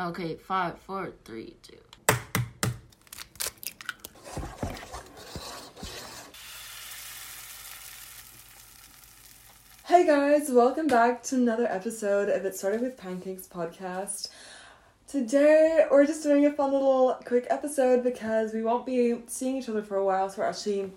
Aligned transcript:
Okay, 0.00 0.36
five, 0.36 0.78
four, 0.78 1.10
three, 1.24 1.56
two. 1.60 1.76
Hey 9.86 10.06
guys, 10.06 10.50
welcome 10.50 10.86
back 10.86 11.24
to 11.24 11.34
another 11.34 11.66
episode 11.66 12.28
of 12.28 12.44
It 12.44 12.54
Started 12.54 12.80
with 12.80 12.96
Pancakes 12.96 13.48
podcast. 13.48 14.28
Today 15.08 15.84
we're 15.90 16.06
just 16.06 16.22
doing 16.22 16.46
a 16.46 16.52
fun 16.52 16.70
little 16.70 17.18
quick 17.24 17.48
episode 17.50 18.04
because 18.04 18.54
we 18.54 18.62
won't 18.62 18.86
be 18.86 19.20
seeing 19.26 19.56
each 19.56 19.68
other 19.68 19.82
for 19.82 19.96
a 19.96 20.04
while, 20.04 20.30
so 20.30 20.42
we're 20.42 20.48
actually 20.48 20.92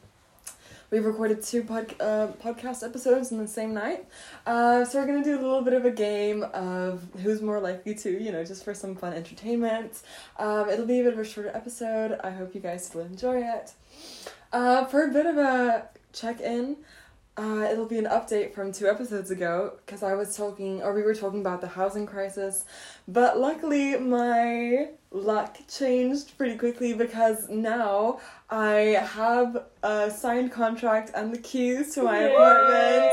we've 0.92 1.06
recorded 1.06 1.42
two 1.42 1.64
pod, 1.64 1.96
uh, 2.00 2.28
podcast 2.44 2.84
episodes 2.84 3.32
in 3.32 3.38
the 3.38 3.48
same 3.48 3.74
night. 3.74 4.06
Uh, 4.46 4.86
so 4.86 5.00
we're 5.00 5.08
gonna 5.08 5.24
do 5.24 5.40
a 5.40 5.42
little 5.42 5.62
bit 5.62 5.74
of 5.74 5.86
a 5.86 5.92
game 5.92 6.44
of 6.54 7.08
who's 7.24 7.42
more 7.42 7.60
likely 7.60 7.96
to, 7.96 8.22
you 8.22 8.32
know, 8.32 8.44
just 8.44 8.64
for 8.64 8.74
some 8.74 8.96
fun 8.96 9.14
entertainment. 9.14 10.02
Um, 10.38 10.70
it'll 10.70 10.86
be 10.86 11.00
a 11.00 11.04
bit 11.04 11.14
of 11.14 11.20
a 11.20 11.26
shorter 11.26 11.52
episode. 11.56 12.20
I 12.24 12.32
hope 12.32 12.54
you 12.54 12.62
guys 12.62 12.86
still 12.86 13.02
enjoy 13.02 13.42
it. 13.42 13.74
Uh, 14.52 14.86
for 14.86 15.04
a 15.04 15.08
bit 15.12 15.26
of 15.26 15.38
a 15.38 15.88
check 16.14 16.42
in. 16.42 16.76
Uh, 17.38 17.66
it'll 17.72 17.86
be 17.86 17.98
an 17.98 18.06
update 18.06 18.54
from 18.54 18.74
two 18.74 18.88
episodes 18.88 19.32
ago 19.32 19.74
because 19.86 20.04
I 20.04 20.16
was 20.16 20.36
talking, 20.36 20.82
or 20.84 20.94
we 20.94 21.02
were 21.02 21.16
talking 21.16 21.40
about 21.40 21.62
the 21.62 21.68
housing 21.68 22.06
crisis. 22.06 22.66
But 23.08 23.40
luckily, 23.40 23.98
my 23.98 24.90
luck 25.12 25.58
changed 25.70 26.38
pretty 26.38 26.58
quickly 26.58 26.94
because 26.94 27.48
now 27.50 28.20
I 28.50 29.00
have 29.14 29.64
a 29.82 30.12
signed 30.12 30.52
contract 30.52 31.12
and 31.16 31.34
the 31.34 31.40
keys 31.40 31.94
to 31.96 32.04
my 32.04 32.18
apartment. 32.18 33.06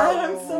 And 0.00 0.18
I'm 0.18 0.38
so 0.48 0.51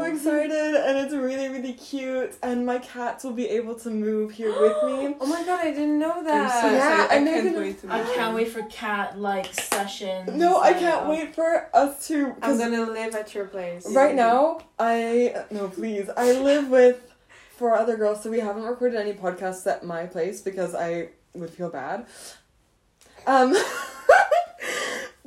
excited, 0.73 0.89
and 0.97 0.99
it's 1.07 1.15
really, 1.15 1.49
really 1.49 1.73
cute. 1.75 2.37
And 2.43 2.65
my 2.67 2.79
cats 2.79 3.25
will 3.25 3.33
be 3.33 3.49
able 3.49 3.75
to 3.77 3.91
move 3.91 4.33
here 4.33 4.49
with 4.51 4.83
me. 4.85 5.17
Oh 5.21 5.27
my 5.27 5.45
god, 5.45 5.61
I 5.61 5.71
didn't 5.71 5.99
know 5.99 6.13
I'm 6.19 6.25
that. 6.25 6.61
so 6.63 6.71
Yeah, 6.71 6.77
excited. 6.77 7.11
I 7.13 7.17
and 7.17 7.27
they're 7.27 7.35
can't 7.43 7.55
gonna- 7.55 7.67
wait 7.67 7.81
to 7.83 7.93
I 7.93 8.15
can't 8.15 8.35
wait 8.35 8.49
for 8.49 8.63
cat 8.65 9.19
like 9.19 9.53
sessions. 9.55 10.31
No, 10.35 10.57
I 10.59 10.71
and- 10.71 10.81
can't 10.81 11.09
wait 11.09 11.35
for 11.35 11.69
us 11.75 12.07
to. 12.09 12.27
I'm 12.27 12.41
'cause 12.41 12.59
gonna 12.59 12.91
live 12.91 13.15
at 13.15 13.35
your 13.35 13.47
place. 13.47 13.87
Right 13.91 14.15
now, 14.15 14.61
I 14.79 15.45
no 15.51 15.69
please. 15.69 16.09
I 16.17 16.33
live 16.33 16.69
with 16.71 17.01
four 17.57 17.75
other 17.77 17.97
girls, 17.97 18.23
so 18.23 18.31
we 18.31 18.41
haven't 18.41 18.65
recorded 18.65 18.99
any 18.99 19.13
podcasts 19.13 19.67
at 19.67 19.85
my 19.85 20.07
place 20.07 20.41
because 20.41 20.75
I 20.75 21.11
would 21.35 21.51
feel 21.51 21.71
bad. 21.71 22.07
Um, 23.27 23.55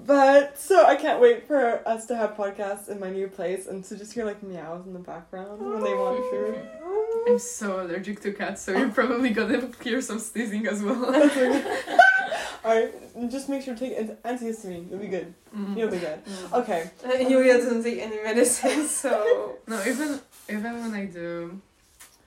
but 0.05 0.57
so 0.57 0.85
I 0.85 0.95
can't 0.95 1.19
wait 1.21 1.47
for 1.47 1.87
us 1.87 2.05
to 2.07 2.15
have 2.15 2.35
podcasts 2.35 2.89
in 2.89 2.99
my 2.99 3.09
new 3.09 3.27
place 3.27 3.67
and 3.67 3.83
to 3.85 3.97
just 3.97 4.13
hear 4.13 4.25
like 4.25 4.41
meows 4.43 4.85
in 4.85 4.93
the 4.93 4.99
background 4.99 5.59
when 5.59 5.83
they 5.83 5.93
want 5.93 6.19
food. 6.29 6.67
I'm 7.27 7.39
so 7.39 7.81
allergic 7.81 8.19
to 8.21 8.33
cats, 8.33 8.61
so 8.61 8.77
you're 8.77 8.89
probably 8.89 9.29
gonna 9.31 9.69
hear 9.81 10.01
some 10.01 10.19
sneezing 10.19 10.67
as 10.67 10.83
well. 10.83 11.05
Alright, 12.65 12.93
just 13.29 13.47
make 13.47 13.61
sure 13.61 13.75
to 13.75 13.79
take 13.79 13.97
an- 13.97 14.17
antihistamine. 14.25 14.89
You'll 14.89 14.99
be 14.99 15.07
good. 15.07 15.33
Mm. 15.55 15.77
You'll 15.77 15.91
be 15.91 15.99
good. 15.99 16.19
Okay. 16.51 16.89
Uh, 17.03 17.17
Julia 17.29 17.53
doesn't 17.57 17.83
take 17.83 17.99
any 17.99 18.21
medicine, 18.23 18.87
so 18.87 19.57
No, 19.67 19.79
even 19.85 20.19
even 20.49 20.73
when 20.81 20.93
I 20.93 21.05
do, 21.05 21.59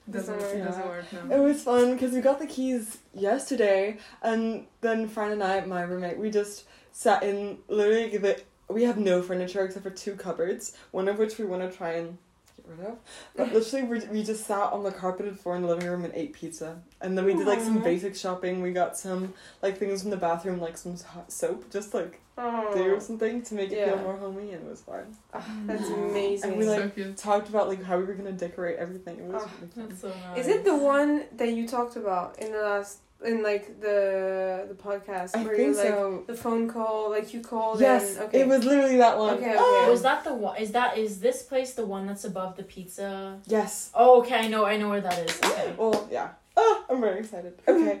doesn't 0.09 0.39
Doesn't 0.39 0.59
it 0.59 0.65
work. 0.65 1.09
doesn't 1.11 1.29
work 1.29 1.37
It 1.37 1.41
was 1.41 1.61
fun 1.63 1.93
because 1.93 2.13
we 2.13 2.21
got 2.21 2.39
the 2.39 2.47
keys 2.47 2.97
yesterday, 3.13 3.97
and 4.21 4.65
then 4.81 5.07
Fran 5.07 5.31
and 5.33 5.43
I, 5.43 5.59
my 5.65 5.81
roommate, 5.81 6.17
we 6.17 6.29
just 6.31 6.63
sat 6.91 7.23
in 7.23 7.59
literally 7.67 8.17
the. 8.17 8.41
We 8.67 8.83
have 8.83 8.97
no 8.99 9.21
furniture 9.23 9.65
except 9.65 9.83
for 9.83 9.89
two 9.89 10.13
cupboards, 10.15 10.77
one 10.91 11.07
of 11.07 11.17
which 11.17 11.39
we 11.39 11.45
want 11.45 11.69
to 11.69 11.75
try 11.75 11.93
and 11.93 12.17
get 12.55 12.65
rid 12.77 12.87
of. 12.87 12.97
But 13.35 13.51
literally, 13.53 13.87
we 13.87 13.99
we 14.07 14.23
just 14.23 14.45
sat 14.45 14.71
on 14.73 14.83
the 14.83 14.91
carpeted 14.91 15.39
floor 15.39 15.55
in 15.55 15.63
the 15.63 15.67
living 15.67 15.87
room 15.87 16.05
and 16.05 16.13
ate 16.13 16.33
pizza, 16.33 16.79
and 17.01 17.17
then 17.17 17.25
we 17.25 17.33
did 17.33 17.47
like 17.47 17.61
some 17.61 17.81
basic 17.81 18.15
shopping. 18.15 18.61
We 18.61 18.71
got 18.71 18.95
some 18.97 19.33
like 19.63 19.77
things 19.79 20.01
from 20.01 20.11
the 20.11 20.17
bathroom, 20.17 20.59
like 20.61 20.77
some 20.77 20.95
hot 20.97 21.31
soap, 21.31 21.71
just 21.71 21.95
like 21.95 22.21
oh, 22.37 22.71
do 22.75 22.93
or 22.93 22.99
something 22.99 23.41
to 23.41 23.55
make 23.55 23.71
it 23.71 23.85
feel 23.87 23.97
more 23.97 24.15
homey, 24.17 24.51
and 24.51 24.63
it 24.63 24.69
was 24.69 24.81
fun. 24.81 25.17
ah, 25.33 25.43
that's 25.65 25.89
amazing. 25.89 26.51
And 26.51 26.59
we, 26.59 26.65
like, 26.67 26.95
so. 26.95 27.13
Talked 27.13 27.49
about 27.49 27.69
like 27.69 27.81
how 27.83 27.97
we 27.97 28.03
were 28.03 28.13
gonna 28.13 28.31
decorate 28.33 28.77
everything. 28.77 29.17
It 29.17 29.23
was 29.23 29.41
Oh, 29.43 29.51
really 29.61 29.71
fun. 29.73 29.87
That's 29.89 30.01
so 30.01 30.09
nice. 30.29 30.45
Is 30.45 30.47
it 30.47 30.63
the 30.63 30.77
one 30.77 31.25
that 31.37 31.53
you 31.53 31.67
talked 31.67 31.95
about 31.95 32.37
in 32.37 32.51
the 32.51 32.59
last, 32.61 32.99
in 33.25 33.43
like 33.43 33.81
the 33.81 34.65
the 34.67 34.75
podcast 34.75 35.35
I 35.35 35.43
where 35.43 35.55
think 35.55 35.75
you 35.75 35.83
like 35.83 35.87
so. 35.87 36.23
the 36.27 36.33
phone 36.35 36.69
call, 36.69 37.09
like 37.09 37.33
you 37.33 37.41
called? 37.41 37.81
Yes, 37.81 38.15
and, 38.15 38.25
okay. 38.25 38.41
it 38.41 38.47
was 38.47 38.63
literally 38.63 38.97
that 38.97 39.17
one. 39.17 39.35
Okay, 39.35 39.55
Ah! 39.57 39.81
okay. 39.81 39.91
Was 39.91 40.01
that 40.03 40.23
the 40.23 40.33
one? 40.33 40.57
Is 40.57 40.71
that 40.71 40.97
is 40.97 41.19
this 41.19 41.43
place 41.43 41.73
the 41.73 41.85
one 41.85 42.05
that's 42.07 42.23
above 42.23 42.55
the 42.55 42.63
pizza? 42.63 43.39
Yes. 43.47 43.91
Oh, 43.93 44.19
okay. 44.21 44.35
I 44.35 44.47
know. 44.47 44.65
I 44.65 44.77
know 44.77 44.89
where 44.89 45.01
that 45.01 45.17
is. 45.19 45.37
Okay. 45.43 45.73
Well, 45.77 46.07
yeah. 46.11 46.29
Ah, 46.55 46.83
I'm 46.89 47.01
very 47.01 47.19
excited. 47.19 47.53
Okay. 47.67 47.99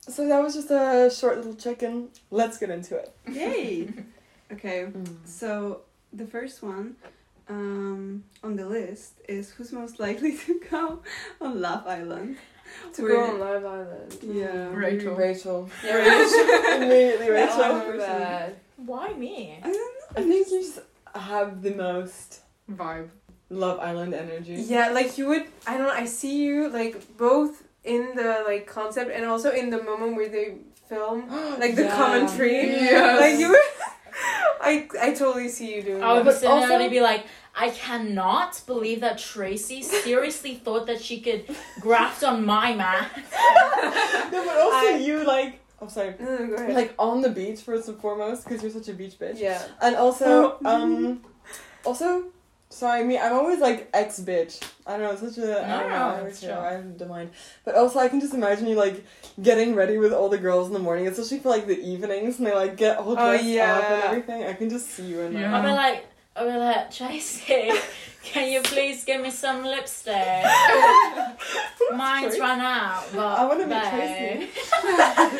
so 0.00 0.26
that 0.28 0.42
was 0.42 0.54
just 0.54 0.70
a 0.70 1.10
short 1.14 1.36
little 1.36 1.54
check-in. 1.54 2.08
Let's 2.30 2.58
get 2.58 2.70
into 2.70 2.96
it. 2.96 3.14
Yay! 3.30 3.88
okay, 4.52 4.88
so 5.24 5.82
the 6.12 6.26
first 6.26 6.62
one 6.62 6.96
um, 7.48 8.24
on 8.42 8.56
the 8.56 8.66
list 8.66 9.14
is 9.28 9.50
who's 9.50 9.72
most 9.72 9.98
likely 10.00 10.36
to 10.46 10.60
go 10.70 11.00
on 11.40 11.60
Love 11.60 11.86
Island. 11.86 12.36
To 12.94 13.02
We're- 13.02 13.14
go 13.16 13.24
on 13.24 13.40
Love 13.40 13.64
Island. 13.64 14.18
Yeah. 14.22 14.46
Mm-hmm. 14.46 14.74
Rachel. 14.76 15.14
Rachel. 15.14 15.70
Yeah, 15.84 15.94
Rachel. 15.96 16.82
Immediately 16.82 17.30
Rachel. 17.30 17.74
remember. 17.90 18.52
Why 18.76 19.12
me? 19.14 19.58
I 19.62 19.68
I 20.16 20.22
think 20.22 20.48
you 20.50 20.60
just 20.62 20.78
have 21.14 21.62
the 21.62 21.74
most 21.74 22.40
Vibe. 22.70 23.08
Love 23.50 23.80
Island 23.80 24.12
energy. 24.14 24.54
Yeah, 24.54 24.90
like 24.90 25.16
you 25.18 25.26
would. 25.28 25.44
I 25.66 25.76
don't 25.78 25.86
know. 25.86 25.92
I 25.92 26.04
see 26.04 26.42
you 26.44 26.68
like 26.68 27.16
both 27.16 27.62
in 27.84 28.14
the 28.14 28.44
like 28.46 28.66
concept 28.66 29.10
and 29.10 29.24
also 29.24 29.50
in 29.50 29.70
the 29.70 29.82
moment 29.82 30.16
where 30.16 30.28
they 30.28 30.56
film 30.88 31.28
like 31.58 31.74
the 31.76 31.84
Yeah. 31.84 31.96
commentary. 31.96 32.66
Yes. 32.66 33.20
Like 33.20 33.38
you. 33.40 33.50
I 34.60 34.88
I 35.00 35.14
totally 35.14 35.48
see 35.48 35.76
you 35.76 35.82
doing. 35.82 36.02
I 36.02 36.12
would 36.14 36.26
that. 36.26 36.40
be 36.40 36.46
But 36.46 36.50
also- 36.52 36.74
and 36.78 36.90
be 36.90 37.00
like, 37.00 37.24
I 37.58 37.70
cannot 37.70 38.60
believe 38.66 39.00
that 39.00 39.18
Tracy 39.18 39.82
seriously 39.82 40.54
thought 40.54 40.86
that 40.86 41.02
she 41.02 41.20
could 41.20 41.44
graft 41.80 42.22
on 42.22 42.44
my 42.44 42.74
man. 42.74 43.06
no, 44.32 44.44
but 44.44 44.58
also 44.58 44.88
I- 44.94 45.00
you 45.04 45.24
like. 45.24 45.60
I'm 45.80 45.88
sorry. 45.88 46.14
No, 46.18 46.36
no, 46.38 46.46
go 46.48 46.54
ahead. 46.54 46.74
Like 46.74 46.94
on 46.98 47.20
the 47.20 47.30
beach 47.30 47.60
first 47.60 47.88
and 47.88 48.00
foremost 48.00 48.44
because 48.44 48.62
you're 48.62 48.72
such 48.72 48.88
a 48.88 48.92
beach 48.94 49.16
bitch. 49.18 49.38
yeah. 49.38 49.62
And 49.80 49.94
also, 49.94 50.58
um, 50.64 51.22
also, 51.84 52.24
sorry, 52.68 53.04
me, 53.04 53.16
I'm 53.16 53.32
always 53.32 53.60
like 53.60 53.88
ex 53.94 54.18
bitch. 54.18 54.60
I 54.86 54.92
don't 54.96 55.02
know, 55.02 55.10
it's 55.12 55.20
such 55.20 55.38
a. 55.44 55.64
I 55.64 55.80
don't 55.80 55.90
know, 55.90 55.98
No, 55.98 56.04
I, 56.04 56.20
it's 56.26 56.40
don't 56.40 56.50
know, 56.50 56.56
chill. 56.56 56.64
I 56.64 56.80
don't 56.98 57.08
mind. 57.08 57.30
But 57.64 57.76
also, 57.76 58.00
I 58.00 58.08
can 58.08 58.18
just 58.20 58.34
imagine 58.34 58.66
you 58.66 58.74
like 58.74 59.04
getting 59.40 59.76
ready 59.76 59.98
with 59.98 60.12
all 60.12 60.28
the 60.28 60.38
girls 60.38 60.66
in 60.66 60.72
the 60.72 60.80
morning, 60.80 61.06
especially 61.06 61.38
for 61.38 61.50
like 61.50 61.68
the 61.68 61.78
evenings, 61.78 62.38
and 62.38 62.46
they 62.48 62.54
like 62.54 62.76
get 62.76 62.98
all 62.98 63.12
Oh, 63.12 63.14
dressed 63.14 63.44
up 63.58 63.90
and 63.90 64.02
everything. 64.04 64.44
I 64.44 64.54
can 64.54 64.68
just 64.70 64.88
see 64.90 65.04
you 65.04 65.20
in 65.20 65.34
that. 65.34 65.40
Yeah. 65.40 65.56
I'd 65.56 65.62
be 65.64 65.70
like, 65.70 66.06
I'd 66.38 66.46
be 66.52 66.56
like, 66.58 66.90
Tracy, 66.94 67.70
can 68.22 68.50
you 68.52 68.60
please 68.62 69.04
give 69.04 69.20
me 69.20 69.30
some 69.30 69.64
lipstick? 69.64 70.14
Mine's 71.94 72.26
Tracy? 72.26 72.40
run 72.40 72.60
out. 72.60 73.04
But 73.14 73.38
I 73.38 73.44
wanna 73.46 73.64
be 73.64 73.70
babe. 73.70 74.48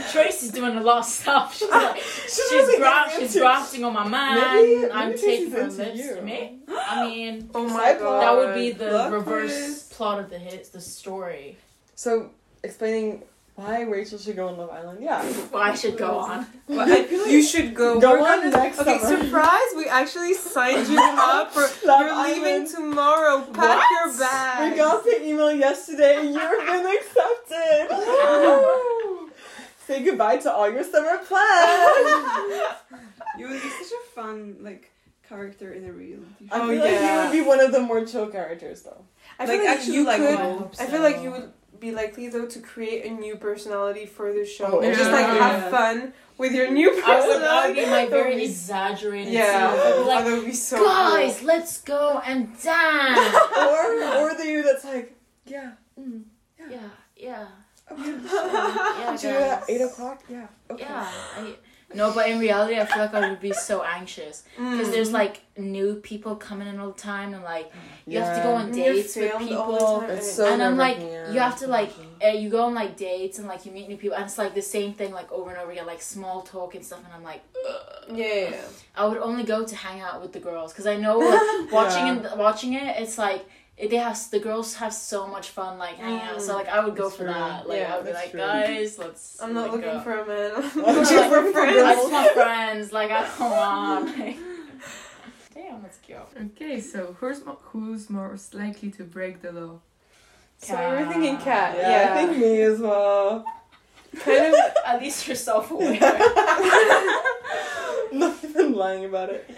Tracy's 0.12 0.50
doing 0.50 0.76
a 0.76 0.80
lot 0.82 0.98
of 0.98 1.04
stuff. 1.04 1.56
She's 1.56 1.68
ah, 1.70 1.90
like, 1.92 2.02
she's, 2.02 2.38
really 2.50 2.78
gra- 2.78 3.10
she's 3.18 3.36
grafting 3.36 3.84
on 3.84 3.92
my 3.92 4.08
man. 4.08 4.54
Maybe- 4.56 4.90
I'm 4.90 5.08
maybe 5.10 5.20
taking 5.20 5.44
she's 5.46 5.54
her 5.54 5.66
lips. 5.68 5.98
you. 5.98 6.20
Me? 6.22 6.58
I 6.68 7.06
mean, 7.08 7.50
Oh 7.54 7.64
my 7.64 7.92
Side 7.92 7.98
god. 8.00 8.22
that 8.22 8.36
would 8.36 8.54
be 8.54 8.70
the 8.72 8.88
Plot 8.88 9.12
reverse 9.12 9.50
twist. 9.56 9.90
plot 9.92 10.20
of 10.20 10.30
the 10.30 10.38
hits, 10.38 10.70
the 10.70 10.80
story. 10.80 11.56
So, 11.94 12.30
explaining 12.64 13.24
why 13.58 13.82
Rachel 13.82 14.18
should 14.18 14.36
go 14.36 14.46
on 14.48 14.56
Love 14.56 14.70
Island. 14.70 14.98
Yeah. 15.02 15.20
Well, 15.52 15.62
I 15.62 15.74
should 15.74 15.96
go 15.98 16.18
on. 16.18 16.46
Well, 16.68 16.80
I 16.80 17.02
feel 17.02 17.22
like 17.22 17.30
you 17.32 17.42
should 17.42 17.74
go. 17.74 17.98
Go 18.00 18.12
We're 18.12 18.20
on 18.20 18.38
gonna- 18.50 18.50
next 18.50 18.78
Okay, 18.78 18.98
summer. 19.00 19.24
surprise! 19.24 19.70
We 19.76 19.86
actually 19.88 20.34
signed 20.34 20.86
you 20.88 20.98
up 21.02 21.52
for. 21.52 21.66
Love 21.86 22.00
you're 22.06 22.22
leaving 22.22 22.68
tomorrow. 22.70 23.40
Pack 23.52 23.78
What? 23.80 23.90
your 23.90 24.18
bags. 24.18 24.70
We 24.70 24.76
got 24.78 25.04
the 25.04 25.26
email 25.26 25.52
yesterday. 25.52 26.22
You've 26.22 26.66
been 26.66 26.86
accepted. 26.86 27.88
Say 29.88 30.04
goodbye 30.04 30.36
to 30.38 30.52
all 30.52 30.70
your 30.70 30.84
summer 30.84 31.18
plans. 31.18 32.62
You 33.38 33.48
would 33.48 33.60
be 33.62 33.68
such 33.70 33.92
a 33.92 34.10
fun 34.14 34.56
like 34.60 34.90
character 35.28 35.72
in 35.72 35.84
a 35.84 35.92
reality 35.92 36.48
show. 36.48 36.54
I 36.54 36.60
Oh, 36.60 36.68
feel 36.68 36.80
like 36.80 36.90
yeah. 36.92 37.16
you 37.16 37.22
would 37.24 37.32
be 37.32 37.48
one 37.48 37.60
of 37.60 37.72
the 37.72 37.80
more 37.80 38.04
chill 38.04 38.28
characters, 38.28 38.82
though. 38.82 39.02
I 39.38 39.46
feel 39.46 39.56
Like, 39.56 39.66
like, 39.66 39.76
actually 39.78 39.94
you 39.94 40.04
like 40.04 40.20
could. 40.20 40.38
one. 40.38 40.70
I 40.78 40.86
feel 40.86 41.02
like 41.02 41.22
you 41.22 41.30
would 41.32 41.52
be 41.80 41.92
likely 41.92 42.28
though 42.28 42.46
to 42.46 42.58
create 42.60 43.04
a 43.06 43.10
new 43.10 43.36
personality 43.36 44.06
for 44.06 44.32
the 44.32 44.44
show 44.44 44.78
Oh, 44.78 44.80
and 44.80 44.96
just 44.96 45.10
like 45.10 45.26
yeah. 45.26 45.48
have 45.48 45.70
fun 45.70 46.12
with 46.36 46.52
your 46.52 46.70
new 46.70 46.90
personality. 46.90 47.46
I 47.46 47.66
would 47.68 47.76
be 47.76 47.86
my 47.86 48.06
very 48.06 48.36
be- 48.36 48.44
exaggerated 48.44 49.32
Yeah, 49.32 49.70
self. 49.70 49.74
I'd 49.74 49.92
oh, 49.92 50.06
like, 50.06 50.24
that 50.24 50.30
would 50.36 50.44
be 50.46 50.52
so 50.52 50.84
guys, 50.84 51.38
cool. 51.38 51.46
let's 51.48 51.80
go 51.82 52.20
and 52.24 52.46
dance. 52.62 53.34
or 53.56 54.02
or 54.22 54.34
the 54.34 54.44
you 54.46 54.62
that's 54.62 54.84
like, 54.84 55.14
yeah, 55.46 55.72
mm, 55.98 56.22
yeah, 56.58 56.78
yeah, 57.16 57.46
okay. 57.90 58.02
yeah, 58.24 59.16
Do 59.20 59.28
you 59.28 59.34
at 59.34 59.60
guys. 59.60 59.64
eight 59.68 59.80
o'clock? 59.80 60.22
Yeah. 60.28 60.46
Okay. 60.70 60.84
Yeah, 60.84 61.08
I, 61.36 61.54
No, 61.94 62.12
but 62.12 62.28
in 62.28 62.38
reality, 62.38 62.78
I 62.78 62.84
feel 62.84 62.98
like 62.98 63.14
I 63.14 63.30
would 63.30 63.40
be 63.40 63.52
so 63.54 63.82
anxious 63.82 64.42
because 64.56 64.88
Mm. 64.88 64.92
there's 64.92 65.10
like 65.10 65.40
new 65.56 65.94
people 65.94 66.36
coming 66.36 66.68
in 66.68 66.78
all 66.78 66.90
the 66.90 67.00
time, 67.00 67.32
and 67.32 67.42
like 67.42 67.72
you 68.06 68.18
have 68.18 68.36
to 68.36 68.42
go 68.42 68.52
on 68.54 68.70
dates 68.70 69.16
with 69.16 69.30
filmed 69.30 69.52
all 69.52 70.00
the 70.00 70.06
people. 70.06 70.16
It's 70.16 70.30
so 70.32 70.52
and 70.52 70.62
I'm 70.62 70.76
like, 70.76 70.98
yeah. 71.00 71.32
you 71.32 71.40
have 71.40 71.58
to 71.60 71.66
like, 71.66 71.90
uh, 72.22 72.28
you 72.28 72.50
go 72.50 72.64
on 72.66 72.74
like 72.74 72.96
dates 72.98 73.38
and 73.38 73.48
like 73.48 73.64
you 73.64 73.72
meet 73.72 73.88
new 73.88 73.96
people, 73.96 74.16
and 74.16 74.26
it's 74.26 74.36
like 74.36 74.54
the 74.54 74.60
same 74.76 74.92
thing 74.92 75.12
like 75.14 75.32
over 75.32 75.48
and 75.50 75.58
over 75.58 75.72
again, 75.72 75.86
like 75.86 76.02
small 76.02 76.42
talk 76.42 76.74
and 76.74 76.84
stuff. 76.84 77.00
And 77.06 77.12
I'm 77.14 77.22
like, 77.24 77.42
Ugh. 77.66 77.74
Yeah, 78.14 78.26
yeah, 78.26 78.50
yeah. 78.50 78.60
I 78.94 79.06
would 79.06 79.18
only 79.18 79.44
go 79.44 79.64
to 79.64 79.74
hang 79.76 80.00
out 80.02 80.20
with 80.20 80.32
the 80.34 80.40
girls 80.40 80.72
because 80.72 80.86
I 80.86 80.96
know 80.96 81.18
like, 81.18 81.72
watching 81.78 82.06
Yeah. 82.06 82.30
and 82.32 82.38
watching 82.38 82.74
it, 82.74 82.96
it's 82.98 83.16
like 83.16 83.40
it, 83.40 83.48
they 83.80 83.96
have 83.96 84.18
the 84.30 84.40
girls 84.40 84.74
have 84.74 84.92
so 84.92 85.26
much 85.28 85.50
fun 85.50 85.78
like 85.78 85.96
hanging 85.96 86.20
out. 86.20 86.42
So 86.42 86.54
like 86.54 86.68
I 86.68 86.84
would 86.84 86.96
go 86.96 87.04
That's 87.04 87.16
for 87.16 87.24
true. 87.24 87.32
that. 87.32 87.68
Like 87.68 87.78
Yeah, 87.80 87.94
I 87.94 87.96
would 87.96 88.06
be 88.06 88.12
like, 88.12 88.30
true. 88.32 88.40
guys, 88.40 88.98
let's. 88.98 89.38
I'm 89.42 89.54
not 89.54 89.62
like, 89.70 89.72
looking 89.72 89.92
go. 89.92 90.00
for 90.00 90.18
a 90.18 90.26
man. 90.26 90.50
I'm 90.56 90.62
I'm 90.86 90.96
looking 90.96 91.16
just 91.16 91.28
for 91.28 91.36
looking 91.36 91.52
for 91.52 91.60
I 91.60 91.72
friends. 91.72 91.86
just 92.00 92.12
want 92.12 92.32
friends. 92.32 92.92
Like 92.92 93.10
I 93.10 93.20
don't 93.22 93.40
want. 93.58 94.18
Like, 94.18 94.38
damn, 95.54 95.82
that's 95.82 95.98
cute. 95.98 96.18
Okay, 96.40 96.80
so 96.80 97.16
who's 97.20 97.44
mo- 97.44 97.58
who's 97.62 98.10
most 98.10 98.54
likely 98.54 98.90
to 98.92 99.04
break 99.04 99.42
the 99.42 99.52
law? 99.52 99.80
So 100.58 100.74
we're 100.74 101.06
thinking 101.12 101.36
Kat. 101.38 101.76
Yeah, 101.76 101.90
Yeah, 101.90 102.14
I 102.14 102.26
think 102.26 102.38
me 102.38 102.60
as 102.62 102.80
well. 102.80 103.44
kind 104.18 104.54
of. 104.54 104.60
At 104.84 105.00
least 105.00 105.24
you're 105.28 105.36
self-aware. 105.36 106.00
Not 108.12 108.36
even 108.42 108.72
lying 108.72 109.04
about 109.04 109.28
it. 109.30 109.48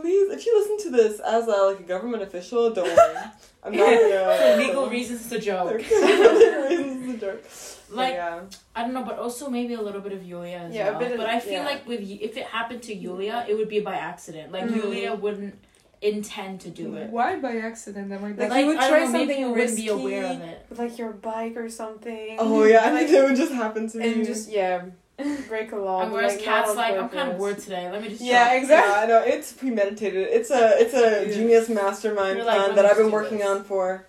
Please, 0.00 0.30
if 0.32 0.44
you 0.46 0.58
listen 0.58 0.90
to 0.90 0.96
this 0.96 1.20
as 1.20 1.46
a 1.46 1.50
like 1.50 1.80
a 1.80 1.82
government 1.84 2.22
official, 2.22 2.70
don't 2.70 2.84
worry. 2.86 3.16
I'm 3.64 3.72
not 3.76 3.86
gonna. 3.86 4.36
For 4.56 4.56
legal 4.62 4.90
reasons, 4.90 5.22
it's 5.22 5.32
a 5.32 5.38
joke. 5.38 5.72
legal 5.72 6.62
reasons, 6.68 7.08
it's 7.08 7.22
a 7.22 7.26
joke. 7.26 7.96
Like 7.96 8.14
yeah. 8.14 8.40
I 8.74 8.82
don't 8.82 8.92
know, 8.92 9.04
but 9.04 9.18
also 9.18 9.48
maybe 9.48 9.74
a 9.74 9.80
little 9.80 10.00
bit 10.00 10.12
of 10.12 10.22
Yulia 10.22 10.58
as 10.58 10.74
Yeah, 10.74 10.88
a 10.88 10.90
well. 10.90 10.98
bit 11.00 11.12
of- 11.12 11.18
but 11.18 11.28
I 11.28 11.40
feel 11.40 11.52
yeah. 11.54 11.64
like 11.64 11.86
with 11.88 12.00
if 12.00 12.36
it 12.36 12.44
happened 12.46 12.82
to 12.84 12.94
Yulia, 12.94 13.46
it 13.48 13.54
would 13.56 13.68
be 13.68 13.80
by 13.80 13.94
accident. 13.94 14.52
Like 14.52 14.64
Mm. 14.64 14.76
Yulia 14.76 15.14
wouldn't 15.14 15.54
intend 16.02 16.60
to 16.60 16.70
do 16.70 16.96
it. 16.96 17.08
Why 17.10 17.36
by 17.36 17.56
accident? 17.56 18.12
Am 18.12 18.22
I 18.24 18.28
Like, 18.32 18.50
Like, 18.50 18.60
you 18.60 18.66
would 18.66 18.76
I 18.76 18.88
try 18.88 19.04
know, 19.04 19.12
something 19.12 19.38
you 19.40 19.50
wouldn't 19.50 19.76
be 19.76 19.88
aware 19.88 20.26
of 20.26 20.40
it. 20.42 20.66
Like 20.76 20.98
your 20.98 21.12
bike 21.12 21.56
or 21.56 21.68
something. 21.70 22.36
Oh 22.38 22.64
yeah, 22.64 22.80
I 22.84 22.90
like, 22.92 23.06
think 23.06 23.18
it 23.18 23.24
would 23.24 23.36
just 23.36 23.52
happen 23.52 23.88
to 23.88 23.98
me. 23.98 24.12
and 24.12 24.26
just 24.26 24.50
yeah, 24.50 24.84
break 25.48 25.72
a 25.72 25.76
law. 25.76 26.02
And 26.02 26.10
but, 26.10 26.16
whereas 26.16 26.34
like, 26.36 26.44
Kat's 26.44 26.68
not 26.68 26.70
on 26.70 26.76
like, 26.76 27.02
I'm 27.02 27.08
kind 27.08 27.30
of 27.32 27.38
bored 27.38 27.58
today. 27.58 27.90
Let 27.90 28.02
me 28.02 28.08
just 28.08 28.20
Yeah, 28.22 28.44
try." 28.44 28.56
exactly. 28.56 28.92
Yeah, 28.92 29.00
I 29.00 29.06
know 29.06 29.22
it's 29.34 29.52
premeditated. 29.52 30.28
It's 30.30 30.50
a 30.50 30.80
it's 30.80 30.94
a 30.94 31.26
Yeah. 31.28 31.34
genius 31.34 31.68
mastermind 31.68 32.36
You're 32.36 32.46
like, 32.46 32.56
plan 32.56 32.68
let 32.70 32.76
that 32.76 32.86
I've 32.86 32.96
been 32.98 33.10
working 33.10 33.38
this. 33.38 33.46
on 33.46 33.64
for 33.64 34.06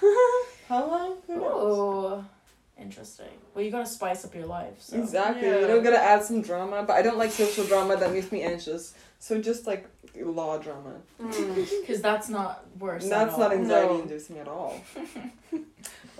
how 0.68 0.86
long? 0.86 1.16
Who 1.26 1.36
knows? 1.36 1.44
Oh, 1.52 2.24
interesting. 2.78 3.26
Well, 3.54 3.64
you 3.64 3.70
gotta 3.70 3.86
spice 3.86 4.24
up 4.24 4.34
your 4.34 4.46
life. 4.46 4.74
So. 4.80 4.98
Exactly. 4.98 5.46
Yeah. 5.48 5.60
You 5.60 5.68
know, 5.68 5.80
gotta 5.80 5.98
add 6.02 6.22
some 6.22 6.42
drama, 6.42 6.84
but 6.86 6.92
I 6.94 7.02
don't 7.02 7.18
like 7.18 7.30
social 7.32 7.64
drama 7.64 7.96
that 7.96 8.12
makes 8.12 8.30
me 8.30 8.42
anxious. 8.42 8.94
So 9.18 9.40
just 9.40 9.66
like 9.66 9.88
law 10.14 10.58
drama. 10.58 10.92
Mm. 11.20 11.80
Because 11.80 12.00
that's 12.02 12.28
not 12.28 12.64
worse. 12.78 13.04
at 13.04 13.10
That's 13.10 13.32
all. 13.34 13.40
not 13.40 13.52
anxiety 13.52 13.94
No. 13.94 14.00
inducing 14.02 14.38
at 14.38 14.46
all. 14.48 14.80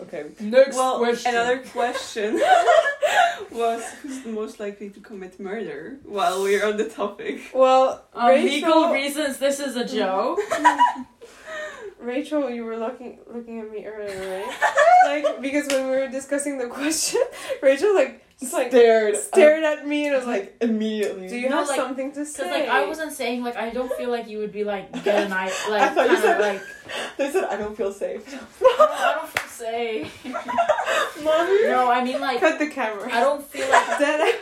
okay. 0.02 0.25
Next 0.40 0.76
Well, 0.76 0.98
question. 0.98 1.34
another 1.34 1.58
question 1.72 2.34
was 3.52 3.82
who's 4.02 4.20
the 4.22 4.31
most 4.31 4.60
likely 4.60 4.90
to 4.90 5.00
commit 5.00 5.38
murder 5.40 5.98
while 6.04 6.43
we're 6.43 6.64
on 6.66 6.76
the 6.76 6.88
topic? 6.88 7.40
Well, 7.54 8.04
Um, 8.14 8.28
Rachel, 8.28 8.50
legal 8.50 8.93
reasons, 8.93 9.38
this 9.38 9.60
is 9.60 9.76
a 9.76 9.84
joke. 9.84 10.40
Rachel, 12.00 12.50
you 12.50 12.64
were 12.64 12.76
looking 12.76 13.19
looking 13.26 13.60
at 13.60 13.70
me 13.70 13.87
earlier, 13.87 14.44
right? 14.44 14.54
like 15.06 15.40
because 15.40 15.66
when 15.69 15.88
we 15.90 15.96
were 15.96 16.08
discussing 16.08 16.58
the 16.58 16.66
question, 16.69 17.22
Rachel 17.62 17.94
like 17.94 18.22
just 18.38 18.52
like 18.52 18.68
Stared. 18.68 19.16
stared 19.16 19.64
at 19.64 19.86
me 19.88 20.06
and 20.08 20.16
was 20.16 20.26
like, 20.26 20.42
like 20.42 20.56
immediately. 20.60 21.26
"Do 21.28 21.38
you 21.38 21.48
No, 21.48 21.58
have 21.58 21.68
like- 21.68 21.76
something 21.80 22.12
to 22.12 22.26
say?" 22.26 22.42
Because 22.44 22.60
like 22.60 22.68
I 22.68 22.86
wasn't 22.86 23.12
saying 23.12 23.42
like 23.42 23.56
I 23.56 23.70
don't 23.70 23.90
feel 23.94 24.10
like 24.10 24.28
you 24.28 24.38
would 24.38 24.52
be 24.52 24.62
like 24.64 24.92
get 25.04 25.24
a 25.24 25.28
night 25.28 25.52
like 25.70 25.80
I 25.82 25.88
thought 25.88 26.10
you 26.10 26.16
said- 26.18 26.40
like 26.40 26.60
They 27.16 27.30
said 27.30 27.44
I 27.44 27.56
don't 27.56 27.74
feel 27.76 27.92
safe. 27.92 28.22
I 28.62 28.76
don't, 28.78 28.90
I 28.90 29.14
don't 29.14 29.28
feel 29.28 29.48
safe. 29.48 30.24
Mommy. 31.24 31.62
No, 31.68 31.90
I 31.90 32.04
mean 32.04 32.20
like 32.20 32.40
cut 32.40 32.58
the 32.58 32.66
camera. 32.68 33.08
I 33.10 33.20
don't 33.20 33.42
feel 33.44 33.68
like 33.70 33.98
Dead. 33.98 34.38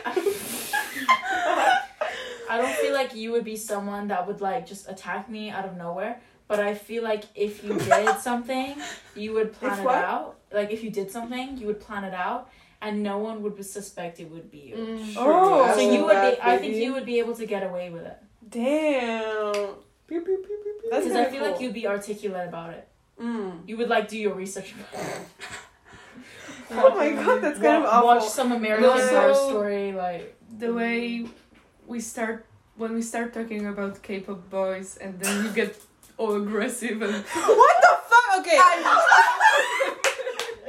I 2.47 2.57
don't 2.57 2.75
feel 2.77 2.93
like 2.93 3.15
you 3.15 3.31
would 3.31 3.43
be 3.43 3.55
someone 3.55 4.07
that 4.09 4.27
would 4.27 4.41
like 4.41 4.67
just 4.67 4.89
attack 4.89 5.29
me 5.29 5.49
out 5.49 5.65
of 5.65 5.77
nowhere. 5.77 6.19
But 6.47 6.59
I 6.59 6.75
feel 6.75 7.01
like 7.03 7.23
if 7.33 7.63
you 7.63 7.73
did 7.79 8.19
something, 8.19 8.75
you 9.15 9.33
would 9.33 9.53
plan 9.53 9.73
If 9.73 9.79
it 9.79 9.85
what? 9.85 9.95
out. 9.95 10.35
Like 10.53 10.71
if 10.71 10.83
you 10.83 10.91
did 10.91 11.09
something, 11.09 11.57
you 11.57 11.65
would 11.67 11.79
plan 11.81 12.03
it 12.03 12.13
out, 12.13 12.49
and 12.81 13.01
no 13.03 13.17
one 13.17 13.41
would 13.43 13.63
suspect 13.65 14.19
it 14.19 14.29
would 14.29 14.49
be 14.51 14.57
you. 14.75 14.75
Oh, 15.17 15.71
So 15.75 15.81
you 15.81 16.03
would 16.05 16.11
bad 16.13 16.35
be. 16.35 16.41
I 16.41 16.57
think 16.57 16.75
you 16.75 16.93
would 16.93 17.05
be 17.05 17.19
able 17.19 17.35
to 17.35 17.45
get 17.45 17.63
away 17.63 17.89
with 17.89 18.03
it 18.05 18.17
Damn. 18.49 19.53
Pew, 20.07 20.21
pew, 20.21 20.37
pew, 20.37 20.37
pew, 20.45 20.73
pew. 20.81 20.89
That's 20.91 21.05
because 21.05 21.17
I 21.17 21.23
kinda 21.25 21.31
feel 21.39 21.51
like 21.51 21.59
you'd 21.61 21.73
be 21.73 21.87
articulate 21.87 22.47
about 22.47 22.71
it. 22.73 22.87
Mm. 23.19 23.67
You 23.67 23.77
would 23.77 23.89
like 23.89 24.07
do 24.07 24.17
your 24.17 24.33
research. 24.33 24.73
Oh 26.71 26.95
my 26.95 27.11
god, 27.11 27.41
that's 27.41 27.59
kind 27.59 27.77
of 27.77 27.83
Wa- 27.83 27.89
awful. 27.89 28.07
Watch 28.07 28.27
some 28.27 28.51
American 28.51 28.89
Also- 28.89 29.07
Horror 29.19 29.33
Story, 29.35 29.91
like 29.93 30.35
the 30.57 30.73
way 30.73 31.25
we 31.87 31.99
start 31.99 32.45
when 32.75 32.93
we 32.95 33.01
start 33.01 33.33
talking 33.33 33.67
about 33.67 34.01
K-pop 34.01 34.49
boys 34.49 34.97
and 34.97 35.19
then 35.19 35.45
you 35.45 35.51
get 35.51 35.77
all 36.17 36.33
aggressive 36.35 37.01
and 37.01 37.13
What 37.61 37.75
the 37.85 37.93
fuck? 38.09 38.39
Okay. 38.39 38.57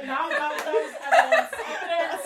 now 0.05 0.29
that, 0.29 0.53
that 0.65 0.73
was 0.73 0.93
evidence. 1.09 1.51
Evidence. 1.73 2.25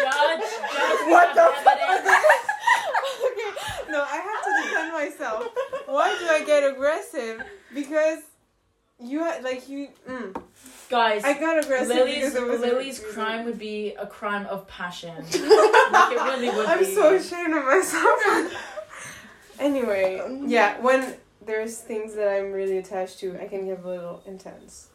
judge, 0.00 0.46
judge. 0.76 1.00
we 1.05 1.05
What 1.16 1.36
have 1.36 1.64
the 1.64 1.82
evidence. 1.82 2.16
okay. 3.26 3.92
No, 3.92 4.02
I 4.02 4.16
have 4.16 4.42
to 4.44 4.62
defend 4.62 4.92
myself. 4.92 5.48
Why 5.86 6.16
do 6.18 6.28
I 6.28 6.44
get 6.44 6.62
aggressive? 6.64 7.42
Because 7.74 8.20
you 9.00 9.20
had 9.20 9.42
like 9.42 9.68
you. 9.68 9.88
Mm. 10.08 10.42
Guys, 10.88 11.24
I 11.24 11.38
got 11.38 11.62
aggressive 11.62 11.88
Lily's 11.88 12.32
because 12.32 12.48
was 12.48 12.60
Lily's 12.60 12.98
reason. 12.98 13.14
crime 13.14 13.44
would 13.44 13.58
be 13.58 13.94
a 13.94 14.06
crime 14.06 14.46
of 14.46 14.68
passion. 14.68 15.16
like 15.24 15.32
it 15.32 16.22
really 16.22 16.48
would 16.48 16.66
be. 16.66 16.72
I'm 16.72 16.78
be. 16.78 16.94
so 16.94 17.14
ashamed 17.14 17.56
of 17.56 17.64
myself. 17.64 18.20
anyway, 19.58 20.22
yeah, 20.46 20.80
when 20.80 21.16
there's 21.44 21.78
things 21.78 22.14
that 22.14 22.28
I'm 22.28 22.52
really 22.52 22.78
attached 22.78 23.18
to, 23.20 23.40
I 23.40 23.46
can 23.46 23.66
get 23.66 23.84
a 23.84 23.88
little 23.88 24.22
intense, 24.26 24.88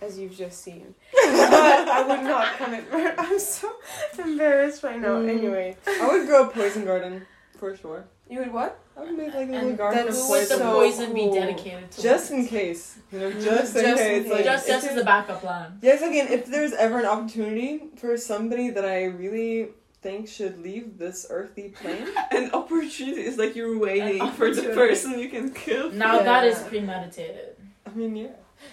as 0.00 0.18
you've 0.18 0.36
just 0.36 0.62
seen. 0.62 0.94
but 1.12 1.88
I 1.88 2.04
would 2.06 2.22
not 2.24 2.56
commit 2.58 2.90
murder. 2.92 3.14
I'm 3.18 3.38
so 3.38 3.72
embarrassed 4.18 4.82
right 4.82 5.00
now. 5.00 5.20
Mm. 5.20 5.28
Anyway, 5.30 5.76
I 5.86 6.08
would 6.08 6.26
grow 6.26 6.48
a 6.48 6.50
poison 6.52 6.84
garden 6.84 7.26
for 7.58 7.76
sure. 7.76 8.04
you 8.28 8.38
would 8.40 8.52
what? 8.52 8.78
I 8.96 9.00
would 9.02 9.16
make 9.16 9.34
like 9.34 9.48
a 9.48 9.52
little 9.52 9.68
And 9.70 9.78
garden 9.78 10.06
that's 10.06 10.18
of 10.18 10.24
Who 10.26 10.30
would 10.32 10.42
the 10.48 10.56
poison. 10.56 10.58
so 10.58 10.72
poison 10.72 11.14
be 11.14 11.30
dedicated 11.32 11.90
to? 11.92 12.02
just 12.02 12.30
in 12.30 12.46
case, 12.46 12.98
you 13.12 13.18
know, 13.20 13.30
just 13.32 13.76
in 13.76 13.82
Just 13.82 13.84
in 13.84 13.84
case. 13.96 14.22
case. 14.24 14.32
Like, 14.32 14.44
just 14.44 14.66
just 14.68 14.86
as 14.86 14.96
a 14.96 15.04
backup 15.04 15.40
plan. 15.40 15.78
Yes, 15.82 16.00
again, 16.02 16.28
if 16.28 16.46
there's 16.46 16.72
ever 16.72 16.98
an 17.00 17.06
opportunity 17.06 17.82
for 17.96 18.16
somebody 18.16 18.70
that 18.70 18.84
I 18.84 19.04
really 19.04 19.68
think 20.02 20.28
should 20.28 20.58
leave 20.62 20.98
this 20.98 21.26
earthly 21.30 21.70
plane, 21.70 22.06
An 22.30 22.50
opportunity 22.52 23.22
is 23.22 23.36
like 23.38 23.54
you're 23.56 23.78
waiting 23.78 24.30
for 24.32 24.54
the 24.54 24.62
person 24.74 25.18
you 25.18 25.28
can 25.28 25.52
kill. 25.52 25.90
Now 25.92 26.22
that 26.22 26.44
is 26.44 26.58
premeditated. 26.60 27.56
I 27.86 27.90
mean, 27.90 28.16
yeah. 28.16 28.28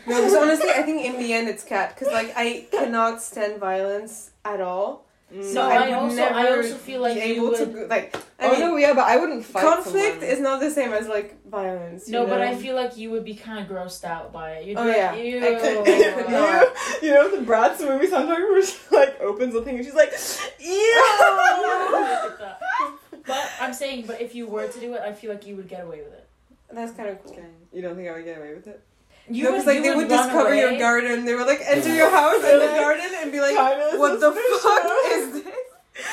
No, 0.07 0.15
because 0.17 0.33
honestly, 0.35 0.69
I 0.69 0.81
think 0.83 1.05
in 1.05 1.17
the 1.17 1.33
end 1.33 1.47
it's 1.47 1.63
Kat. 1.63 1.95
Because 1.95 2.11
like 2.13 2.33
I 2.35 2.67
cannot 2.71 3.21
stand 3.21 3.59
violence 3.59 4.31
at 4.43 4.59
all. 4.61 5.05
Mm. 5.33 5.53
No, 5.55 5.61
I 5.61 5.75
I 5.87 5.91
also 5.93 6.15
never 6.15 6.35
I 6.35 6.55
also 6.57 6.75
feel 6.75 7.01
like 7.01 7.15
be 7.15 7.21
you 7.21 7.33
able 7.35 7.49
would. 7.49 7.57
to 7.57 7.65
go- 7.65 7.87
like. 7.89 8.15
I 8.39 8.47
oh 8.47 8.51
mean, 8.51 8.59
no, 8.59 8.75
yeah, 8.77 8.93
but 8.93 9.05
I 9.05 9.17
wouldn't 9.17 9.43
fight 9.45 9.63
conflict 9.63 10.15
someone. 10.19 10.29
is 10.29 10.39
not 10.41 10.59
the 10.59 10.69
same 10.69 10.91
as 10.93 11.07
like 11.07 11.43
violence. 11.49 12.07
No, 12.09 12.23
you 12.23 12.27
but? 12.27 12.41
I 12.41 12.55
feel 12.55 12.75
like 12.75 12.97
you 12.97 13.09
would 13.11 13.23
be 13.25 13.33
kind 13.33 13.59
of 13.65 13.71
grossed 13.71 14.03
out 14.03 14.31
by 14.33 14.51
it. 14.55 14.67
You'd 14.67 14.77
Oh, 14.77 14.83
be 14.83 14.91
yeah. 14.91 15.11
like, 15.11 15.23
Ew. 15.23 15.37
I 15.37 15.59
could- 15.59 15.87
you, 15.87 16.05
I 16.05 16.65
could 16.99 17.03
you 17.03 17.13
know 17.15 17.35
the 17.35 17.43
Bratz 17.45 17.79
movie 17.79 18.07
soundtrack 18.07 18.27
where 18.51 18.63
she 18.65 18.77
like 18.91 19.19
opens 19.21 19.53
the 19.53 19.61
thing 19.61 19.77
and 19.77 19.85
she's 19.85 19.95
like, 19.95 20.11
ew. 20.59 21.03
But 23.25 23.49
I'm 23.61 23.73
saying, 23.73 24.03
but 24.05 24.19
if 24.21 24.35
you 24.35 24.47
were 24.47 24.67
to 24.67 24.79
do 24.79 24.93
it, 24.95 25.01
I 25.01 25.13
feel 25.13 25.31
like 25.31 25.47
you 25.47 25.55
would 25.55 25.69
get 25.69 25.85
away 25.85 26.01
with 26.01 26.11
it. 26.13 26.27
That's 26.71 26.91
kind 26.91 27.07
of 27.09 27.23
cool. 27.23 27.31
Okay, 27.31 27.45
you 27.71 27.81
don't 27.81 27.95
think 27.95 28.09
I 28.09 28.13
would 28.13 28.25
get 28.25 28.37
away 28.37 28.53
with 28.53 28.67
it? 28.67 28.81
You 29.29 29.45
no, 29.45 29.51
would, 29.53 29.65
like 29.65 29.77
you 29.77 29.83
they 29.83 29.89
would 29.89 29.97
would 29.99 30.07
discover 30.09 30.53
your 30.53 30.77
garden. 30.77 31.25
They 31.25 31.33
would 31.35 31.47
like 31.47 31.61
enter 31.65 31.93
your 31.95 32.09
house 32.09 32.43
and 32.43 32.61
the 32.61 32.65
garden 32.67 33.09
and 33.21 33.31
be 33.31 33.39
like, 33.39 33.55
"What 33.97 34.19
the 34.19 34.31
fuck 34.31 34.85
is 35.13 35.43
this?" 35.43 35.53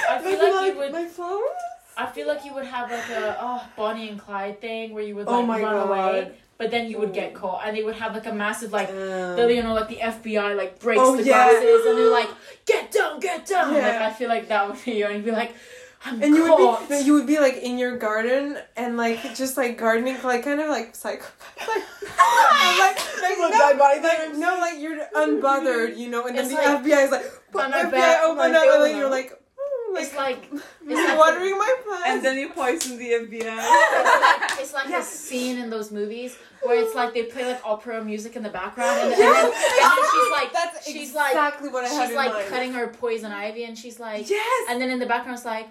I 0.08 0.18
feel 0.18 0.30
be 0.30 0.36
like 0.52 0.66
you 0.72 0.78
would. 0.78 0.92
my 0.92 1.06
flowers. 1.06 1.42
I 1.96 2.06
feel 2.06 2.28
like 2.28 2.44
you 2.44 2.54
would 2.54 2.64
have 2.66 2.90
like 2.90 3.10
a 3.10 3.36
oh, 3.40 3.62
Bonnie 3.76 4.08
and 4.08 4.18
Clyde 4.18 4.60
thing 4.60 4.94
where 4.94 5.02
you 5.02 5.16
would 5.16 5.26
Oh 5.28 5.38
like 5.40 5.46
my 5.46 5.60
run 5.62 5.74
God. 5.74 5.88
away, 5.90 6.32
but 6.56 6.70
then 6.70 6.88
you 6.88 6.98
would 7.00 7.12
get 7.12 7.34
caught, 7.34 7.62
and 7.66 7.76
they 7.76 7.82
would 7.82 7.96
have 7.96 8.14
like 8.14 8.26
a 8.26 8.32
massive 8.32 8.72
like. 8.72 8.88
Um, 8.90 8.94
The, 9.36 9.52
you 9.54 9.62
know, 9.62 9.74
like 9.74 9.88
the 9.88 9.96
FBI 9.96 10.56
like 10.56 10.78
breaks 10.78 11.00
Oh, 11.02 11.16
the 11.16 11.24
yeah. 11.24 11.50
glasses 11.50 11.86
and 11.86 11.98
they're 11.98 12.10
like, 12.10 12.30
"Get 12.64 12.92
down, 12.92 13.18
get 13.20 13.44
down!" 13.44 13.74
Like 13.74 13.84
I 14.08 14.12
feel 14.12 14.28
like 14.28 14.46
that 14.48 14.68
would 14.68 14.82
be 14.84 14.92
you, 14.92 15.06
and 15.06 15.16
you'd 15.16 15.24
be 15.24 15.32
like, 15.32 15.52
"I'm 16.04 16.22
And 16.22 16.34
you 16.34 16.42
would 16.44 16.56
caught." 16.56 16.88
be, 16.88 16.98
you 17.00 17.12
would 17.14 17.26
be 17.26 17.38
like 17.40 17.56
in 17.56 17.76
your 17.76 17.96
garden 17.98 18.56
and 18.76 18.96
like 18.96 19.34
just 19.34 19.56
like 19.56 19.76
gardening, 19.76 20.16
like 20.22 20.44
kind 20.44 20.60
of 20.60 20.68
like 20.68 20.94
psychopath, 20.94 21.68
like, 21.68 21.84
like, 22.20 22.96
like, 23.22 23.38
no, 23.38 23.78
body 23.78 24.00
like 24.00 24.34
no, 24.36 24.58
like 24.60 24.80
you're 24.80 24.98
unbothered, 25.14 25.96
you 25.96 26.08
know, 26.08 26.26
and 26.26 26.36
then 26.36 26.44
It's 26.46 26.54
the 26.54 26.60
like- 26.60 26.82
FBI 26.84 27.04
is 27.04 27.10
like, 27.10 27.24
And 27.54 27.74
FBI 27.74 27.90
bet, 27.90 28.24
open 28.24 28.36
like, 28.38 28.54
up, 28.54 28.74
and 28.74 28.84
then 28.84 28.96
you're 28.96 29.10
no. 29.10 29.16
like, 29.16 29.30
"Hmm, 29.58 29.96
it's 29.96 30.14
like 30.16 30.48
You're 30.86 31.08
like- 31.08 31.18
watering 31.22 31.58
my 31.58 31.74
plants. 31.84 32.06
And 32.08 32.24
then 32.24 32.38
you 32.38 32.48
poison 32.50 32.98
the 32.98 33.10
FBI. 33.12 33.58
it's 33.58 34.52
like, 34.52 34.60
it's 34.60 34.72
like 34.74 34.86
this 34.88 35.06
scene 35.08 35.58
in 35.58 35.70
those 35.70 35.90
movies 35.90 36.36
where 36.62 36.82
it's 36.82 36.94
like 36.94 37.14
they 37.14 37.24
play 37.24 37.46
like 37.46 37.60
opera 37.64 38.04
music 38.04 38.36
in 38.36 38.42
the 38.42 38.50
background 38.50 38.98
and, 39.00 39.12
then- 39.12 39.20
and, 39.20 39.34
then, 39.36 39.44
and 39.44 39.52
then 39.52 40.04
she's 40.12 40.30
like 40.32 40.52
That's 40.52 40.86
she's 40.86 41.14
like 41.14 41.30
exactly 41.32 41.68
what 41.70 41.84
I 41.84 41.88
had 41.88 42.00
she's 42.02 42.10
in 42.10 42.16
like 42.16 42.32
mind. 42.32 42.48
cutting 42.48 42.72
her 42.74 42.88
poison 42.88 43.32
ivy 43.32 43.64
and 43.64 43.76
she's 43.78 43.98
like 43.98 44.28
Yes. 44.28 44.66
and 44.70 44.80
then 44.80 44.90
in 44.90 44.98
the 44.98 45.06
background 45.06 45.36
it's 45.38 45.46
like 45.46 45.68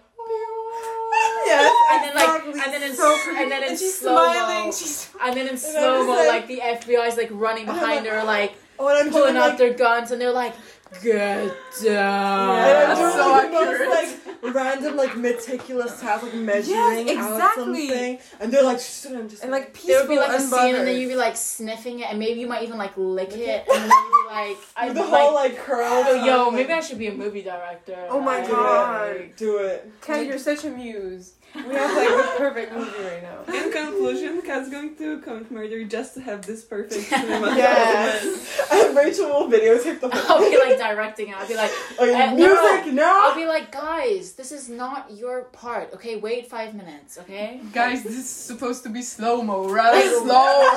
Yes. 1.46 1.74
and 1.92 2.04
then 2.04 2.16
like 2.16 2.46
exactly. 2.48 2.62
and 2.63 2.74
then 2.74 2.89
in 2.89 2.96
so 2.96 3.18
and 3.30 3.51
then 3.51 3.63
in 3.63 3.70
and 3.70 3.80
she's 3.80 3.98
smiling. 4.00 4.72
She's 4.72 5.10
and 5.22 5.36
then 5.36 5.48
in 5.48 5.58
slow 5.58 6.06
mo 6.06 6.13
like 6.13 6.48
the 6.48 6.60
FBI 6.60 7.08
is 7.08 7.18
like 7.18 7.30
running 7.32 7.66
behind 7.66 8.06
her 8.06 8.24
like 8.24 8.54
Oh, 8.82 9.10
pulling 9.12 9.36
out 9.36 9.50
like, 9.50 9.58
their 9.58 9.74
guns 9.74 10.12
and 10.12 10.22
they're 10.22 10.32
like 10.32 10.54
get 11.01 11.55
down 11.84 12.60
and 12.60 12.77
I'm 12.77 12.88
That's 12.89 13.00
doing 13.00 13.12
so 13.13 13.31
like 13.31 13.51
the 13.51 13.58
accurate. 13.58 13.89
most 13.89 14.25
like 14.43 14.55
random 14.55 14.96
like 14.98 15.17
meticulous 15.17 16.00
task, 16.01 16.24
like 16.24 16.34
measuring 16.34 16.77
out 16.77 17.10
exactly. 17.10 17.88
something, 17.88 18.19
and 18.39 18.51
they're 18.51 18.63
like, 18.63 18.79
"Shh," 18.79 19.05
and 19.05 19.29
just 19.29 19.43
and 19.43 19.51
like 19.51 19.74
peaceful 19.74 19.89
there 19.89 20.00
would 20.01 20.10
be 20.10 20.17
like 20.17 20.29
a 20.31 20.34
and 20.36 20.43
scene 20.43 20.75
and 20.75 20.88
then 20.88 21.00
you'd 21.00 21.10
be 21.10 21.15
like 21.15 21.36
sniffing 21.38 22.00
it 22.00 22.08
and 22.10 22.17
maybe 22.19 22.39
you 22.39 22.48
might 22.48 22.63
even 22.63 22.77
like 22.77 22.93
lick 22.98 23.34
it 23.36 23.65
and 23.69 23.81
then 23.84 23.89
you'd 23.89 24.27
be 24.29 24.34
like 24.34 24.58
I 24.75 24.88
with 24.88 24.96
the 24.98 25.03
whole 25.03 25.34
like 25.34 25.58
curl. 25.58 25.86
oh, 26.08 26.25
yo 26.25 26.51
maybe 26.51 26.74
I 26.74 26.79
should 26.79 26.98
be 27.00 27.08
a 27.08 27.13
movie 27.13 27.41
director 27.43 28.08
Oh 28.10 28.19
my 28.19 28.39
Like, 28.39 28.50
God. 28.50 29.29
do 29.38 29.58
it. 29.58 29.91
Kat, 30.01 30.25
you're 30.25 30.38
such 30.39 30.63
a 30.65 30.69
muse. 30.69 31.34
We 31.56 31.74
have 31.75 31.96
like 31.96 32.10
the 32.10 32.34
perfect 32.38 32.74
movie 32.74 33.03
right 33.03 33.24
now. 33.24 33.44
In 33.53 33.72
conclusion, 33.72 34.41
Kat's 34.44 34.70
going 34.70 34.96
to 34.98 35.20
commit 35.20 35.50
murder 35.51 35.84
just 35.84 36.13
to 36.13 36.22
have 36.22 36.46
this 36.46 36.63
perfect 36.63 37.06
cinema. 37.10 37.56
Yes. 37.56 38.56
And 38.72 38.96
Rachel 38.96 39.27
will 39.29 39.48
videotape 39.50 40.00
the 40.00 40.10
I'll 40.13 40.22
whole 40.38 40.50
be 40.50 40.56
like 40.58 40.77
directing 40.77 41.29
it 41.29 41.36
I'll 41.36 41.48
be 41.48 41.56
like 41.56 41.72
Okay, 42.00 42.13
Uh, 42.13 42.36
music, 42.36 42.94
no. 42.94 43.03
I'll 43.29 43.36
be 43.36 43.46
like, 43.48 43.72
guys, 43.72 44.34
this 44.34 44.51
is 44.51 44.70
not 44.70 45.10
your 45.12 45.46
part. 45.46 45.91
Okay, 45.94 46.18
wait 46.18 46.48
five 46.48 46.75
minutes. 46.75 47.18
Okay, 47.18 47.60
Guys, 47.74 48.03
this 48.03 48.15
is 48.15 48.29
supposed 48.29 48.84
to 48.84 48.89
be 48.89 49.01
slow 49.01 49.41
mo, 49.50 49.68
right? 49.70 50.06
Slow. 50.06 50.24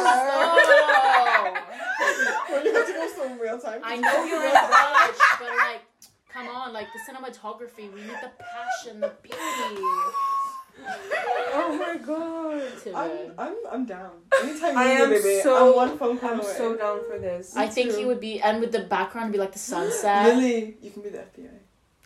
slow. 0.01 0.59
When 2.57 2.65
you 2.65 2.73
have 2.75 2.87
to 2.87 2.93
go 2.95 3.09
some 3.17 3.39
real 3.39 3.59
time. 3.59 3.81
I 3.85 3.97
know 3.97 4.25
you're 4.25 4.43
in 4.45 4.51
a 4.51 4.55
rush, 4.55 5.19
but 5.39 5.49
like, 5.59 5.83
come 6.33 6.49
on, 6.49 6.73
like 6.73 6.89
the 6.95 7.01
cinematography. 7.13 7.93
We 7.93 8.01
need 8.01 8.19
the 8.23 8.31
passion, 8.41 9.01
the 9.01 9.13
beauty. 9.23 9.83
Oh 11.55 11.77
my 11.77 11.97
god. 11.99 12.63
I'm. 12.97 13.11
I'm, 13.39 13.55
I'm 13.71 13.85
down. 13.85 14.11
Anytime 14.43 14.73
you 14.73 14.81
I 14.81 14.85
am 14.85 15.11
baby, 15.11 15.41
so- 15.43 15.69
I'm 15.69 15.77
one 15.77 15.99
phone 15.99 16.17
call 16.19 16.31
I'm 16.31 16.41
away. 16.41 16.55
so 16.57 16.75
down 16.77 17.01
for 17.07 17.19
this. 17.19 17.55
I 17.57 17.67
think 17.69 17.95
he 17.95 18.07
would 18.07 18.21
be, 18.21 18.41
and 18.41 18.59
with 18.61 18.73
the 18.73 18.81
background, 18.81 19.33
be 19.33 19.39
like 19.39 19.53
the 19.53 19.59
sunset. 19.59 20.27
Lily, 20.29 20.77
you 20.81 20.91
can 20.91 21.03
be 21.03 21.11
the 21.11 21.19
FBI. 21.19 21.51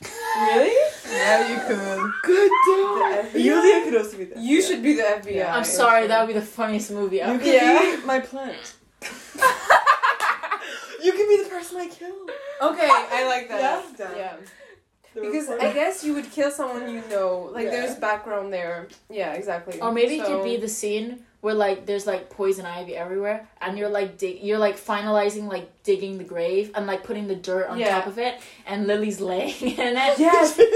Really? 0.02 0.75
Yeah, 1.11 1.49
you 1.52 1.59
could. 1.68 2.12
Good 2.25 2.50
The 2.50 3.28
FBI? 3.33 3.45
Yulia 3.45 3.85
could 3.85 3.97
also 3.97 4.16
be 4.18 4.25
the 4.25 4.35
FBI. 4.35 4.42
You 4.42 4.61
should 4.62 4.83
be 4.83 4.95
the 4.95 5.02
FBI. 5.02 5.49
I'm 5.49 5.64
sorry, 5.64 6.06
that 6.09 6.18
would 6.21 6.35
be 6.35 6.38
the 6.38 6.45
funniest 6.45 6.90
movie 6.90 7.16
You 7.16 7.23
ever. 7.23 7.38
could 7.38 7.47
Yeah. 7.54 7.97
be 7.97 8.04
my 8.04 8.18
plant. 8.21 8.75
you 11.02 11.12
can 11.12 11.28
be 11.28 11.37
the 11.45 11.49
person 11.49 11.76
I 11.78 11.87
kill. 11.88 12.14
Okay, 12.62 12.88
I 12.90 13.26
like 13.28 13.49
that. 13.49 13.61
Yeah, 13.61 14.06
down. 14.06 14.16
Yeah. 14.16 14.37
The 15.16 15.23
Because 15.23 15.49
reporter. 15.49 15.66
I 15.66 15.73
guess 15.73 16.04
you 16.04 16.12
would 16.14 16.30
kill 16.30 16.50
someone 16.50 16.85
you 16.94 17.02
know. 17.11 17.49
Like 17.56 17.64
Yeah. 17.64 17.70
there's 17.75 17.94
background 18.08 18.52
there. 18.52 18.87
Yeah, 19.11 19.32
exactly. 19.32 19.80
Or 19.80 19.90
maybe 19.92 20.14
it 20.20 20.26
could 20.26 20.44
be 20.44 20.56
the 20.58 20.68
scene 20.68 21.08
where 21.40 21.54
like 21.54 21.87
there's 21.87 22.06
like 22.06 22.28
poison 22.30 22.66
ivy 22.66 22.94
everywhere, 23.04 23.38
and 23.62 23.78
you're 23.78 23.88
like 24.00 24.18
dig- 24.18 24.42
you're 24.42 24.58
like 24.68 24.76
finalizing 24.92 25.44
like 25.56 25.66
digging 25.85 26.18
the 26.18 26.25
grave 26.35 26.70
and 26.75 26.87
like 26.87 27.02
putting 27.08 27.26
the 27.32 27.35
dirt 27.49 27.66
on 27.70 27.78
Yeah. 27.78 27.90
top 27.96 28.06
of 28.12 28.18
it, 28.18 28.35
and 28.66 28.87
Lily's 28.87 29.20
laying 29.20 29.54
in 29.88 29.96
it. 30.06 30.18
Yes. 30.18 30.61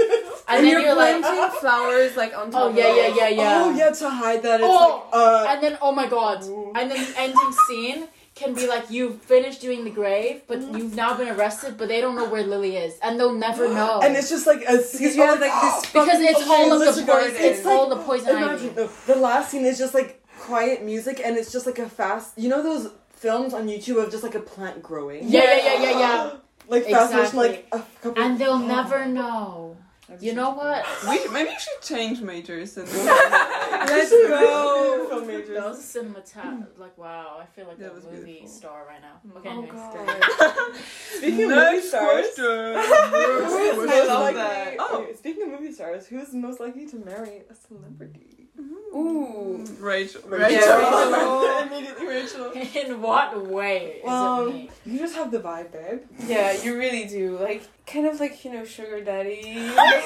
And, 0.51 0.57
And, 0.57 0.65
then 0.65 0.71
you're, 0.73 0.81
you're, 0.81 0.95
like, 0.95 1.21
planting 1.21 1.59
flowers 1.63 2.17
like 2.17 2.33
on 2.37 2.51
top. 2.51 2.61
oh 2.63 2.69
of 2.69 2.75
yeah, 2.75 2.93
yeah, 2.99 3.07
yeah, 3.19 3.29
yeah. 3.29 3.63
Oh 3.63 3.69
yeah, 3.81 3.91
to 3.91 4.09
hide 4.09 4.41
that 4.43 4.59
it's 4.59 4.67
Oh, 4.69 5.05
like 5.05 5.21
uh. 5.21 5.45
And 5.51 5.63
then 5.63 5.77
oh 5.81 5.93
my 5.93 6.07
god, 6.07 6.43
and 6.77 6.85
then 6.91 6.99
the 7.07 7.13
ending 7.25 7.51
scene 7.67 7.99
can 8.41 8.53
be 8.53 8.65
like 8.67 8.85
you've 8.95 9.17
finished 9.21 9.59
doing 9.61 9.83
the 9.83 9.89
grave, 10.01 10.41
but 10.47 10.59
Mm-hmm. 10.59 10.77
you've 10.77 10.95
now 10.95 11.11
been 11.21 11.29
arrested, 11.35 11.71
but 11.79 11.87
they 11.91 11.99
don't 12.03 12.15
know 12.19 12.29
where 12.33 12.43
Lily 12.53 12.73
is, 12.85 12.93
and 13.03 13.11
they'll 13.19 13.39
never 13.47 13.65
know. 13.79 13.99
And 14.03 14.15
it's 14.17 14.29
just 14.35 14.45
like 14.51 14.61
a 14.73 14.77
Because 14.77 15.15
you 15.15 15.21
have 15.29 15.39
like 15.39 15.57
this 15.65 15.91
because 15.91 16.19
it's 16.31 16.43
all 16.47 16.71
of 16.73 16.79
the 16.79 16.85
poison. 16.87 17.05
garden. 17.05 17.35
It's 17.49 17.65
all 17.65 17.87
the 17.95 18.01
poison 18.09 18.29
Imagine 18.37 18.69
ivy. 18.77 18.89
the 19.11 19.15
last 19.15 19.51
scene 19.51 19.65
is 19.65 19.77
just 19.77 19.93
like 19.93 20.09
quiet 20.47 20.83
music, 20.91 21.21
and 21.23 21.37
it's 21.37 21.51
just 21.51 21.65
like 21.65 21.79
a 21.79 21.89
fast. 21.89 22.37
You 22.37 22.49
know 22.49 22.61
those 22.63 22.91
films 23.25 23.53
on 23.53 23.67
YouTube 23.67 23.97
of 24.03 24.09
just 24.11 24.23
like 24.23 24.35
a 24.35 24.39
plant 24.53 24.81
growing. 24.81 25.21
Yeah, 25.29 25.43
yeah, 25.43 25.57
yeah, 25.65 25.81
yeah, 25.83 25.99
yeah. 26.05 26.31
Like 26.67 26.85
fast 26.85 27.13
motion, 27.13 27.37
like 27.37 27.67
a 27.73 27.79
couple. 28.01 28.23
And 28.23 28.39
they'll 28.39 28.57
never 28.77 29.05
know. 29.05 29.75
You 30.19 30.33
know 30.33 30.49
what? 30.51 30.85
We 31.07 31.27
maybe 31.31 31.51
you 31.51 31.59
should 31.59 31.81
change 31.81 32.19
majors 32.21 32.75
and 32.75 32.87
Let's 32.93 34.09
Film 34.09 34.29
go. 34.29 35.23
majors. 35.25 35.49
That 35.49 35.69
was 35.69 35.95
a 35.95 35.99
cinemat. 35.99 36.65
Like 36.77 36.97
wow, 36.97 37.39
I 37.41 37.45
feel 37.45 37.67
like 37.67 37.77
That 37.77 37.91
a 37.91 37.95
movie 37.95 38.25
beautiful. 38.25 38.47
star 38.49 38.85
right 38.87 39.01
now. 39.01 39.21
Mm. 39.25 39.37
Okay, 39.37 39.49
Oh 39.49 39.61
anyways. 39.61 39.71
god. 39.71 40.75
Speaking 41.17 41.43
of 41.43 41.49
movie 41.49 41.55
Next 41.61 41.87
stars, 41.89 42.25
question. 42.35 42.45
who 42.45 43.57
is 43.57 43.77
I 43.77 43.85
most 43.85 44.07
love 44.09 44.21
likely? 44.21 44.41
that. 44.41 44.75
Oh. 44.79 45.07
speaking 45.17 45.43
of 45.43 45.49
movie 45.61 45.71
stars, 45.73 46.07
who 46.07 46.19
is 46.19 46.33
most 46.33 46.59
likely 46.59 46.87
to 46.87 46.95
marry 46.97 47.43
a 47.49 47.55
celebrity? 47.55 48.40
Ooh. 48.59 49.63
Mm. 49.65 49.81
Rachel. 49.81 50.21
Rachel. 50.27 50.49
Rachel. 50.49 51.57
Immediately 51.67 52.07
Rachel. 52.07 52.51
In 52.51 53.01
what 53.01 53.45
way 53.47 53.95
is 53.99 54.03
Well, 54.03 54.47
it 54.47 54.53
me? 54.53 54.69
you 54.85 54.99
just 54.99 55.15
have 55.15 55.31
the 55.31 55.39
vibe, 55.39 55.71
babe. 55.71 56.01
Yeah, 56.27 56.51
you 56.61 56.77
really 56.77 57.05
do. 57.05 57.37
Like 57.37 57.63
kind 57.85 58.05
of 58.07 58.19
like 58.19 58.43
you 58.43 58.51
know 58.53 58.65
sugar 58.65 59.01
daddy. 59.03 59.41
like 59.75 60.03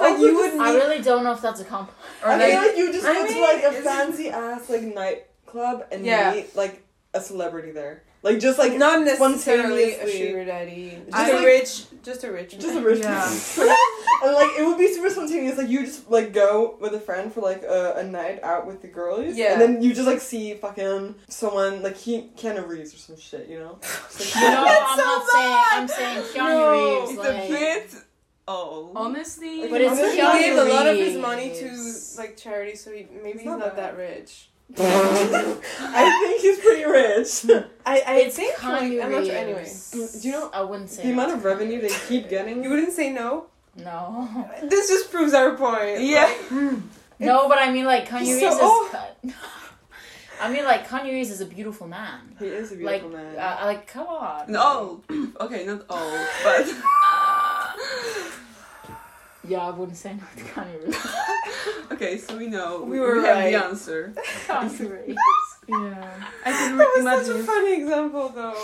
Like 0.00 0.18
you 0.18 0.34
would 0.36 0.58
I 0.60 0.72
need. 0.72 0.78
really 0.78 1.02
don't 1.02 1.24
know 1.24 1.32
if 1.32 1.40
that's 1.40 1.60
a 1.60 1.64
compliment. 1.64 1.96
Or 2.24 2.30
I 2.32 2.38
feel 2.38 2.58
like 2.58 2.66
like 2.68 2.76
you 2.76 2.92
just 2.92 3.06
I 3.06 3.14
go 3.14 3.26
to 3.26 3.40
like 3.40 3.62
a 3.62 3.68
it's- 3.78 3.84
fancy 3.84 4.28
ass 4.30 4.68
like 4.68 4.82
nightclub 4.82 5.86
and 5.92 6.04
Yeah. 6.04 6.32
meet 6.34 6.56
like 6.56 6.82
a 7.14 7.20
celebrity 7.20 7.70
there. 7.70 8.02
Like 8.22 8.40
just 8.40 8.58
like 8.58 8.74
not 8.76 9.04
necessarily 9.04 9.94
a 9.94 10.08
sugar 10.10 10.44
daddy. 10.44 10.98
Just 11.06 11.16
I- 11.16 11.30
a 11.30 11.44
rich, 11.44 11.84
just 12.06 12.24
a 12.24 12.32
rich. 12.32 12.52
just 12.52 12.68
a 12.68 12.74
man. 12.74 12.84
rich 12.84 13.00
Yeah. 13.00 13.20
person. 13.20 13.68
and 14.24 14.32
like 14.34 14.50
it 14.58 14.64
would 14.66 14.78
be 14.78 14.88
super 14.94 15.10
spontaneous. 15.10 15.58
Like 15.58 15.68
you 15.68 15.84
just 15.84 16.08
like 16.10 16.32
go 16.32 16.76
with 16.80 16.94
a 16.94 17.00
friend 17.00 17.32
for 17.32 17.40
like 17.42 17.62
a, 17.62 17.94
a 17.98 18.04
night 18.04 18.42
out 18.42 18.66
with 18.66 18.80
the 18.80 18.88
girlies. 18.88 19.36
Yeah. 19.36 19.52
And 19.52 19.60
then 19.60 19.82
you 19.82 19.92
just 19.92 20.06
like 20.06 20.20
see 20.20 20.54
fucking 20.54 21.16
someone 21.28 21.82
like 21.82 21.96
he 21.96 22.30
Keanu 22.36 22.66
Reeves 22.66 22.94
or 22.94 22.98
some 22.98 23.18
shit, 23.18 23.48
you 23.48 23.58
know? 23.58 23.78
Just, 23.82 24.34
You 24.34 24.40
like, 24.42 24.52
know, 24.54 24.64
That's 24.64 24.90
I'm 24.90 24.98
so 24.98 25.04
not 25.04 25.26
saying. 25.34 25.64
I'm 25.72 25.88
saying 25.88 26.22
Keanu 26.32 26.48
No. 26.48 27.00
Reeves. 27.00 27.10
It's 27.10 27.18
Like, 27.18 27.44
a 27.44 27.48
bit 27.48 27.94
old. 28.48 28.92
Honestly, 28.96 29.68
But 29.68 29.80
it's 29.80 29.92
Honestly, 29.92 30.10
He 30.16 30.42
gave 30.44 30.56
a 30.58 30.64
lot 30.64 30.86
of 30.86 30.96
his 30.96 31.16
money 31.18 31.52
to 31.60 31.68
like 32.18 32.36
charity, 32.36 32.76
so 32.76 32.92
he, 32.92 33.06
maybe 33.12 33.30
It's 33.30 33.38
he's 33.40 33.46
not 33.46 33.58
not, 33.58 33.76
that 33.76 33.96
rich. 33.96 34.48
I 34.78 36.20
think 36.22 36.40
he's 36.42 36.58
pretty 36.58 36.84
rich. 36.84 37.46
I 37.86 38.02
I 38.06 38.16
it's 38.26 38.36
think 38.36 38.62
like, 38.62 38.82
I'm 38.82 39.10
not 39.12 39.24
sure. 39.24 39.34
Anyway, 39.34 39.70
Do 39.92 40.18
you 40.28 40.32
know 40.32 40.50
I 40.52 40.62
wouldn't 40.62 40.90
say 40.90 41.02
the 41.04 41.12
amount 41.12 41.32
of 41.32 41.44
revenue 41.44 41.80
they 41.80 41.94
keep 42.08 42.28
getting? 42.28 42.62
you 42.64 42.70
wouldn't 42.70 42.92
say 42.92 43.12
no. 43.12 43.46
No. 43.76 44.48
This 44.68 44.88
just 44.88 45.10
proves 45.10 45.34
our 45.34 45.54
point. 45.56 46.00
Yeah. 46.00 46.24
Like, 46.50 46.78
No, 47.20 47.48
but 47.48 47.58
I 47.58 47.70
mean 47.72 47.84
like 47.84 48.08
Kanye 48.08 48.20
He's 48.20 48.42
Reeves 48.42 48.56
so 48.56 48.86
is. 49.24 49.32
I 50.40 50.50
mean 50.52 50.64
like 50.64 50.86
Kanye 50.88 51.12
Reeves 51.12 51.30
is 51.30 51.40
a 51.40 51.46
beautiful 51.46 51.86
man. 51.86 52.34
He 52.38 52.46
is 52.46 52.72
a 52.72 52.74
Like, 52.76 53.02
beautiful 53.02 53.10
man. 53.24 53.36
uh, 53.38 53.64
like 53.64 53.86
come 53.86 54.06
on. 54.08 54.50
No. 54.52 55.02
Okay, 55.40 55.64
not 55.64 55.84
old, 55.88 56.20
but 56.44 56.66
Yeah, 59.48 59.58
I 59.68 59.70
wouldn't 59.70 59.96
say 59.96 60.12
no 60.14 60.24
to 60.36 60.42
Kanye 60.52 60.84
Reeves. 60.84 61.06
okay. 61.92 62.18
So 62.18 62.36
we 62.36 62.46
know 62.48 62.82
We 62.82 62.92
we, 62.92 63.00
were 63.00 63.16
have 63.20 63.36
right. 63.36 63.52
the 63.52 63.64
answer. 63.64 64.12
Kanye 64.46 65.14
yeah, 65.68 66.12
I 66.44 66.50
can 66.52 66.76
that 66.78 66.88
re- 66.96 67.02
was 67.02 67.26
such 67.26 67.36
a 67.36 67.42
funny 67.44 67.74
example, 67.82 68.28
though. 68.28 68.54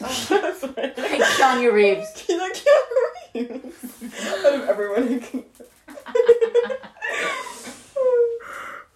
Like 0.00 1.20
Kanye 1.38 1.72
Reeves. 1.72 2.24
You 2.28 2.36
know 2.38 2.50
Keanu 2.50 3.00
Reeves. 3.34 4.24
Out 4.28 4.54
of 4.54 4.68
everyone 4.68 5.06
who 5.08 5.20
can. 5.20 5.44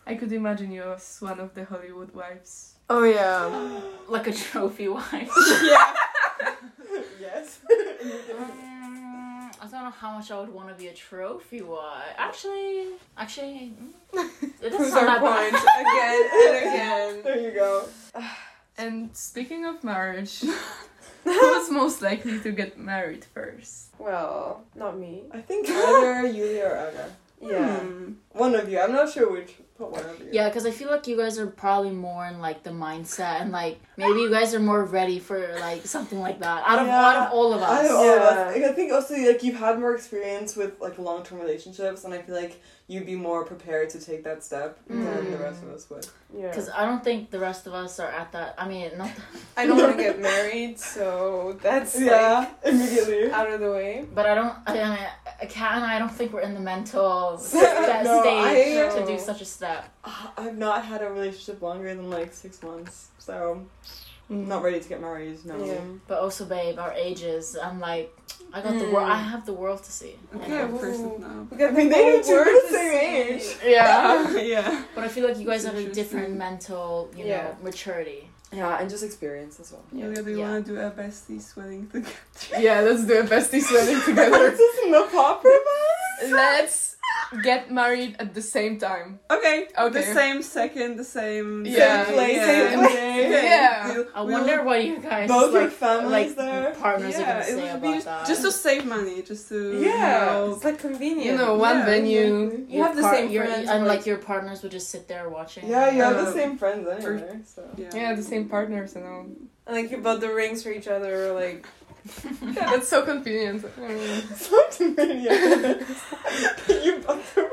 I 0.06 0.14
could 0.14 0.32
imagine 0.32 0.72
you 0.72 0.82
as 0.84 1.18
one 1.20 1.38
of 1.38 1.54
the 1.54 1.64
Hollywood 1.66 2.14
wives. 2.14 2.74
Oh 2.88 3.04
yeah. 3.04 3.80
Like 4.08 4.26
a 4.26 4.32
trophy 4.32 4.88
wife. 4.88 5.30
yeah. 5.62 5.94
yes. 7.20 7.58
I 9.68 9.70
don't 9.76 9.84
know 9.84 9.90
how 9.90 10.12
much 10.16 10.30
I 10.30 10.40
would 10.40 10.52
want 10.52 10.68
to 10.68 10.74
be 10.74 10.88
a 10.88 10.94
trophy 10.94 11.60
wife. 11.62 12.14
Actually, 12.16 12.86
actually, 13.16 13.72
mm, 14.14 14.18
it 14.32 14.60
doesn't 14.62 14.76
Proves 14.78 14.92
sound 14.92 15.08
our 15.08 15.20
that 15.20 15.50
point 15.50 15.52
bad. 15.52 15.80
again 15.80 16.30
and 16.46 16.56
again. 17.14 17.22
there 17.24 17.38
you 17.40 17.50
go. 17.52 17.84
And 18.80 19.14
speaking 19.16 19.64
of 19.64 19.82
marriage, 19.82 20.44
who's 21.24 21.68
most 21.70 22.00
likely 22.00 22.38
to 22.38 22.52
get 22.52 22.78
married 22.78 23.24
first? 23.24 23.88
Well, 23.98 24.62
not 24.76 24.96
me. 24.96 25.24
I 25.32 25.40
think 25.40 25.68
either 25.68 26.26
Yulia 26.38 26.64
or 26.64 26.76
Aga. 26.78 27.10
Yeah. 27.42 27.76
Hmm. 27.80 28.12
One 28.30 28.54
of 28.54 28.68
you. 28.70 28.78
I'm 28.80 28.92
not 28.92 29.10
sure 29.10 29.32
which, 29.32 29.54
but 29.78 29.92
one 29.92 30.04
of 30.04 30.18
you. 30.20 30.28
Yeah, 30.32 30.48
because 30.48 30.66
I 30.66 30.70
feel 30.70 30.90
like 30.90 31.06
you 31.06 31.16
guys 31.16 31.38
are 31.38 31.46
probably 31.46 31.90
more 31.90 32.26
in 32.26 32.40
like 32.40 32.62
the 32.62 32.70
mindset 32.70 33.40
and 33.42 33.52
like 33.52 33.80
maybe 33.96 34.20
you 34.20 34.30
guys 34.30 34.54
are 34.54 34.60
more 34.60 34.84
ready 34.84 35.18
for 35.18 35.54
like 35.60 35.86
something 35.86 36.18
like 36.20 36.40
that. 36.40 36.64
Out 36.66 36.80
of 36.80 36.86
Yeah. 36.86 37.00
out 37.06 37.16
of 37.26 37.32
all 37.32 37.52
of 37.52 37.62
us. 37.62 37.70
I 37.70 37.82
don't 37.82 37.96
all 37.96 38.08
of 38.08 38.20
Yeah. 38.20 38.26
us. 38.28 38.54
Like, 38.56 38.64
I 38.64 38.72
think 38.72 38.92
also 38.92 39.14
like 39.16 39.42
you've 39.44 39.56
had 39.56 39.78
more 39.78 39.94
experience 39.94 40.56
with 40.56 40.80
like 40.80 40.98
long 40.98 41.22
term 41.22 41.38
relationships, 41.40 42.04
and 42.04 42.12
I 42.12 42.18
feel 42.22 42.34
like 42.34 42.60
you'd 42.90 43.04
be 43.06 43.16
more 43.16 43.44
prepared 43.44 43.90
to 43.90 44.00
take 44.00 44.24
that 44.24 44.42
step 44.42 44.78
than 44.86 45.04
the 45.04 45.36
Mm. 45.36 45.42
rest 45.42 45.62
of 45.62 45.68
us 45.70 45.88
would. 45.90 46.06
Yeah. 46.34 46.48
Because 46.48 46.70
I 46.70 46.86
don't 46.86 47.04
think 47.04 47.30
the 47.30 47.38
rest 47.38 47.66
of 47.66 47.74
us 47.74 48.00
are 48.00 48.08
at 48.10 48.32
that. 48.32 48.54
I 48.56 48.66
mean, 48.66 48.90
not. 48.96 49.10
I 49.58 49.66
don't 49.66 49.76
want 49.78 49.96
to 49.96 50.02
get 50.02 50.18
married, 50.32 50.78
so 50.80 51.58
that's 51.62 52.00
Yeah, 52.00 52.46
immediately. 52.64 53.30
out 53.30 53.50
of 53.50 53.60
the 53.60 53.70
way. 53.70 54.06
But 54.14 54.24
I 54.26 54.34
don't. 54.34 54.54
I, 54.66 54.80
I, 54.80 54.88
mean, 54.90 55.50
Kat 55.50 55.76
and 55.76 55.84
I 55.84 55.98
don't 55.98 56.10
think 56.10 56.32
we're 56.32 56.40
in 56.40 56.54
the 56.54 56.60
mental 56.60 57.36
st- 57.38 57.62
No, 58.04 58.20
stage 58.22 58.78
I- 58.78 58.98
to 59.00 59.06
do 59.06 59.18
such 59.18 59.42
a 59.42 59.44
step. 59.44 59.67
Uh, 59.68 59.82
I've 60.36 60.56
not 60.58 60.84
had 60.84 61.02
a 61.02 61.10
relationship 61.10 61.60
longer 61.62 61.94
than 61.94 62.10
like 62.10 62.32
six 62.32 62.62
months, 62.62 63.08
so 63.18 63.64
I'm 64.30 64.48
not 64.48 64.62
ready 64.62 64.80
to 64.80 64.88
get 64.88 65.00
married. 65.00 65.44
No. 65.44 65.62
Yeah. 65.64 65.80
But 66.06 66.18
also, 66.20 66.44
babe, 66.44 66.78
our 66.78 66.92
ages. 66.92 67.56
I'm 67.62 67.80
like, 67.80 68.14
I 68.52 68.60
got 68.62 68.78
the 68.78 68.84
Mm. 68.86 68.92
world. 68.92 69.08
I 69.10 69.16
have 69.18 69.44
the 69.46 69.52
world 69.52 69.82
to 69.84 69.92
see. 69.92 70.14
Okay, 70.36 70.50
Yeah. 70.52 70.64
I'm 70.64 70.78
first 70.78 71.00
now. 71.00 71.46
We 71.50 71.56
got 71.58 71.70
I 71.70 71.72
mean, 71.74 71.88
the 71.88 71.94
they 71.94 72.02
whole 72.02 72.12
need 72.16 72.24
to 72.24 72.44
be 72.44 72.50
the 72.50 72.68
same 72.70 72.92
see. 72.92 73.06
age. 73.34 73.56
Yeah. 73.76 74.38
yeah. 74.38 74.84
But 74.94 75.04
I 75.04 75.08
feel 75.08 75.24
like 75.28 75.38
you 75.38 75.46
guys 75.46 75.64
have 75.64 75.76
a 75.76 75.88
different 76.00 76.34
mental, 76.36 77.10
you 77.16 77.24
know, 77.24 77.30
Yeah. 77.30 77.54
maturity. 77.62 78.30
Yeah, 78.50 78.78
and 78.80 78.88
just 78.88 79.04
experience 79.04 79.60
as 79.60 79.72
well. 79.72 79.84
Julia, 79.92 80.22
do 80.22 80.30
you 80.30 80.38
Yeah. 80.38 80.50
want 80.52 80.66
to 80.66 80.72
do 80.72 80.80
a 80.80 80.90
besties 80.90 81.54
wedding 81.54 81.86
together? 81.92 82.14
Yeah, 82.58 82.80
let's 82.80 83.04
do 83.04 83.20
a 83.20 83.24
besties 83.24 83.70
wedding 83.70 84.00
together. 84.08 84.50
this 84.50 84.78
in 84.84 84.90
the 84.92 85.06
popper 85.12 85.50
bus? 85.66 86.30
let's 86.30 86.96
get 87.42 87.70
married 87.70 88.16
at 88.18 88.34
the 88.34 88.40
same 88.42 88.78
time. 88.78 89.20
Okay. 89.30 89.68
Okay. 89.78 89.92
The 90.00 90.02
same 90.14 90.42
second, 90.42 90.96
the 90.96 91.04
same. 91.04 91.64
Yeah, 91.66 92.04
Same 92.06 92.14
place, 92.14 92.36
yeah. 92.36 92.46
same 92.46 92.80
day. 92.82 93.26
Okay, 93.26 93.44
Yeah. 93.44 93.88
we'll- 93.92 94.06
I 94.14 94.22
wonder 94.22 94.62
what 94.64 94.84
you 94.84 94.98
guys 94.98 95.28
Both 95.28 95.52
your 95.52 95.62
like, 95.64 95.72
families 95.72 96.36
like 96.36 96.36
there. 96.36 96.74
partners 96.74 97.14
Yeah, 97.14 97.20
are 97.22 97.26
gonna 97.26 97.40
it 97.40 97.44
say 97.44 97.54
would 97.62 97.70
about 97.70 97.82
be 97.82 97.98
that. 98.00 98.26
Just 98.26 98.42
to 98.42 98.52
save 98.52 98.84
money, 98.86 99.22
just 99.22 99.48
to 99.50 99.78
Yeah, 99.78 100.24
know- 100.26 100.52
it's 100.54 100.64
like 100.64 100.78
convenient. 100.78 101.24
You 101.26 101.36
know, 101.36 101.54
one 101.56 101.78
Yeah, 101.80 101.84
venue. 101.86 102.66
You 102.68 102.82
have 102.82 102.96
the 102.96 103.02
par- 103.02 103.14
same 103.14 103.30
your- 103.30 103.44
friends, 103.46 103.68
and 103.68 103.86
like 103.86 104.06
your 104.06 104.18
partners 104.18 104.62
would 104.62 104.72
just 104.72 104.88
sit 104.90 105.06
there 105.08 105.28
watching. 105.28 105.68
Yeah, 105.68 105.90
you 105.90 106.02
have 106.02 106.16
Uh, 106.16 106.24
the 106.24 106.32
same 106.32 106.56
friends 106.56 106.88
anyway, 106.88 107.38
so. 107.44 107.62
yeah. 107.76 107.90
Yeah, 107.94 108.14
the 108.14 108.22
same 108.22 108.48
partners 108.48 108.96
and 108.96 109.04
all. 109.06 109.26
And 109.66 109.76
like 109.76 109.90
you 109.90 109.98
bought 109.98 110.20
the 110.20 110.32
rings 110.32 110.62
for 110.62 110.70
each 110.70 110.88
other, 110.88 111.32
like 111.32 111.66
Yeah, 112.42 112.70
that's 112.70 112.88
so 112.88 113.02
convenient. 113.04 113.64
Such 114.36 114.80
a 114.80 114.88
maniac. 114.88 115.80
you 116.68 116.98
bought 117.04 117.22
the 117.34 117.42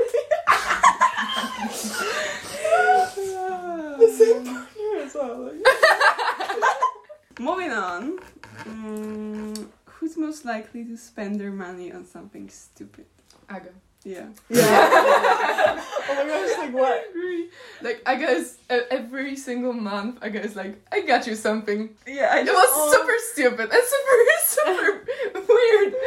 the 4.00 4.08
same 4.18 4.46
partner 4.46 5.04
as 5.04 5.14
well. 5.16 5.38
Like. 5.46 5.62
Moving 7.40 7.72
on. 7.72 8.20
Mm, 8.64 9.68
who's 9.86 10.18
most 10.18 10.46
likely 10.46 10.84
to 10.86 10.98
spend 10.98 11.40
their 11.40 11.52
money 11.52 11.92
on 11.92 12.06
something 12.06 12.50
stupid? 12.50 13.06
Aga. 13.50 13.70
Yeah. 14.04 14.28
Yeah. 14.50 15.82
oh 16.10 16.16
my 16.16 16.26
gosh, 16.28 16.58
like 16.60 16.74
what? 16.74 17.04
Like 17.86 18.02
I 18.06 18.16
guess 18.16 18.58
uh, 18.70 18.80
every 18.90 19.36
single 19.36 19.74
month. 19.74 20.18
I 20.22 20.30
guess 20.30 20.56
like, 20.56 20.74
I 20.92 21.02
got 21.02 21.28
you 21.28 21.36
something. 21.36 21.90
Yeah, 22.08 22.30
I 22.36 22.40
It 22.40 22.46
was 22.48 22.72
oh, 22.72 22.92
super 22.96 23.18
stupid 23.32 23.68
and 23.76 23.84
super 23.94 24.18
super 24.56 25.46
weird. 25.54 25.94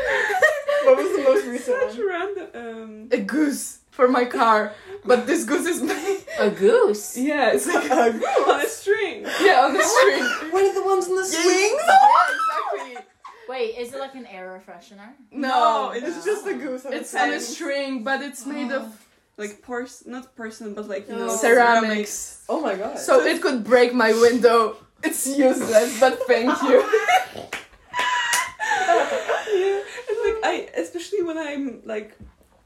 What 0.85 0.97
was 0.97 1.11
the 1.17 1.23
most 1.23 1.45
recent 1.47 1.77
Such 1.81 1.99
one? 1.99 2.09
random. 2.09 2.47
Um, 2.55 3.09
A 3.13 3.19
goose 3.19 3.79
for 3.91 4.09
my 4.09 4.25
car, 4.25 4.73
but 5.05 5.27
this 5.27 5.45
goose 5.45 5.67
is 5.67 5.83
made. 5.83 6.21
A 6.39 6.51
goose. 6.51 7.17
yeah, 7.17 7.51
it's 7.55 7.67
like 7.67 7.91
on 7.91 8.61
a 8.61 8.69
string. 8.69 9.23
Yeah, 9.43 9.65
on 9.67 9.75
the 9.75 9.83
string. 9.83 10.25
One 10.53 10.65
of 10.71 10.75
the 10.75 10.85
ones 10.93 11.05
on 11.09 11.17
the 11.17 11.29
Yeah, 11.31 11.43
swings? 11.43 11.83
Yeah, 11.87 12.35
exactly. 12.37 13.07
Wait, 13.49 13.71
is 13.79 13.93
it 13.93 13.99
like 14.01 14.15
an 14.15 14.27
air 14.27 14.63
freshener? 14.67 15.11
No, 15.33 15.91
it's 15.95 16.25
just 16.25 16.47
a 16.47 16.55
goose. 16.55 16.87
on 16.87 16.93
It's 16.93 17.13
the 17.13 17.21
on 17.23 17.31
a 17.33 17.41
string, 17.41 18.03
but 18.05 18.23
it's 18.23 18.47
made 18.47 18.71
of 18.73 18.85
Like 19.39 19.63
pors, 19.63 20.03
not 20.05 20.35
porcelain, 20.37 20.75
but 20.75 20.89
like 20.89 21.09
you 21.09 21.15
No. 21.15 21.27
know, 21.27 21.37
ceramics. 21.37 22.45
Oh 22.49 22.61
my 22.61 22.75
god. 22.75 22.99
So 22.99 23.25
it 23.25 23.41
could 23.41 23.63
break 23.65 23.95
my 23.95 24.13
window. 24.13 24.77
It's 25.03 25.27
useless, 25.29 26.01
but 26.01 26.19
thank 26.27 26.51
you. 26.63 26.79
yeah, 29.55 29.81
and 30.09 30.19
like 30.25 30.39
I, 30.45 30.69
especially 30.77 31.23
when 31.23 31.39
I'm 31.39 31.83
like, 31.85 32.17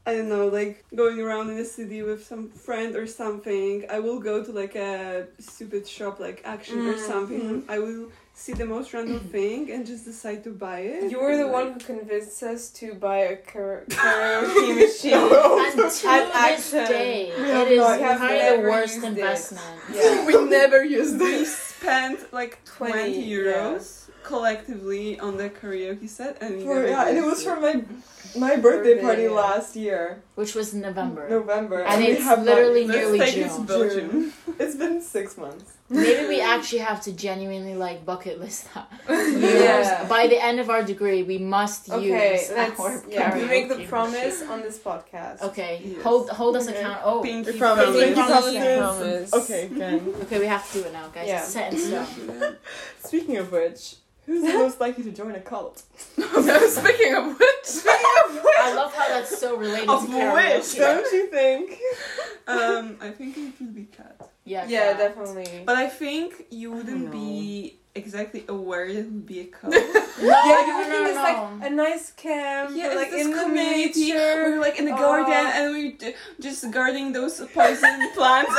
I 0.05 0.15
don't 0.15 0.29
know, 0.29 0.47
like 0.47 0.83
going 0.95 1.21
around 1.21 1.49
in 1.51 1.57
the 1.57 1.65
city 1.65 2.01
with 2.01 2.25
some 2.25 2.49
friend 2.49 2.95
or 2.95 3.05
something, 3.07 3.85
I 3.89 3.99
will 3.99 4.19
go 4.19 4.43
to 4.43 4.51
like 4.51 4.75
a 4.75 5.27
stupid 5.39 5.87
shop 5.87 6.19
like 6.19 6.41
Action 6.43 6.87
or 6.87 6.93
Mm. 6.95 6.99
something. 6.99 7.41
and 7.41 7.63
I 7.69 7.79
will 7.79 8.09
see 8.33 8.53
the 8.53 8.65
most 8.65 8.93
random 8.93 9.19
thing 9.37 9.71
and 9.71 9.85
just 9.85 10.05
decide 10.05 10.43
to 10.43 10.49
buy 10.51 10.79
it. 10.79 11.11
you 11.11 11.19
were 11.19 11.37
the 11.37 11.43
and, 11.43 11.51
one 11.51 11.73
who 11.73 11.79
convinced 11.79 12.41
us 12.43 12.69
to 12.71 12.93
buy 12.95 13.19
a 13.33 13.37
karaoke 13.51 14.75
machine. 14.75 15.13
And 15.65 15.75
to 15.75 15.83
this 15.83 16.03
action. 16.05 16.85
day, 16.87 17.31
We 17.37 17.43
it 17.43 17.71
is 17.73 17.79
not- 17.79 17.97
we 17.97 18.03
have 18.03 18.17
probably 18.17 18.37
never 18.37 18.61
the 18.63 18.69
worst 18.69 19.03
investment. 19.03 19.79
Yeah. 19.93 20.25
we 20.25 20.33
never 20.45 20.83
used 20.83 21.19
We 21.19 21.45
spent 21.45 22.31
like 22.33 22.63
20, 22.65 22.91
twenty 22.93 23.29
euros 23.29 24.09
collectively 24.23 25.19
on 25.19 25.35
the 25.37 25.49
karaoke 25.49 26.07
set, 26.07 26.41
and 26.41 26.63
For, 26.63 26.87
yeah, 26.87 27.07
and 27.07 27.17
it 27.17 27.25
was 27.25 27.43
for 27.43 27.59
my 27.59 27.83
my 28.45 28.55
birthday 28.55 28.95
Birthday, 28.95 29.01
party 29.01 29.23
yeah. 29.23 29.29
last 29.45 29.75
year, 29.75 30.23
Which 30.35 30.55
was 30.55 30.73
November. 30.73 31.29
November, 31.29 31.83
And 31.83 32.01
we 32.01 32.11
it's 32.13 32.23
have 32.23 32.41
literally 32.43 32.85
Let's 32.87 32.97
nearly 32.97 33.19
take 33.19 33.37
it 33.37 33.51
to 33.67 33.89
June. 33.93 34.33
It's 34.61 34.75
been 34.75 35.01
six 35.01 35.37
months. 35.37 35.69
Maybe 35.93 36.27
we 36.27 36.41
actually 36.53 36.79
have 36.79 37.01
to 37.01 37.11
genuinely 37.13 37.75
like 37.75 38.05
bucket 38.05 38.39
list 38.39 38.67
that. 38.73 38.87
Yeah. 39.43 40.05
By 40.07 40.27
the 40.27 40.41
end 40.43 40.59
of 40.59 40.69
our 40.69 40.83
degree, 40.83 41.23
we 41.23 41.37
must 41.37 41.89
Okay, 41.89 42.33
use 42.33 42.51
let's 42.55 42.79
our 42.79 43.03
yeah, 43.09 43.35
we 43.37 43.45
make 43.45 43.69
the 43.69 43.83
promise 43.85 44.41
on 44.43 44.61
this 44.61 44.77
podcast. 44.79 45.41
Okay, 45.41 45.81
Yes. 45.83 46.01
hold 46.03 46.29
hold 46.29 46.55
us 46.57 46.67
Okay. 46.67 46.79
account. 46.79 47.01
Oh, 47.03 47.21
Pinky 47.21 47.51
We 47.51 47.57
promise. 47.59 47.85
Pinky 47.85 47.99
Pinky 48.15 48.21
promises. 48.21 48.79
promises. 48.79 49.33
Okay, 49.33 49.61
again. 49.65 50.13
okay, 50.23 50.39
we 50.39 50.45
have 50.47 50.65
to 50.71 50.73
do 50.81 50.85
it 50.87 50.93
now, 50.93 51.07
guys. 51.09 51.27
Yeah. 51.27 51.39
It's 51.43 51.53
set 51.53 51.73
in 51.73 51.79
stone. 51.79 52.57
Speaking 53.03 53.37
of 53.37 53.51
which, 53.51 53.95
who's 54.25 54.41
the 54.41 54.53
most 54.57 54.79
likely 54.79 55.03
to 55.03 55.11
join 55.11 55.35
a 55.35 55.41
cult? 55.41 55.83
Speaking 56.17 57.13
of 57.15 57.25
which, 57.39 57.65
Speaking 57.65 58.15
of 58.25 58.35
which, 58.35 58.59
I 58.59 58.73
love 58.75 58.93
how 58.93 59.07
that's 59.09 59.37
so 59.39 59.55
related 59.57 59.89
Of 59.89 60.05
to 60.07 60.11
karaoke. 60.11 60.77
don't 60.77 61.11
you 61.11 61.27
think? 61.27 61.79
um, 62.47 62.97
I 63.01 63.09
think 63.11 63.37
it 63.37 63.53
would 63.59 63.75
be 63.75 63.85
Kat. 63.85 64.29
Yeah, 64.45 64.65
Yeah, 64.67 64.93
Kat. 64.93 64.97
definitely. 64.97 65.63
But 65.65 65.75
I 65.77 65.87
think 65.87 66.45
you 66.49 66.71
wouldn't 66.71 67.11
be 67.11 67.77
exactly 67.95 68.43
aware 68.49 68.87
that 68.91 68.99
it 68.99 69.05
would 69.05 69.25
be 69.25 69.39
a 69.41 69.45
cult. 69.57 69.73
No, 69.73 69.79
yeah, 69.79 70.61
you 70.61 70.67
no, 70.67 70.77
would 70.79 70.87
no, 70.89 70.93
think 70.93 71.07
it's 71.07 71.15
no. 71.15 71.23
like 71.23 71.71
a 71.71 71.73
nice 71.73 72.11
camp, 72.11 72.71
yeah, 72.73 72.87
like 72.93 73.11
this 73.11 73.25
in 73.25 73.31
the 73.31 73.39
community. 73.43 74.07
nature. 74.11 74.43
We're 74.51 74.59
like 74.59 74.77
in 74.79 74.85
the 74.85 74.93
Oh. 74.93 74.97
garden 74.97 75.33
and 75.33 75.71
we're 75.71 75.91
d- 75.93 76.15
just 76.41 76.69
guarding 76.71 77.13
those 77.13 77.39
poison 77.53 78.09
plants. 78.15 78.53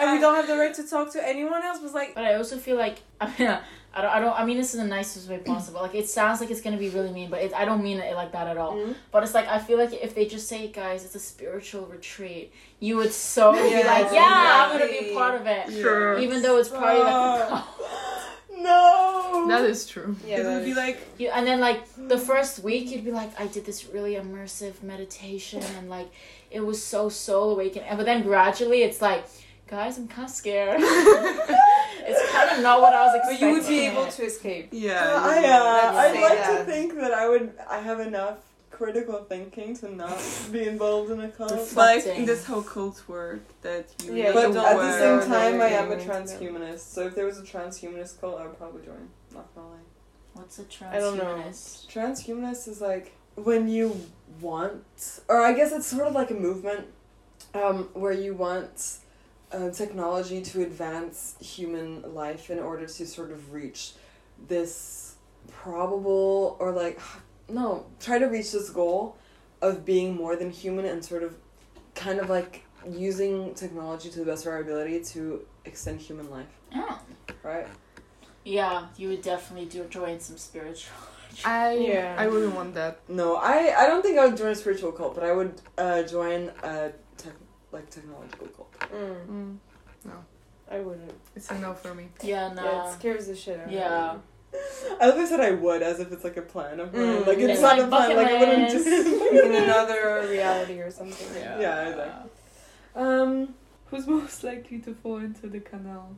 and 0.00 0.12
we 0.12 0.18
don't 0.18 0.34
have 0.34 0.46
the 0.46 0.56
right 0.56 0.74
to 0.74 0.82
talk 0.88 1.12
to 1.12 1.26
anyone 1.26 1.62
else. 1.62 1.80
Was 1.80 1.92
like, 1.94 2.14
But 2.14 2.24
I 2.24 2.34
also 2.34 2.56
feel 2.58 2.76
like 2.76 2.98
I 3.20 3.26
mean, 3.38 3.58
I 3.92 4.02
don't, 4.02 4.10
I 4.12 4.20
don't. 4.20 4.38
I 4.40 4.44
mean 4.44 4.56
this 4.56 4.72
in 4.74 4.80
the 4.80 4.86
nicest 4.86 5.28
way 5.28 5.38
possible. 5.38 5.80
Like 5.82 5.96
it 5.96 6.08
sounds 6.08 6.40
like 6.40 6.50
it's 6.50 6.60
gonna 6.60 6.76
be 6.76 6.90
really 6.90 7.10
mean, 7.10 7.28
but 7.28 7.40
it, 7.42 7.52
I 7.52 7.64
don't 7.64 7.82
mean 7.82 7.98
it 7.98 8.14
like 8.14 8.30
that 8.32 8.46
at 8.46 8.56
all. 8.56 8.74
Mm. 8.74 8.94
But 9.10 9.24
it's 9.24 9.34
like 9.34 9.48
I 9.48 9.58
feel 9.58 9.78
like 9.78 9.92
if 9.92 10.14
they 10.14 10.26
just 10.26 10.46
say, 10.48 10.68
guys, 10.68 11.04
it's 11.04 11.16
a 11.16 11.18
spiritual 11.18 11.86
retreat, 11.86 12.52
you 12.78 12.96
would 12.98 13.12
so 13.12 13.52
be 13.52 13.58
like, 13.84 14.12
yeah, 14.12 14.68
I'm 14.70 14.78
gonna 14.78 14.90
be 14.92 15.12
part 15.12 15.34
of 15.40 15.46
it, 15.46 15.72
Sure. 15.72 16.18
even 16.20 16.40
though 16.40 16.58
it's 16.58 16.68
probably 16.68 17.00
like. 17.02 17.12
a 17.50 17.64
Oh. 17.82 18.06
No. 18.62 19.46
that 19.48 19.64
is 19.64 19.86
true. 19.86 20.14
yeah, 20.26 20.40
it 20.40 20.44
would 20.44 20.64
be 20.66 20.74
like 20.74 20.98
You, 21.18 21.30
and 21.30 21.46
then 21.46 21.60
like 21.60 21.80
the 21.96 22.18
first 22.18 22.58
week 22.62 22.90
you'd 22.90 23.06
be 23.06 23.10
like 23.10 23.30
I 23.40 23.46
did 23.46 23.64
this 23.64 23.86
really 23.86 24.16
immersive 24.16 24.82
meditation 24.82 25.62
and 25.78 25.88
like 25.88 26.10
it 26.50 26.60
was 26.60 26.82
so 26.84 27.08
soul 27.08 27.52
awakening 27.52 27.88
but 27.96 28.04
then 28.04 28.22
gradually 28.22 28.82
it's 28.82 29.00
like 29.00 29.24
guys 29.66 29.96
I'm 29.96 30.08
kind 30.08 30.28
of 30.28 30.34
scared 30.34 30.80
it's 30.82 32.19
kind 32.48 32.50
don't 32.50 32.62
know 32.62 32.80
what 32.80 32.92
I 32.94 33.06
was 33.06 33.14
expecting. 33.16 33.40
but 33.40 33.46
you 33.46 33.60
would 33.60 33.68
be 33.68 33.80
able 33.86 34.06
to 34.06 34.22
escape. 34.24 34.68
yeah. 34.72 35.00
Uh, 35.00 35.20
I, 35.22 35.36
uh, 35.44 35.98
I'd 36.02 36.20
like 36.20 36.38
that. 36.38 36.58
to 36.58 36.64
think 36.72 36.94
that 36.96 37.12
I 37.12 37.28
would. 37.28 37.52
I 37.68 37.78
have 37.80 38.00
enough 38.00 38.38
critical 38.70 39.24
thinking 39.24 39.76
to 39.76 39.94
not 39.94 40.18
be 40.50 40.66
involved 40.66 41.10
in 41.10 41.20
a 41.20 41.28
cult. 41.28 41.50
Reflect- 41.52 41.74
But 41.74 41.82
I 41.88 41.94
Reflecting. 41.96 42.14
think 42.14 42.26
that's 42.28 42.44
how 42.44 42.60
cults 42.62 43.06
work. 43.08 43.40
That 43.62 43.86
you 44.04 44.14
Yeah, 44.14 44.32
But 44.32 44.48
you 44.48 44.54
don't 44.54 44.64
at 44.66 44.76
the 44.76 44.92
same 44.92 45.28
time, 45.28 45.60
I 45.60 45.66
am 45.68 45.92
a 45.92 45.96
transhumanist. 45.96 46.80
So 46.94 47.06
if 47.06 47.14
there 47.14 47.26
was 47.26 47.38
a 47.38 47.42
transhumanist 47.42 48.20
cult, 48.20 48.40
I 48.40 48.46
would 48.46 48.56
probably 48.56 48.82
join. 48.84 49.08
Not 49.34 49.54
gonna 49.54 49.68
lie. 49.68 49.76
what's 50.34 50.58
a 50.58 50.64
I 50.90 50.98
don't 50.98 51.18
know. 51.18 51.24
transhumanist 51.24 51.88
Transhumanist 51.92 52.68
is 52.68 52.80
like 52.80 53.12
when 53.34 53.68
you 53.68 54.00
want, 54.40 55.20
or 55.28 55.40
I 55.42 55.52
guess 55.52 55.72
it's 55.72 55.86
sort 55.86 56.06
of 56.06 56.14
like 56.14 56.30
a 56.30 56.34
movement, 56.34 56.86
um, 57.54 57.88
where 57.92 58.12
you 58.12 58.34
want 58.34 58.98
uh, 59.52 59.70
technology 59.70 60.40
to 60.42 60.62
advance 60.62 61.34
human 61.40 62.14
life 62.14 62.50
in 62.50 62.58
order 62.58 62.86
to 62.86 63.06
sort 63.06 63.30
of 63.30 63.52
reach 63.52 63.92
this 64.48 65.14
probable 65.50 66.56
or 66.60 66.72
like 66.72 67.00
no 67.48 67.84
try 68.00 68.18
to 68.18 68.26
reach 68.26 68.52
this 68.52 68.70
goal 68.70 69.16
of 69.62 69.84
being 69.84 70.14
more 70.14 70.36
than 70.36 70.50
human 70.50 70.84
and 70.86 71.04
sort 71.04 71.22
of 71.22 71.34
kind 71.94 72.18
of 72.20 72.30
like 72.30 72.64
using 72.88 73.52
technology 73.54 74.08
to 74.08 74.20
the 74.20 74.24
best 74.24 74.46
of 74.46 74.52
our 74.52 74.60
ability 74.60 75.00
to 75.04 75.44
extend 75.66 76.00
human 76.00 76.30
life, 76.30 76.46
Oh. 76.74 76.98
right? 77.42 77.66
Yeah, 78.44 78.86
you 78.96 79.08
would 79.10 79.20
definitely 79.20 79.66
do 79.68 79.84
join 79.90 80.18
some 80.18 80.38
spiritual. 80.38 80.94
I 81.44 81.74
Yeah. 81.74 82.14
I 82.18 82.26
wouldn't 82.26 82.54
want 82.54 82.72
that. 82.74 83.00
No, 83.08 83.36
I 83.36 83.74
I 83.76 83.86
don't 83.86 84.02
think 84.02 84.18
I 84.18 84.26
would 84.26 84.36
join 84.38 84.52
a 84.52 84.54
spiritual 84.54 84.92
cult, 84.92 85.14
but 85.14 85.24
I 85.24 85.32
would 85.32 85.60
uh, 85.76 86.02
join 86.04 86.50
a 86.62 86.72
tech, 86.72 86.94
like 87.72 87.90
technological 87.90 88.46
cult. 88.48 88.72
Mm, 88.92 89.26
Mm, 90.06 90.12
I 90.70 90.78
wouldn't. 90.80 91.12
it's 91.34 91.50
a 91.50 91.58
no 91.58 91.74
for 91.74 91.94
me. 91.94 92.08
Yeah, 92.22 92.52
no. 92.52 92.62
Yeah, 92.64 92.88
it 92.88 92.92
scares 92.94 93.26
the 93.26 93.34
shit 93.36 93.58
out 93.58 93.64
of 93.66 93.70
me. 93.70 93.76
Yeah. 93.76 94.16
I 95.00 95.06
love 95.06 95.18
I 95.18 95.24
said 95.26 95.40
I 95.40 95.52
would, 95.52 95.82
as 95.82 96.00
if 96.00 96.10
it's 96.12 96.24
like 96.24 96.36
a 96.36 96.42
plan 96.42 96.80
of 96.80 96.92
mine. 96.92 97.02
Mm. 97.02 97.26
Like 97.26 97.38
it's, 97.38 97.52
It's 97.52 97.60
not 97.60 97.76
like 97.78 97.86
a 97.86 97.88
plan. 97.88 98.16
Like 98.16 98.26
I 98.28 98.38
wouldn't 98.38 98.68
bucket 98.68 98.72
just. 98.72 98.86
In 98.86 99.54
another 99.64 100.26
reality 100.28 100.80
or 100.80 100.90
something. 100.90 101.28
Yeah, 101.34 101.88
exactly. 101.88 102.30
um, 102.96 103.54
Who's 103.86 104.06
most 104.06 104.42
likely 104.50 104.78
to 104.80 104.94
fall 104.94 105.18
into 105.18 105.48
the 105.48 105.60
canal? 105.60 106.16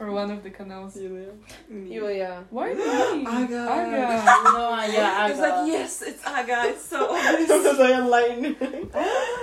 Or 0.00 0.10
one 0.12 0.30
of 0.30 0.42
the 0.42 0.50
canals? 0.50 0.94
Julia. 0.94 1.28
Me. 1.68 1.94
Yulia. 1.94 2.44
Why 2.50 2.72
me? 2.74 2.82
Aga. 2.82 3.26
Aga. 3.26 4.42
No, 4.44 4.70
I- 4.70 4.90
yeah, 4.92 5.28
It's 5.28 5.38
like 5.40 5.66
yes, 5.66 6.02
it's 6.02 6.24
Aga. 6.26 6.62
It's 6.70 6.84
so 6.84 7.14
It 7.14 7.26
obvious. 7.34 7.64
was 7.64 7.78
like 7.78 7.94
enlightening. 7.94 8.56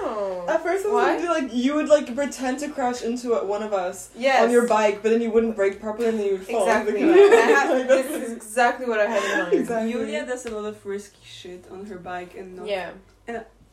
Oh. 0.05 0.45
At 0.49 0.62
first, 0.63 0.86
I 0.86 0.89
was 0.89 0.93
Why? 0.95 1.15
gonna 1.15 1.21
do 1.21 1.29
like 1.45 1.53
you 1.53 1.75
would 1.75 1.88
like 1.89 2.13
pretend 2.15 2.59
to 2.59 2.69
crash 2.69 3.01
into 3.03 3.33
it, 3.36 3.45
one 3.45 3.63
of 3.63 3.73
us 3.73 4.09
Yes. 4.15 4.41
on 4.43 4.51
your 4.51 4.67
bike, 4.67 5.01
but 5.01 5.12
then 5.12 5.21
you 5.21 5.31
wouldn't 5.31 5.55
brake 5.55 5.79
properly, 5.79 6.07
and 6.09 6.19
then 6.19 6.25
you 6.25 6.33
would 6.33 6.47
fall. 6.47 6.63
Exactly. 6.67 6.99
into 7.01 7.13
the 7.13 7.29
canal. 7.29 7.55
had, 7.55 7.69
Like, 7.69 7.88
this 7.88 8.07
is 8.23 8.31
exactly 8.33 8.86
what 8.86 8.99
I 8.99 9.05
had 9.05 9.23
in 9.23 9.39
mind. 9.43 9.53
Exactly. 9.62 9.91
Yulia 9.91 10.25
does 10.25 10.45
a 10.45 10.51
lot 10.55 10.65
of 10.65 10.86
risky 10.86 11.21
shit 11.23 11.65
on 11.71 11.86
her 11.86 11.97
bike 11.97 12.36
and 12.36 12.57
not 12.57 12.67
Yeah. 12.67 12.91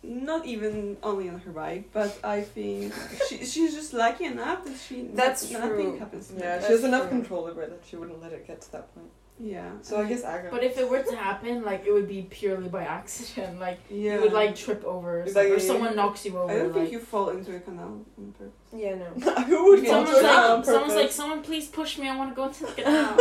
Not 0.03 0.47
even 0.47 0.97
only 1.03 1.29
on 1.29 1.41
her 1.41 1.51
bike, 1.53 1.91
but 1.93 2.19
I 2.25 2.41
think 2.43 2.95
she 3.29 3.45
she's 3.45 3.75
just 3.75 3.93
lucky 3.93 4.25
enough 4.25 4.65
that 4.65 4.77
she 4.79 5.09
That's 5.13 5.51
nothing 5.51 5.69
true. 5.69 5.99
happens 5.99 6.29
to 6.29 6.35
Yeah, 6.35 6.41
her. 6.41 6.55
she 6.57 6.61
That's 6.61 6.69
has 6.69 6.85
enough 6.85 7.03
true. 7.09 7.19
control 7.19 7.45
over 7.47 7.63
it 7.63 7.71
that 7.71 7.83
she 7.89 7.97
wouldn't 7.97 8.21
let 8.23 8.33
it 8.33 8.47
get 8.47 8.61
to 8.63 8.73
that 8.73 8.95
point. 8.95 9.11
Yeah. 9.43 9.71
So 9.81 9.99
I 9.99 10.05
guess 10.05 10.23
Aga. 10.23 10.49
But 10.51 10.63
if 10.65 10.77
it 10.77 10.87
were 10.89 11.03
to 11.03 11.17
happen, 11.17 11.63
like 11.65 11.87
it 11.87 11.93
would 11.93 12.07
be 12.09 12.23
purely 12.31 12.69
by 12.69 12.85
accident. 12.85 13.59
Like 13.67 13.79
yeah. 13.91 14.15
you 14.15 14.21
would 14.23 14.33
like 14.35 14.55
trip 14.55 14.85
over, 14.85 15.23
or, 15.23 15.27
like- 15.27 15.49
or 15.51 15.59
someone 15.59 15.97
knocks 15.97 16.25
you 16.27 16.37
over. 16.39 16.53
I 16.53 16.57
don't 16.59 16.67
like, 16.69 16.75
think 16.77 16.93
you 16.93 16.99
fall 17.01 17.31
into 17.31 17.55
a 17.57 17.61
canal 17.61 18.01
on 18.19 18.33
purpose. 18.39 18.53
Yeah, 18.75 18.97
no. 18.97 19.07
Who 19.51 19.65
would 19.71 19.81
fall 19.87 20.07
Someone's 20.07 20.19
into 20.19 20.29
it 20.29 20.35
on 20.35 20.57
like, 20.57 20.65
someone's 20.67 20.95
like, 20.95 21.11
someone 21.13 21.43
please 21.43 21.69
push 21.69 21.99
me. 21.99 22.09
I 22.09 22.17
want 22.17 22.31
to 22.31 22.37
go 22.37 22.49
into 22.49 22.67
the 22.67 22.73
canal. 22.83 23.17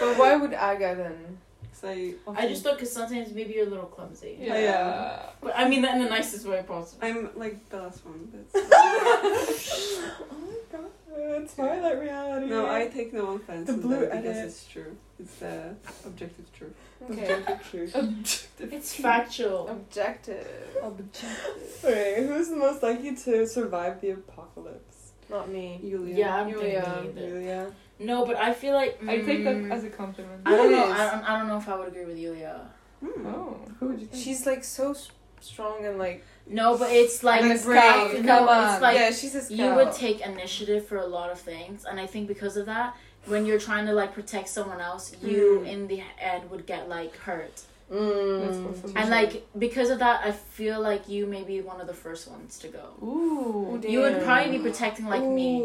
But 0.00 0.18
why 0.18 0.36
would 0.36 0.52
Aga 0.54 0.94
then? 0.96 1.38
'Cause 1.84 2.34
I, 2.36 2.42
I 2.44 2.48
just 2.48 2.62
thought 2.62 2.74
because 2.76 2.92
sometimes 2.92 3.32
maybe 3.32 3.54
you're 3.54 3.66
a 3.66 3.70
little 3.70 3.86
clumsy. 3.86 4.38
Yeah. 4.40 4.54
Oh, 4.54 4.58
yeah. 4.58 5.22
But 5.42 5.52
I 5.56 5.68
mean 5.68 5.82
that 5.82 5.96
in 5.96 6.02
the 6.04 6.08
nicest 6.10 6.46
way 6.46 6.62
possible. 6.66 7.06
I'm 7.06 7.30
like 7.36 7.68
Bella 7.70 7.92
Swan, 7.92 8.28
but 8.32 8.46
oh 8.54 10.20
my 10.40 10.78
god, 10.78 11.48
Twilight 11.54 12.00
reality. 12.00 12.46
no, 12.46 12.66
I 12.70 12.86
take 12.88 13.12
no 13.12 13.32
offense 13.34 13.66
The 13.66 13.74
to 13.74 13.78
blue 13.80 14.00
that 14.00 14.10
because 14.12 14.36
edit. 14.36 14.44
it's 14.46 14.66
true. 14.66 14.96
It's 15.20 15.34
the 15.36 15.74
objective 16.06 16.46
truth. 16.58 16.74
Okay. 17.10 17.32
Objective 17.34 17.70
truth. 17.70 18.48
It's 18.72 18.94
factual. 18.94 19.68
Objective. 19.68 20.46
Objective. 20.82 21.80
Okay, 21.84 22.24
who's 22.26 22.48
the 22.48 22.56
most 22.56 22.82
likely 22.82 23.14
to 23.14 23.46
survive 23.46 24.00
the 24.00 24.10
apocalypse? 24.10 25.12
Not 25.30 25.48
me. 25.50 25.80
Yulia. 25.82 26.16
Yeah, 26.16 26.34
I'm 26.36 26.48
Yulia. 26.48 26.82
thinking 26.82 27.18
either. 27.22 27.28
Julia. 27.28 27.72
No, 27.98 28.26
but 28.26 28.36
I 28.36 28.52
feel 28.52 28.74
like 28.74 28.98
I 29.06 29.18
take 29.20 29.44
that 29.44 29.54
mm, 29.56 29.70
as 29.70 29.84
a 29.84 29.90
compliment. 29.90 30.42
I 30.44 30.50
don't 30.56 30.72
know. 30.72 30.90
I 30.90 31.10
don't, 31.10 31.24
I 31.30 31.38
don't 31.38 31.48
know 31.48 31.58
if 31.58 31.68
I 31.68 31.76
would 31.78 31.88
agree 31.88 32.04
with 32.04 32.18
Yulia. 32.18 32.66
Hmm. 33.04 33.26
Oh. 33.26 33.56
Who 33.78 33.88
would 33.88 34.00
you 34.00 34.06
think? 34.06 34.22
She's 34.24 34.46
like 34.46 34.64
so 34.64 34.94
strong 35.40 35.84
and 35.84 35.98
like. 35.98 36.24
No, 36.46 36.76
but 36.76 36.90
it's 36.92 37.22
like 37.22 37.42
And 37.42 37.50
a 37.52 37.54
it's 37.54 37.64
scout, 37.64 38.10
come 38.12 38.26
no, 38.26 38.48
on. 38.48 38.72
it's 38.74 38.82
like 38.82 38.96
yeah, 38.96 39.10
she's 39.12 39.34
a 39.34 39.40
scout. 39.42 39.56
you 39.58 39.74
would 39.74 39.92
take 39.92 40.20
initiative 40.20 40.86
for 40.86 40.98
a 40.98 41.06
lot 41.06 41.30
of 41.30 41.38
things, 41.40 41.84
and 41.84 41.98
I 41.98 42.06
think 42.06 42.28
because 42.28 42.56
of 42.58 42.66
that, 42.66 42.94
when 43.26 43.46
you're 43.46 43.58
trying 43.58 43.86
to 43.86 43.92
like 43.92 44.12
protect 44.12 44.48
someone 44.48 44.80
else, 44.80 45.14
you 45.22 45.60
Mm. 45.64 45.68
in 45.68 45.86
the 45.86 46.02
end 46.20 46.50
would 46.50 46.66
get 46.66 46.88
like 46.88 47.16
hurt, 47.16 47.54
That's 47.54 47.66
Mm. 47.92 48.96
and 48.96 49.10
like 49.10 49.46
because 49.58 49.90
of 49.90 49.98
that, 49.98 50.24
I 50.24 50.32
feel 50.32 50.80
like 50.80 51.08
you 51.08 51.26
may 51.26 51.42
be 51.42 51.60
one 51.60 51.80
of 51.80 51.86
the 51.86 51.94
first 51.94 52.28
ones 52.28 52.58
to 52.60 52.68
go. 52.68 52.84
Ooh. 53.02 53.80
You 53.86 54.00
would 54.00 54.22
probably 54.22 54.56
be 54.56 54.62
protecting 54.62 55.06
like 55.06 55.22
me, 55.22 55.60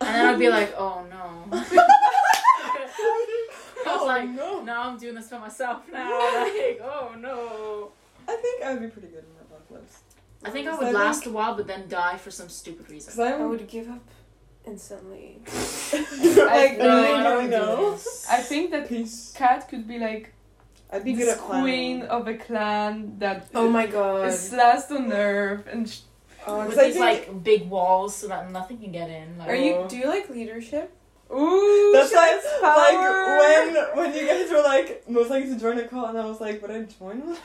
and 0.00 0.08
then 0.14 0.26
I'd 0.26 0.38
be 0.38 0.48
like, 0.58 0.74
oh 0.76 1.06
no. 1.08 1.58
I 3.82 3.94
was 3.94 4.02
Oh, 4.02 4.04
like, 4.06 4.28
no. 4.28 4.62
now 4.62 4.82
I'm 4.90 4.98
doing 4.98 5.14
this 5.14 5.28
for 5.28 5.38
myself 5.38 5.82
now. 5.92 6.10
Like, 6.44 6.80
oh 6.82 7.14
no. 7.18 7.92
I 8.28 8.36
think 8.36 8.62
I 8.62 8.72
would 8.72 8.82
be 8.82 8.88
pretty 8.88 9.08
good 9.08 9.24
in 9.24 9.34
the 9.38 9.42
apocalypse. 9.54 9.98
I 10.44 10.50
think 10.50 10.66
I 10.68 10.72
So 10.72 10.80
I 10.80 10.84
would 10.84 10.94
last 10.94 11.22
think- 11.24 11.32
a 11.32 11.36
while, 11.36 11.54
but 11.54 11.66
then 11.66 11.88
die 11.88 12.16
for 12.16 12.30
some 12.30 12.48
stupid 12.48 12.90
reason. 12.90 13.12
Because 13.14 13.32
I'm 13.34 13.42
I 13.42 13.46
would 13.46 13.66
give 13.68 13.88
up 13.88 14.06
instantly. 14.66 15.38
like, 15.44 16.78
no, 16.78 17.02
really 17.02 17.14
I 17.14 17.22
don't 17.22 17.50
know. 17.50 17.76
do 17.76 17.90
this. 17.92 18.26
I 18.30 18.36
think 18.42 18.70
that 18.72 18.88
Peace. 18.88 19.32
Kat 19.36 19.68
could 19.68 19.86
be 19.88 19.98
like 19.98 20.32
I'd 20.92 21.04
be 21.04 21.12
good 21.12 21.28
at 21.28 21.38
planning. 21.38 21.62
queen 22.00 22.02
of 22.02 22.26
a 22.28 22.34
clan 22.34 23.14
that 23.18 23.46
Oh 23.54 23.68
my 23.68 23.86
god. 23.86 24.28
is 24.28 24.52
last 24.52 24.90
on 24.90 25.12
earth 25.12 25.66
and 25.70 25.88
sh- 25.88 26.00
Oh, 26.46 26.56
'cause 26.64 26.68
With 26.68 26.78
these 26.78 26.94
think 26.94 27.28
like 27.28 27.44
big 27.44 27.68
walls 27.68 28.14
so 28.16 28.26
that 28.28 28.50
nothing 28.50 28.78
can 28.78 28.92
get 28.92 29.10
in. 29.10 29.36
Like, 29.38 29.48
Are 29.50 29.54
you? 29.54 29.74
Oh. 29.74 29.88
Do 29.88 29.96
you 29.96 30.06
like 30.06 30.28
leadership? 30.30 30.90
ooh 31.32 31.92
that's 31.92 32.10
she 32.10 32.16
like 32.16 32.40
power. 32.60 33.38
like 33.38 33.74
when 33.94 33.96
when 33.98 34.14
you 34.16 34.26
guys 34.26 34.50
were 34.50 34.62
like 34.62 35.08
most 35.08 35.30
likely 35.30 35.50
to 35.54 35.60
join 35.60 35.78
a 35.78 35.86
cult, 35.86 36.08
and 36.10 36.18
I 36.18 36.24
was 36.26 36.40
like, 36.40 36.60
would 36.62 36.70
I 36.72 36.82
join 36.82 37.20
one? 37.26 37.36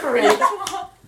Great. 0.00 0.38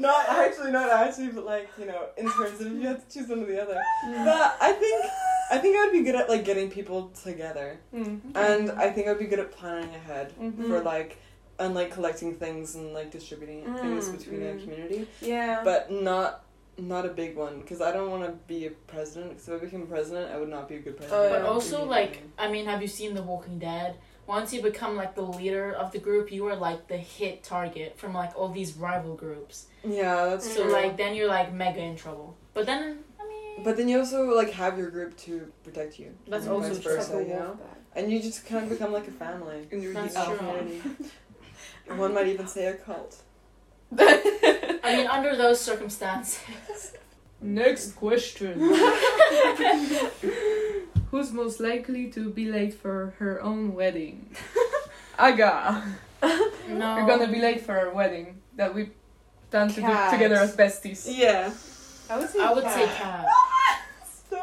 not 0.00 0.28
actually, 0.28 0.72
not 0.72 0.88
actually, 0.90 1.28
but 1.28 1.44
like 1.44 1.68
you 1.78 1.86
know, 1.86 2.06
in 2.16 2.24
terms 2.30 2.60
of 2.60 2.66
if 2.66 2.72
you 2.72 2.86
had 2.88 3.08
to 3.08 3.14
choose 3.18 3.28
one 3.28 3.42
or 3.42 3.46
the 3.46 3.62
other. 3.62 3.80
But 4.24 4.56
I 4.60 4.72
think 4.72 5.04
I 5.52 5.58
think 5.58 5.76
I 5.76 5.84
would 5.84 5.92
be 5.92 6.02
good 6.02 6.14
at 6.14 6.28
like 6.28 6.44
getting 6.44 6.70
people 6.70 7.10
together, 7.22 7.78
Mm. 7.94 8.20
and 8.34 8.70
I 8.72 8.90
think 8.90 9.08
I'd 9.08 9.18
be 9.18 9.26
good 9.26 9.40
at 9.40 9.50
planning 9.52 9.94
ahead 9.94 10.32
Mhm. 10.40 10.68
for 10.68 10.80
like 10.80 11.18
and 11.58 11.74
like 11.74 11.90
collecting 11.92 12.34
things 12.36 12.74
and 12.74 12.94
like 12.94 13.10
distributing 13.10 13.64
things 13.76 14.08
Mm, 14.08 14.18
between 14.18 14.40
mm. 14.40 14.56
a 14.56 14.60
community, 14.62 15.08
Yeah. 15.20 15.62
but 15.64 15.90
not. 15.90 16.44
Not 16.78 17.04
a 17.04 17.10
big 17.10 17.36
one 17.36 17.60
because 17.60 17.82
I 17.82 17.92
don't 17.92 18.10
want 18.10 18.24
to 18.24 18.30
be 18.46 18.64
a 18.64 18.70
president. 18.70 19.32
Because 19.32 19.48
if 19.48 19.54
I 19.60 19.64
became 19.66 19.86
president, 19.86 20.32
I 20.32 20.38
would 20.38 20.48
not 20.48 20.66
be 20.66 20.76
a 20.76 20.78
good 20.78 20.96
president. 20.96 21.26
Oh, 21.26 21.28
But 21.28 21.42
also, 21.42 21.84
like, 21.84 22.22
I 22.38 22.48
mean, 22.50 22.64
have 22.64 22.80
you 22.80 22.88
seen 22.88 23.12
The 23.14 23.22
Walking 23.22 23.58
Dead? 23.58 23.96
Once 24.30 24.52
you 24.54 24.62
become 24.62 24.94
like 24.94 25.16
the 25.16 25.22
leader 25.38 25.72
of 25.72 25.90
the 25.90 25.98
group, 25.98 26.30
you 26.30 26.46
are 26.46 26.54
like 26.54 26.86
the 26.86 26.96
hit 26.96 27.42
target 27.42 27.98
from 27.98 28.14
like 28.14 28.32
all 28.38 28.48
these 28.48 28.74
rival 28.74 29.14
groups. 29.16 29.66
yeah, 29.82 30.26
that's 30.26 30.46
So 30.54 30.62
true. 30.62 30.72
like 30.72 30.96
then 30.96 31.16
you're 31.16 31.26
like 31.26 31.52
mega 31.52 31.80
in 31.80 31.96
trouble. 31.96 32.36
But 32.54 32.64
then 32.66 32.80
I 33.18 33.24
mean, 33.26 33.64
But 33.64 33.76
then 33.76 33.88
you 33.88 33.98
also 33.98 34.32
like 34.40 34.52
have 34.52 34.78
your 34.78 34.88
group 34.90 35.16
to 35.26 35.50
protect 35.64 35.98
you. 35.98 36.14
That's 36.28 36.44
and 36.44 36.52
also 36.54 36.68
vice 36.74 36.80
true. 36.84 36.94
It's 36.94 37.08
versa, 37.08 37.24
you 37.24 37.34
know? 37.34 37.58
And 37.96 38.12
you 38.12 38.22
just 38.22 38.46
kind 38.46 38.62
of 38.62 38.70
become 38.70 38.92
like 38.92 39.08
a 39.08 39.16
family. 39.24 39.66
In 39.72 39.82
your 39.82 39.94
That's 39.94 40.14
true. 40.14 40.36
community. 40.36 40.80
One 42.04 42.14
might 42.14 42.28
even 42.28 42.46
say 42.46 42.66
a 42.66 42.74
cult. 42.74 43.12
I 43.98 44.94
mean, 44.96 45.08
under 45.08 45.34
those 45.34 45.60
circumstances, 45.60 46.92
Next 47.42 47.96
question. 47.96 48.52
Who's 51.10 51.32
most 51.32 51.58
likely 51.60 52.08
to 52.10 52.30
be 52.30 52.46
late 52.50 52.74
for 52.74 53.14
her 53.18 53.42
own 53.42 53.74
wedding? 53.74 54.30
Aga. 55.18 55.82
no. 56.22 56.96
You're 56.96 57.06
gonna 57.06 57.26
be 57.30 57.40
late 57.40 57.62
for 57.62 57.76
our 57.76 57.90
wedding 57.90 58.40
that 58.56 58.74
we 58.74 58.90
plan 59.50 59.68
to 59.68 59.80
do 59.80 60.10
together 60.10 60.36
as 60.36 60.56
besties. 60.56 61.06
Yeah. 61.08 61.50
I 62.08 62.18
would 62.18 62.30
say. 62.30 62.38
I 62.40 62.52
would 62.52 62.64
say 62.64 62.86
Kat. 62.86 62.96
Kat. 62.96 63.26
So, 64.30 64.38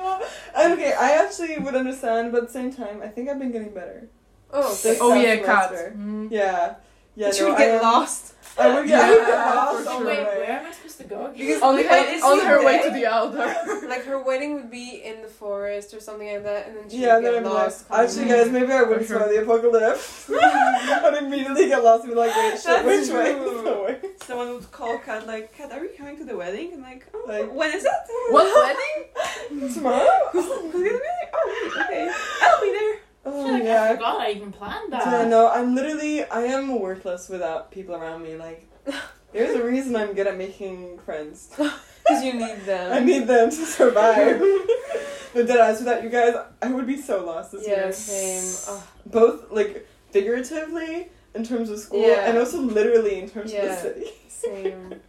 okay, 0.73 0.91
I 0.91 1.23
actually 1.23 1.57
would 1.59 1.73
understand, 1.73 2.33
but 2.33 2.41
at 2.43 2.47
the 2.47 2.53
same 2.53 2.73
time, 2.73 3.01
I 3.01 3.07
think 3.07 3.29
I've 3.29 3.39
been 3.39 3.53
getting 3.53 3.73
better. 3.73 4.09
Oh, 4.51 4.73
okay. 4.73 4.97
Oh 4.99 5.13
yeah, 5.13 5.37
Kat. 5.37 5.71
Mm. 5.95 6.27
Yeah. 6.29 6.75
Yeah, 7.15 7.31
she 7.31 7.43
no, 7.43 7.49
would 7.49 7.57
get 7.57 7.75
am- 7.75 7.81
lost. 7.81 8.33
I 8.59 8.73
would 8.75 8.87
get, 8.87 8.99
I 9.01 9.09
would 9.11 9.19
get 9.19 9.27
Yeah, 9.27 9.53
lost 9.55 9.77
oh, 9.79 9.83
for 9.83 9.89
on 9.89 9.95
Oh 9.95 9.99
the 9.99 10.05
wait, 10.07 10.17
way. 10.19 10.37
where 10.37 10.49
am 10.59 10.65
I 10.65 10.71
supposed 10.71 10.97
to 10.97 11.03
go? 11.03 11.31
Because 11.35 11.61
On, 11.61 11.75
Wait, 11.75 11.87
on, 11.89 12.05
is 12.15 12.23
on 12.23 12.39
her 12.45 12.65
way 12.65 12.81
to 12.83 12.89
the 12.91 13.05
altar. 13.05 13.55
Like 13.87 14.03
her 14.05 14.21
wedding 14.21 14.55
would 14.55 14.69
be 14.71 15.01
in 15.05 15.21
the 15.21 15.27
forest 15.27 15.93
or 15.93 15.99
something 16.01 16.27
like 16.27 16.43
that, 16.43 16.67
and 16.67 16.75
then 16.77 16.89
she 16.89 16.97
Yeah, 16.97 17.15
would 17.15 17.23
then 17.25 17.33
get 17.33 17.45
I'd 17.45 17.45
like, 17.45 17.53
lost. 17.63 17.85
actually, 17.91 18.25
coming- 18.25 18.43
guys, 18.43 18.51
maybe 18.51 18.71
I 18.73 18.81
wouldn't 18.83 19.01
For 19.07 19.07
sure. 19.13 19.19
survive 19.19 19.35
the 19.35 19.41
apocalypse. 19.43 20.29
I'd 20.33 21.23
immediately 21.23 21.67
get 21.67 21.83
lost 21.83 22.03
and 22.03 22.13
be 22.13 22.19
like, 22.19 22.35
wait, 22.35 22.59
shit, 22.59 22.85
which 22.85 23.09
way? 23.09 23.33
No 23.63 23.83
way. 23.85 23.99
Someone 24.25 24.53
would 24.55 24.71
call 24.71 24.97
Kat 24.99 25.25
like, 25.27 25.55
Kat, 25.55 25.71
are 25.71 25.83
you 25.83 25.91
coming 25.97 26.17
to 26.17 26.25
the 26.25 26.35
wedding? 26.35 26.73
And 26.73 26.81
like, 26.81 27.05
oh, 27.13 27.23
Like- 27.27 27.53
when 27.53 27.71
is 27.73 27.85
it? 27.85 27.91
what 28.29 28.45
wedding? 28.65 29.73
Tomorrow? 29.73 30.07
Who's, 30.33 30.45
who's 30.45 30.71
gonna 30.73 30.83
be 30.83 30.89
there? 30.89 31.29
Oh, 31.33 31.81
okay. 31.85 32.11
I'll 32.41 32.61
be 32.61 32.71
there. 32.73 32.95
Oh, 33.29 33.41
Like, 33.51 33.63
I 33.63 33.65
yeah. 33.65 33.93
forgot 33.93 34.21
I 34.21 34.31
even 34.31 34.51
planned 34.53 34.93
that. 34.93 35.05
Yeah, 35.05 35.27
no, 35.27 35.49
I'm 35.49 35.75
literally, 35.75 36.23
I 36.23 36.43
am 36.43 36.79
worthless 36.79 37.27
without 37.27 37.71
people 37.71 37.93
around 37.95 38.23
me. 38.23 38.35
Like, 38.37 38.69
there's 39.33 39.53
a 39.55 39.63
reason 39.63 39.95
I'm 39.97 40.13
good 40.13 40.27
at 40.27 40.37
making 40.37 40.99
friends. 40.99 41.53
Because 42.07 42.23
you 42.23 42.35
need 42.35 42.61
them. 42.61 42.93
I 42.93 42.99
need 43.01 43.27
them 43.27 43.49
to 43.49 43.65
survive. 43.65 44.39
but 45.33 45.45
dead 45.45 45.59
eyes, 45.59 45.79
without 45.79 46.01
you 46.03 46.09
guys, 46.09 46.35
I 46.61 46.67
would 46.71 46.87
be 46.87 46.95
so 47.01 47.25
lost 47.25 47.51
this 47.51 47.67
Yeah, 47.67 47.83
year. 47.83 47.91
same. 47.91 48.45
Oh, 48.69 48.81
Both, 49.05 49.51
like, 49.51 49.85
figuratively, 50.11 51.09
in 51.35 51.43
terms 51.43 51.69
of 51.69 51.79
school 51.79 51.99
Yeah. 52.07 52.29
and 52.29 52.37
also 52.37 52.61
literally 52.61 53.19
in 53.19 53.29
terms 53.29 53.51
of 53.53 53.61
the 53.61 53.75
city. 53.75 54.05
Same. 54.29 55.01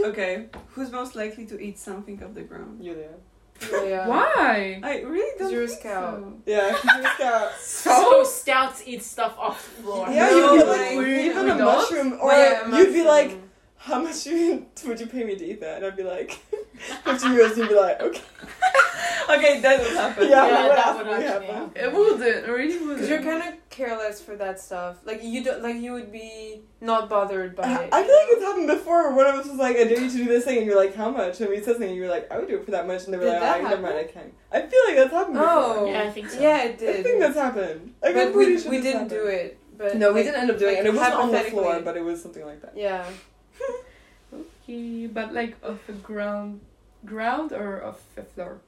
Okay, 0.00 0.46
who's 0.74 0.90
most 0.90 1.14
likely 1.16 1.46
to 1.46 1.58
eat 1.58 1.78
something 1.78 2.22
off 2.22 2.34
the 2.34 2.42
ground? 2.42 2.82
Yulia. 3.62 3.88
Yeah. 3.88 4.08
Why? 4.08 4.80
I 4.82 5.00
really 5.02 5.38
don't 5.38 5.52
You're 5.52 5.64
a 5.64 5.68
think 5.68 5.80
scout. 5.80 6.20
so. 6.20 6.32
Yeah, 6.46 6.74
she's 6.80 7.04
a 7.04 7.14
scout. 7.14 7.52
So 7.60 8.24
stouts 8.24 8.82
eat 8.86 9.02
stuff 9.02 9.34
off 9.38 9.74
the 9.76 9.82
floor. 9.82 10.08
Yeah, 10.10 10.28
No, 10.30 10.52
you'd 10.54 10.60
be 10.60 10.66
like, 10.68 10.78
like, 10.80 10.98
we- 10.98 11.26
even 11.26 11.44
we 11.46 11.50
a 11.50 11.56
don't? 11.58 11.64
mushroom, 11.64 12.18
or 12.20 12.32
Yeah, 12.32 12.76
you'd 12.76 12.92
be 12.92 13.04
like, 13.04 13.38
how 13.76 14.00
much 14.02 14.24
would 14.26 15.00
you 15.00 15.06
pay 15.06 15.24
me 15.24 15.36
to 15.36 15.44
eat 15.44 15.60
that? 15.60 15.76
And 15.78 15.86
I'd 15.86 15.96
be 15.96 16.02
like, 16.02 16.32
50 17.04 17.26
euros. 17.28 17.56
You'd 17.56 17.68
be 17.68 17.74
like, 17.74 18.00
okay. 18.00 18.22
Okay, 19.30 19.60
that 19.60 19.80
would 19.80 19.92
happen. 19.92 20.28
Yeah, 20.28 20.46
Yeah, 20.46 20.66
what 20.68 20.76
that 20.76 20.96
would 20.96 21.06
What 21.06 21.22
actually? 21.22 21.82
It 21.82 21.92
wouldn't. 21.92 22.22
It 22.22 22.48
really 22.48 22.78
wouldn't. 22.86 23.08
you're 23.08 23.22
kind 23.22 23.42
of 23.42 23.70
careless 23.70 24.20
for 24.20 24.36
that 24.36 24.60
stuff. 24.60 24.98
Like 25.04 25.22
you 25.24 25.42
don't, 25.42 25.62
like 25.62 25.76
you 25.76 25.92
would 25.92 26.12
be 26.12 26.60
not 26.80 27.08
bothered 27.08 27.56
by 27.56 27.64
I 27.64 27.82
it. 27.84 27.88
I 27.92 28.02
feel 28.04 28.14
like 28.14 28.28
it's 28.28 28.42
happened 28.42 28.66
before. 28.68 29.14
One 29.14 29.26
of 29.26 29.34
us 29.36 29.46
was 29.46 29.56
like, 29.58 29.76
I 29.76 29.84
dare 29.84 30.00
you 30.00 30.10
to 30.10 30.16
do 30.16 30.24
this 30.26 30.44
thing, 30.44 30.58
and 30.58 30.66
you're 30.66 30.76
like, 30.76 30.94
how 30.94 31.10
much? 31.10 31.40
And 31.40 31.48
we 31.50 31.56
said 31.56 31.64
something, 31.64 31.88
and 31.88 31.96
you 31.96 32.02
were 32.02 32.08
like, 32.08 32.30
I 32.30 32.38
would 32.38 32.48
do 32.48 32.56
it 32.58 32.64
for 32.64 32.70
that 32.72 32.86
much, 32.86 33.04
and 33.04 33.14
they 33.14 33.18
were 33.18 33.24
Did 33.24 33.32
like, 33.32 33.40
that 33.40 33.60
ah, 33.64 33.68
never 33.70 33.82
mind, 33.82 33.94
I 33.94 33.98
happen? 33.98 34.12
can't. 34.14 34.34
I 34.52 34.60
feel 34.60 34.80
like 34.86 34.96
that's 34.96 35.12
happened 35.12 35.34
before. 35.34 35.48
Oh. 35.48 35.86
Yeah, 35.90 36.02
I 36.02 36.10
think 36.10 36.30
so. 36.30 36.40
Yeah, 36.40 36.64
it 36.64 36.78
did. 36.78 36.88
I 36.88 36.92
did. 36.92 37.04
think 37.06 37.20
that's 37.20 37.36
happened. 37.36 37.94
Like, 38.02 38.16
I'm 38.16 38.28
but 38.32 38.36
we, 38.38 38.58
sure 38.60 38.70
we 38.70 38.80
didn't 38.80 39.08
do 39.08 39.26
it. 39.26 39.58
But 39.76 39.96
No, 39.96 40.12
we 40.12 40.22
didn't 40.22 40.40
end 40.40 40.50
up 40.50 40.58
doing 40.58 40.76
it. 40.76 40.78
And 40.80 40.88
it 40.88 40.94
wasn't 40.94 41.14
on 41.16 41.32
the 41.32 41.40
floor, 41.40 41.80
but 41.80 41.96
it 41.96 42.04
was 42.04 42.22
something 42.22 42.44
like 42.44 42.60
that. 42.62 42.74
Yeah. 42.76 43.04
Okay, 44.66 45.06
but 45.06 45.32
like 45.34 45.56
off 45.62 45.78
the 45.86 45.92
ground, 45.92 46.60
ground 47.04 47.52
or 47.52 47.84
off 47.84 48.00
the 48.14 48.22
floor, 48.22 48.58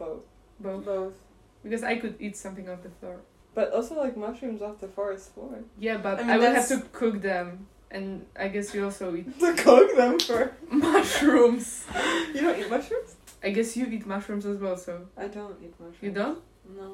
Both. 0.00 0.22
both. 0.66 0.84
Both. 0.84 1.14
Because 1.62 1.82
I 1.92 1.94
could 2.00 2.14
eat 2.24 2.36
something 2.44 2.66
off 2.70 2.82
the 2.82 2.92
floor. 2.98 3.16
But 3.54 3.66
also, 3.76 3.92
like, 4.04 4.16
mushrooms 4.16 4.62
off 4.62 4.76
the 4.80 4.88
forest 4.88 5.34
floor. 5.34 5.54
Yeah, 5.78 5.98
but 6.06 6.14
I 6.20 6.34
I, 6.34 6.38
would 6.38 6.54
have 6.58 6.68
to 6.74 6.78
cook 7.00 7.16
them, 7.20 7.66
and 7.90 8.24
I 8.44 8.46
guess 8.48 8.72
you 8.74 8.84
also 8.84 9.14
eat 9.18 9.26
To 9.46 9.52
cook 9.54 9.88
them 9.96 10.18
for. 10.18 10.42
mushrooms. 10.70 11.84
You 12.34 12.40
don't 12.46 12.58
eat 12.60 12.70
mushrooms? 12.70 13.10
I 13.42 13.50
guess 13.56 13.76
you 13.76 13.86
eat 13.86 14.06
mushrooms 14.06 14.46
as 14.52 14.58
well, 14.64 14.76
so 14.76 14.92
I 15.16 15.26
don't 15.36 15.56
eat 15.64 15.74
mushrooms. 15.80 16.02
you 16.06 16.12
don't. 16.20 16.38
No. 16.80 16.90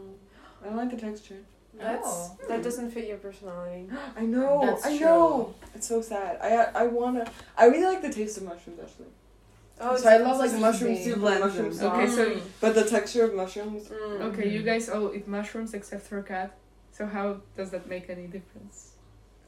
I 0.62 0.66
don't 0.68 0.76
like 0.82 0.90
the 0.90 0.96
texture. 1.08 1.40
That's 1.78 2.08
Oh. 2.08 2.38
that 2.48 2.56
hmm. 2.58 2.62
doesn't 2.62 2.90
fit 2.90 3.06
your 3.12 3.18
personality. 3.18 3.82
I 4.16 4.22
know. 4.34 4.52
That's 4.64 4.86
I 4.86 4.96
true. 4.96 5.06
know. 5.06 5.54
It's 5.74 5.86
so 5.86 6.00
sad. 6.00 6.32
I 6.40 6.50
I 6.82 6.84
wanna. 6.98 7.24
I 7.62 7.64
really 7.72 7.84
like 7.92 8.00
the 8.08 8.12
taste 8.18 8.38
of 8.38 8.44
mushrooms 8.44 8.80
actually. 8.84 9.12
Oh, 9.78 9.96
so 9.96 10.08
I 10.08 10.16
love 10.18 10.38
like 10.38 10.52
mushroom 10.52 10.94
consistency. 10.94 11.10
soup, 11.10 11.20
Blend 11.20 11.40
mushroom 11.40 11.64
them. 11.64 11.72
sauce. 11.74 12.18
Okay, 12.18 12.34
so. 12.36 12.40
But 12.60 12.74
the 12.74 12.84
texture 12.84 13.24
of 13.24 13.34
mushrooms. 13.34 13.88
Mm. 13.88 14.20
okay, 14.32 14.48
you 14.48 14.62
guys 14.62 14.88
all 14.88 15.14
eat 15.14 15.28
mushrooms 15.28 15.74
except 15.74 16.06
for 16.06 16.22
Kat. 16.22 16.56
So 16.92 17.04
how 17.06 17.42
does 17.56 17.70
that 17.72 17.86
make 17.88 18.08
any 18.08 18.26
difference? 18.26 18.92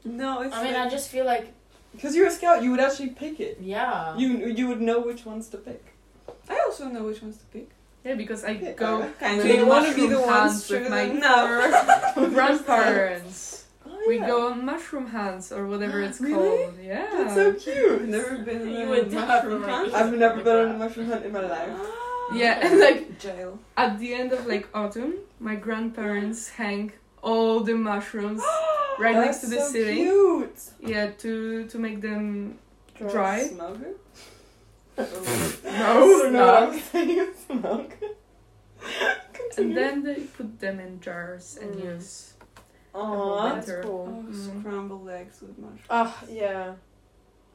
No, 0.05 0.41
it's 0.41 0.53
I 0.55 0.63
mean, 0.63 0.73
like, 0.73 0.85
I 0.85 0.89
just 0.89 1.09
feel 1.09 1.25
like, 1.25 1.51
Because 1.93 2.15
you're 2.15 2.27
a 2.27 2.31
scout, 2.31 2.61
you 2.63 2.69
would 2.71 2.79
actually 2.79 3.09
pick 3.09 3.39
it. 3.39 3.57
yeah. 3.59 4.15
You 4.17 4.27
you 4.59 4.67
would 4.67 4.81
know 4.81 4.99
which 4.99 5.25
ones 5.25 5.49
to 5.49 5.57
pick. 5.57 5.83
I 6.47 6.59
also 6.65 6.85
know 6.87 7.03
which 7.03 7.21
ones 7.23 7.37
to 7.37 7.45
pick. 7.45 7.69
Yeah, 8.05 8.13
because 8.15 8.43
I 8.45 8.51
Yeah, 8.51 8.71
go 8.73 9.09
Kind 9.19 9.41
of. 9.41 9.45
Do 9.47 9.53
you 9.53 9.65
wanna 9.65 9.93
be 9.93 10.07
mushroom 10.07 10.09
the 10.11 10.19
ones 10.21 10.29
hunts 10.29 10.69
with 10.69 10.89
my? 10.89 11.07
No. 11.07 12.29
grandparents. 12.29 13.58
We 14.09 14.17
go 14.17 14.47
on 14.49 14.65
mushroom 14.65 15.07
hunts 15.07 15.51
or 15.51 15.67
whatever 15.67 16.01
it's 16.01 16.19
Really? 16.19 16.63
called. 16.65 16.77
Yeah. 16.81 17.07
That's 17.17 17.35
so 17.35 17.49
I've 17.49 17.59
cute. 17.59 18.01
never 18.15 18.37
been 18.39 18.61
in 18.61 18.69
You 18.69 18.93
a 18.93 19.05
mushroom 19.05 19.63
hunt. 19.63 19.93
I've 19.93 20.13
never 20.13 20.41
been 20.43 20.57
on 20.63 20.75
a 20.75 20.77
mushroom 20.83 21.07
hunt 21.11 21.25
in 21.27 21.31
my 21.31 21.45
life. 21.57 21.69
Ah. 21.75 22.33
Yeah, 22.41 22.59
and 22.65 22.79
like 22.79 23.19
jail. 23.19 23.57
at 23.77 23.91
the 23.99 24.13
end 24.13 24.31
of 24.33 24.45
like 24.45 24.67
autumn, 24.73 25.13
my 25.39 25.55
grandparents 25.55 26.49
hang 26.49 26.91
all 27.21 27.59
the 27.61 27.73
mushrooms 27.75 28.41
right 28.99 29.15
next 29.15 29.39
to 29.41 29.47
the 29.47 29.61
city. 29.61 30.03
That's 30.05 30.15
so 30.15 30.47
ceiling. 30.47 30.49
Cute. 30.79 30.91
Yeah, 30.91 31.07
to 31.23 31.65
to 31.71 31.77
make 31.79 32.01
them 32.01 32.57
Dry. 32.97 33.11
dry. 33.11 33.43
Smell 33.47 33.75
good. 33.75 33.95
No, 34.97 35.03
I 35.05 35.93
don't 35.93 36.33
know 36.33 36.45
what 36.45 36.61
not. 36.61 36.63
I'm 36.73 36.79
saying. 36.79 37.27
Smell 37.45 37.85
good. 37.99 38.15
And 39.57 39.75
then 39.75 40.03
they 40.03 40.15
put 40.37 40.59
them 40.59 40.79
in 40.79 40.99
jars 41.01 41.57
and 41.61 41.73
Mm. 41.75 41.83
use. 41.95 42.28
Aww. 43.03 43.55
That's 43.65 43.85
cool. 43.85 44.05
Oh, 44.09 44.31
Mm. 44.31 44.59
scrambled 44.59 45.09
eggs 45.09 45.41
with 45.41 45.57
mushrooms. 45.57 45.81
Ah, 45.89 46.23
yeah. 46.29 46.73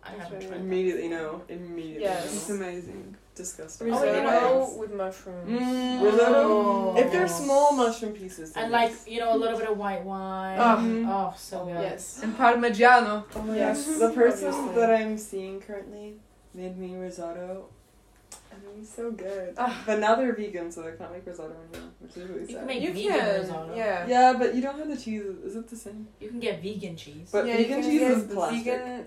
I 0.06 0.10
haven't 0.10 0.40
tried 0.46 0.60
Immediately 0.60 1.08
no. 1.08 1.42
Immediately. 1.48 2.02
Yes. 2.02 2.26
It's 2.34 2.50
amazing. 2.50 3.16
Disgusting. 3.34 3.88
Oh, 3.92 4.00
Risotto 4.02 4.58
yes. 4.60 4.76
with 4.76 4.92
mushrooms. 4.92 5.48
Mm. 5.60 6.02
Risotto? 6.04 6.96
If 6.96 7.10
they're 7.10 7.26
small 7.28 7.72
mushroom 7.72 8.12
pieces. 8.12 8.52
then 8.52 8.64
And 8.64 8.72
like, 8.72 8.90
yes. 8.90 9.04
you 9.08 9.18
know, 9.20 9.34
a 9.34 9.38
little 9.38 9.58
bit 9.58 9.68
of 9.68 9.76
white 9.78 10.04
wine. 10.04 10.58
Ah. 10.60 10.76
Mhm. 10.76 11.08
Oh, 11.08 11.34
so 11.36 11.64
good. 11.64 11.80
Yes. 11.80 12.20
And 12.22 12.36
Parmigiano. 12.36 13.24
Oh 13.34 13.42
my 13.42 13.56
Yes. 13.56 13.86
gosh. 13.86 13.98
The 13.98 14.10
person 14.10 14.48
Obviously. 14.48 14.74
that 14.80 14.90
I'm 15.00 15.16
seeing 15.18 15.60
currently 15.60 16.16
made 16.54 16.76
me 16.78 16.94
risotto. 16.96 17.70
And 18.54 18.64
it 18.64 18.78
was 18.78 18.88
so 18.88 19.10
good. 19.10 19.54
Ah. 19.58 19.82
But 19.86 19.98
now 20.00 20.14
they're 20.14 20.34
vegan, 20.34 20.70
so 20.70 20.82
they 20.82 20.92
can't 20.96 21.12
make 21.12 21.26
risotto 21.26 21.54
anymore, 21.54 21.90
which 22.00 22.16
is 22.16 22.28
really 22.28 22.40
You 22.42 22.46
sad. 22.46 22.56
can 22.58 22.66
make 22.66 22.82
You 22.82 22.92
vegan 22.92 23.12
can. 23.20 23.40
risotto. 23.40 23.74
Yeah. 23.74 24.06
yeah, 24.06 24.32
but 24.38 24.54
you 24.54 24.62
don't 24.62 24.78
have 24.78 24.88
the 24.88 24.96
cheese. 24.96 25.22
Is 25.44 25.56
it 25.56 25.68
the 25.68 25.76
same? 25.76 26.06
You 26.20 26.28
can 26.28 26.40
get 26.40 26.62
vegan 26.62 26.96
cheese. 26.96 27.28
But 27.32 27.46
yeah, 27.46 27.56
vegan 27.56 27.82
cheese 27.82 28.02
is 28.02 28.32
plastic. 28.32 28.64
Vegan, 28.64 29.06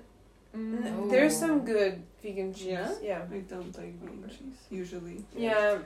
Mm. 0.56 0.86
n- 0.86 1.08
There's 1.10 1.36
some 1.38 1.66
good 1.66 2.02
vegan 2.24 2.54
cheese. 2.54 2.68
Yeah? 2.68 2.92
Yeah. 3.04 3.22
I 3.32 3.40
don't 3.40 3.78
like 3.78 3.94
vegan 4.02 4.30
cheese 4.30 4.58
usually. 4.72 5.24
Yeah. 5.36 5.80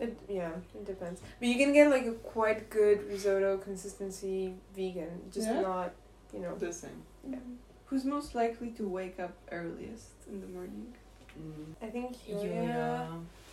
It 0.00 0.16
yeah, 0.28 0.50
it 0.74 0.84
depends. 0.86 1.20
But 1.38 1.46
you 1.48 1.56
can 1.62 1.72
get 1.72 1.90
like 1.90 2.06
a 2.06 2.12
quite 2.34 2.70
good 2.70 2.98
risotto 3.08 3.58
consistency 3.58 4.54
vegan, 4.74 5.20
just 5.30 5.46
Yeah? 5.46 5.60
not, 5.60 5.92
you 6.32 6.40
know. 6.40 6.54
The 6.56 6.72
same. 6.72 7.02
Yeah. 7.30 7.38
Who's 7.86 8.04
most 8.06 8.34
likely 8.34 8.70
to 8.78 8.88
wake 8.88 9.20
up 9.20 9.34
earliest 9.52 10.14
in 10.30 10.40
the 10.40 10.46
morning? 10.48 10.94
Mm. 11.38 11.86
I 11.86 11.90
think 11.90 12.16
Yulia. 12.28 13.08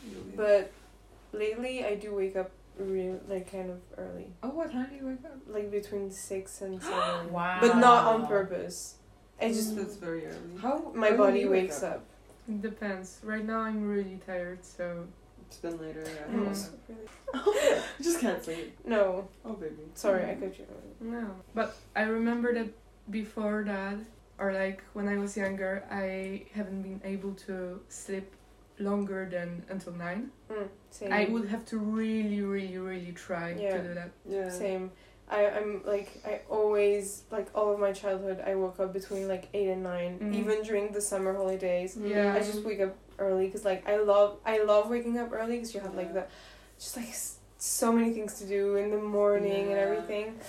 Yulia. 0.05 0.35
But 0.35 0.71
lately 1.31 1.85
I 1.85 1.95
do 1.95 2.13
wake 2.15 2.35
up 2.35 2.51
real 2.77 3.19
like 3.27 3.51
kind 3.51 3.69
of 3.71 3.79
early. 3.97 4.27
Oh, 4.43 4.49
what 4.49 4.71
time 4.71 4.87
do 4.89 4.95
you 4.95 5.07
wake 5.07 5.25
up? 5.25 5.37
Like 5.47 5.71
between 5.71 6.11
six 6.11 6.61
and 6.61 6.81
seven. 6.81 7.31
Wow. 7.33 7.57
But 7.61 7.77
not 7.77 8.05
on 8.05 8.27
purpose. 8.27 8.95
I 9.41 9.49
just 9.49 9.75
that's 9.75 9.95
very 9.95 10.25
early. 10.25 10.57
How 10.61 10.91
my 10.93 11.07
early 11.09 11.17
body 11.17 11.39
you 11.41 11.49
wake 11.49 11.63
wakes 11.63 11.83
up. 11.83 12.03
It 12.47 12.61
depends. 12.61 13.19
Right 13.23 13.45
now 13.45 13.59
I'm 13.59 13.87
really 13.87 14.19
tired, 14.25 14.63
so 14.65 15.05
It's 15.47 15.57
been 15.57 15.79
later. 15.81 16.03
Yeah. 16.05 16.25
I'm 16.33 16.45
Mm. 16.45 16.47
also 16.49 16.69
really- 16.87 17.07
I 17.33 17.81
just 18.03 18.19
can't 18.19 18.43
sleep. 18.43 18.77
No, 18.85 19.27
Oh, 19.45 19.53
baby. 19.53 19.75
sorry, 19.95 20.25
I 20.29 20.35
cut 20.35 20.57
you. 20.59 20.65
no. 20.99 21.25
But 21.55 21.75
I 21.95 22.03
remember 22.03 22.53
that 22.53 22.69
before 23.09 23.63
that, 23.65 23.97
or 24.39 24.53
like 24.53 24.81
when 24.93 25.07
I 25.07 25.17
was 25.17 25.35
younger, 25.37 25.83
I 25.91 26.43
haven't 26.53 26.81
been 26.81 27.01
able 27.03 27.33
to 27.47 27.81
sleep 27.89 28.31
longer 28.79 29.27
than 29.29 29.63
until 29.69 29.93
nine. 29.93 30.31
Mm, 30.49 30.67
same. 30.89 31.11
I 31.13 31.25
would 31.25 31.47
have 31.49 31.65
to 31.65 31.77
really, 31.77 32.41
really, 32.41 32.77
really 32.77 33.11
try 33.11 33.53
Yeah. 33.59 33.77
to 33.77 33.87
do 33.87 33.93
that. 33.93 34.11
Yeah. 34.25 34.49
Same. 34.49 34.91
I, 35.31 35.47
I'm 35.47 35.83
like 35.85 36.09
I 36.25 36.41
always 36.49 37.23
like 37.29 37.47
all 37.53 37.71
of 37.73 37.79
my 37.79 37.91
childhood 37.91 38.41
I 38.47 38.55
woke 38.55 38.79
up 38.79 38.93
between 38.93 39.27
like 39.27 39.47
eight 39.53 39.69
and 39.69 39.83
9 39.83 40.17
Mhm. 40.19 40.33
even 40.33 40.63
during 40.63 40.91
the 40.91 41.01
summer 41.01 41.33
holidays. 41.35 41.95
Yeah. 41.95 42.33
I 42.33 42.39
just 42.39 42.63
wake 42.65 42.79
up 42.81 42.95
early 43.19 43.45
because 43.45 43.63
like 43.63 43.87
I 43.87 43.97
love 43.97 44.37
I 44.45 44.63
love 44.63 44.89
waking 44.89 45.19
up 45.19 45.31
early 45.31 45.55
because 45.57 45.73
you 45.75 45.81
have 45.81 45.93
like 45.93 46.13
the 46.13 46.25
just 46.79 46.97
like 46.97 47.09
s- 47.09 47.35
so 47.59 47.91
many 47.91 48.11
things 48.13 48.39
to 48.39 48.45
do 48.47 48.77
in 48.77 48.89
the 48.89 48.97
morning 48.97 49.65
and 49.71 49.77
everything, 49.77 50.39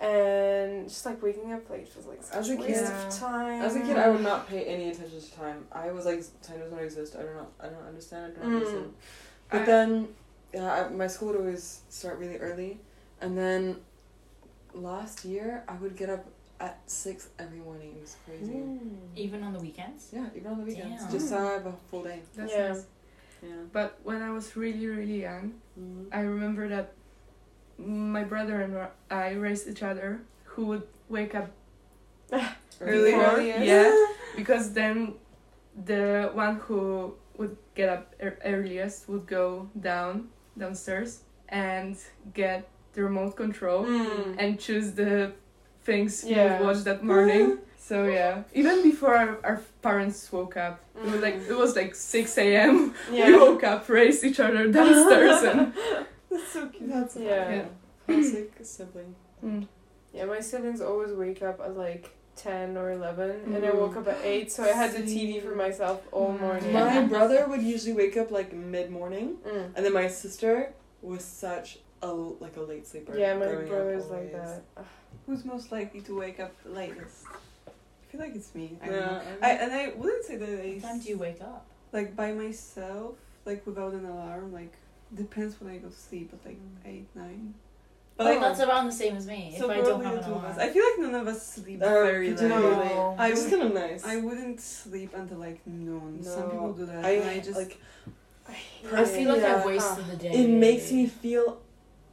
and 0.00 0.88
just 0.88 1.06
like 1.06 1.22
waking 1.22 1.52
up 1.52 1.68
late 1.70 1.88
was 1.96 2.06
like 2.06 2.22
such 2.22 2.36
As 2.36 2.50
a 2.50 2.52
a 2.52 2.56
waste 2.56 2.68
kid- 2.84 2.92
of 3.06 3.18
time. 3.18 3.62
As 3.62 3.76
a 3.76 3.80
kid, 3.80 3.96
I 3.96 4.08
would 4.08 4.20
not 4.22 4.48
pay 4.48 4.64
any 4.64 4.90
attention 4.90 5.20
to 5.20 5.32
time. 5.32 5.66
I 5.72 5.90
was 5.90 6.04
like, 6.04 6.22
time 6.42 6.58
does 6.58 6.70
not 6.72 6.82
exist. 6.82 7.16
I 7.18 7.22
don't 7.22 7.34
know. 7.36 7.46
I 7.60 7.66
don't 7.68 7.86
understand. 7.86 8.34
I 8.38 8.42
don't 8.42 8.52
Mm. 8.52 8.56
understand. 8.56 8.94
But 9.50 9.60
I- 9.62 9.64
then, 9.64 10.08
yeah, 10.52 10.72
I, 10.72 10.88
my 10.90 11.06
school 11.06 11.28
would 11.28 11.36
always 11.38 11.80
start 11.88 12.18
really 12.18 12.36
early, 12.38 12.78
and 13.20 13.36
then 13.38 13.76
last 14.74 15.24
year 15.24 15.64
I 15.68 15.74
would 15.76 15.96
get 15.96 16.10
up 16.10 16.26
at 16.60 16.78
six 16.86 17.28
every 17.38 17.58
morning. 17.58 17.94
It 17.96 18.00
was 18.02 18.16
crazy. 18.26 18.52
Mm. 18.52 18.96
Even 19.14 19.42
on 19.42 19.52
the 19.52 19.60
weekends? 19.60 20.08
Yeah, 20.12 20.26
even 20.34 20.52
on 20.52 20.58
the 20.58 20.64
weekends, 20.64 21.02
Damn. 21.04 21.12
just 21.12 21.28
so 21.28 21.38
I 21.38 21.52
have 21.52 21.66
a 21.66 21.72
full 21.90 22.02
day. 22.04 22.20
That's 22.34 22.52
Yeah. 22.52 22.68
nice. 22.68 22.84
Yeah. 23.42 23.50
But 23.72 23.98
when 24.02 24.22
I 24.22 24.30
was 24.30 24.56
really, 24.56 24.86
really 24.86 25.20
young, 25.22 25.54
Mm-hmm. 25.78 26.04
I 26.10 26.20
remember 26.20 26.68
that 26.68 26.94
my 27.78 28.24
brother 28.24 28.60
and 28.62 28.76
I 29.10 29.32
raised 29.32 29.68
each 29.68 29.82
other 29.82 30.20
who 30.44 30.66
would 30.66 30.82
wake 31.08 31.34
up 31.34 31.50
Really 32.80 33.12
before, 33.12 33.40
yeah, 33.40 33.94
because 34.36 34.72
then 34.72 35.14
the 35.84 36.30
one 36.34 36.56
who 36.56 37.14
would 37.38 37.56
get 37.74 37.88
up 37.88 38.14
ear 38.20 38.38
earliest 38.44 39.08
would 39.08 39.26
go 39.26 39.68
down 39.80 40.28
downstairs 40.58 41.20
and 41.48 41.96
get 42.34 42.68
the 42.94 43.02
remote 43.02 43.36
control 43.36 43.84
Mm. 43.84 44.34
and 44.38 44.58
choose 44.58 44.92
the 44.92 45.32
things 45.84 46.24
we 46.24 46.30
Yeah. 46.30 46.58
would 46.58 46.66
watch 46.66 46.84
that 46.84 47.02
morning. 47.04 47.58
So 47.78 48.06
yeah, 48.06 48.42
even 48.52 48.82
before 48.82 49.14
our, 49.16 49.38
our 49.44 49.60
parents 49.80 50.32
woke 50.32 50.56
up, 50.56 50.80
it 50.96 51.04
was 51.12 51.22
like 51.22 51.36
it 51.48 51.56
was 51.56 51.76
like 51.76 51.94
six 51.94 52.36
a.m. 52.36 52.92
We 53.12 53.32
woke 53.38 53.62
up, 53.62 53.88
raised 53.88 54.24
each 54.24 54.40
other 54.40 54.66
downstairs, 54.72 55.42
and 55.44 55.72
That's 56.30 56.48
so 56.48 56.66
cute. 56.68 56.88
That's 56.90 57.16
Yeah. 57.16 57.50
Yeah. 57.50 57.64
classic 58.06 58.52
sibling. 58.62 59.14
Mm. 59.44 59.66
Yeah, 60.12 60.24
my 60.26 60.40
siblings 60.40 60.80
always 60.80 61.12
wake 61.12 61.42
up 61.42 61.60
at 61.60 61.76
like 61.76 62.10
ten 62.36 62.76
or 62.76 62.90
eleven, 62.92 63.30
and 63.54 63.64
I 63.64 63.72
woke 63.72 63.94
Mm. 63.94 63.98
up 63.98 64.08
at 64.08 64.18
eight, 64.24 64.50
so 64.52 64.62
I 64.64 64.68
had 64.68 64.92
the 64.92 65.02
TV 65.02 65.40
for 65.40 65.54
myself 65.54 66.02
all 66.12 66.32
Mm. 66.34 66.40
morning. 66.40 66.72
My 66.72 67.02
brother 67.02 67.46
would 67.48 67.62
usually 67.62 67.92
wake 67.94 68.16
up 68.16 68.30
like 68.30 68.52
mid 68.52 68.90
morning, 68.90 69.38
Mm. 69.46 69.72
and 69.74 69.84
then 69.84 69.92
my 69.92 70.08
sister 70.08 70.72
was 71.02 71.24
such 71.24 71.78
a 72.02 72.12
like 72.12 72.56
a 72.56 72.60
late 72.62 72.86
sleeper. 72.86 73.16
Yeah, 73.18 73.34
my 73.34 73.46
growing 73.46 73.62
up 73.64 73.68
brother's 73.68 74.06
like 74.06 74.32
that. 74.32 74.62
Who's 75.26 75.44
most 75.44 75.72
likely 75.72 76.00
to 76.02 76.16
wake 76.18 76.38
up 76.40 76.52
latest? 76.64 77.24
I 77.66 78.12
feel 78.12 78.20
like 78.20 78.34
it's 78.36 78.54
me. 78.54 78.78
I 78.82 78.86
don't 78.86 78.94
Yeah, 78.94 79.06
know. 79.06 79.22
I- 79.42 79.48
I, 79.48 79.52
and 79.54 79.72
I 79.72 79.88
wouldn't 79.96 80.24
say 80.24 80.36
that 80.36 80.48
I 80.48 80.72
What 80.74 80.82
time 80.82 81.00
do 81.00 81.08
you 81.08 81.18
wake 81.18 81.40
up? 81.42 81.66
like 81.92 82.14
by 82.14 82.32
myself, 82.32 83.16
like 83.44 83.66
without 83.66 83.92
an 83.94 84.04
alarm. 84.04 84.52
Like 84.52 84.74
depends 85.14 85.60
when 85.60 85.72
I 85.72 85.78
go 85.78 85.88
to 85.88 85.94
sleep, 85.94 86.30
but 86.30 86.44
like 86.44 86.58
eight, 86.84 87.06
nine. 87.14 87.54
But 88.16 88.24
But 88.24 88.30
like, 88.30 88.40
that's 88.40 88.60
around 88.60 88.86
the 88.86 88.92
same 88.92 89.16
as 89.16 89.26
me. 89.26 89.54
so 89.58 89.70
if 89.70 89.76
I 89.78 89.80
don't 89.82 90.00
probably 90.00 90.06
have 90.06 90.16
the 90.16 90.22
two 90.30 90.34
of 90.36 90.44
us. 90.44 90.56
I 90.58 90.68
feel 90.70 90.82
like 90.84 90.98
none 91.00 91.14
of 91.20 91.26
us 91.28 91.46
sleep 91.46 91.82
Uh, 91.82 91.88
very 91.88 92.30
we 92.30 92.34
late. 92.36 92.48
No. 92.48 93.14
I 93.18 93.28
It's 93.30 93.42
would- 93.42 93.50
kind 93.50 93.62
of 93.64 93.74
nice. 93.74 94.04
I 94.06 94.16
wouldn't 94.16 94.58
sleep 94.60 95.12
until 95.14 95.36
like 95.38 95.60
noon. 95.66 96.22
Some 96.22 96.50
people 96.50 96.72
do 96.72 96.86
that. 96.86 97.04
I, 97.04 97.10
and 97.10 97.30
I 97.30 97.38
just 97.40 97.56
like. 97.58 97.78
I 98.48 98.54
I 99.00 99.04
feel 99.04 99.28
like 99.32 99.42
Yeah. 99.42 99.56
I've 99.56 99.64
wasted 99.66 100.06
the 100.06 100.16
day. 100.16 100.30
It 100.32 100.48
makes 100.48 100.90
me 100.92 101.06
feel 101.08 101.60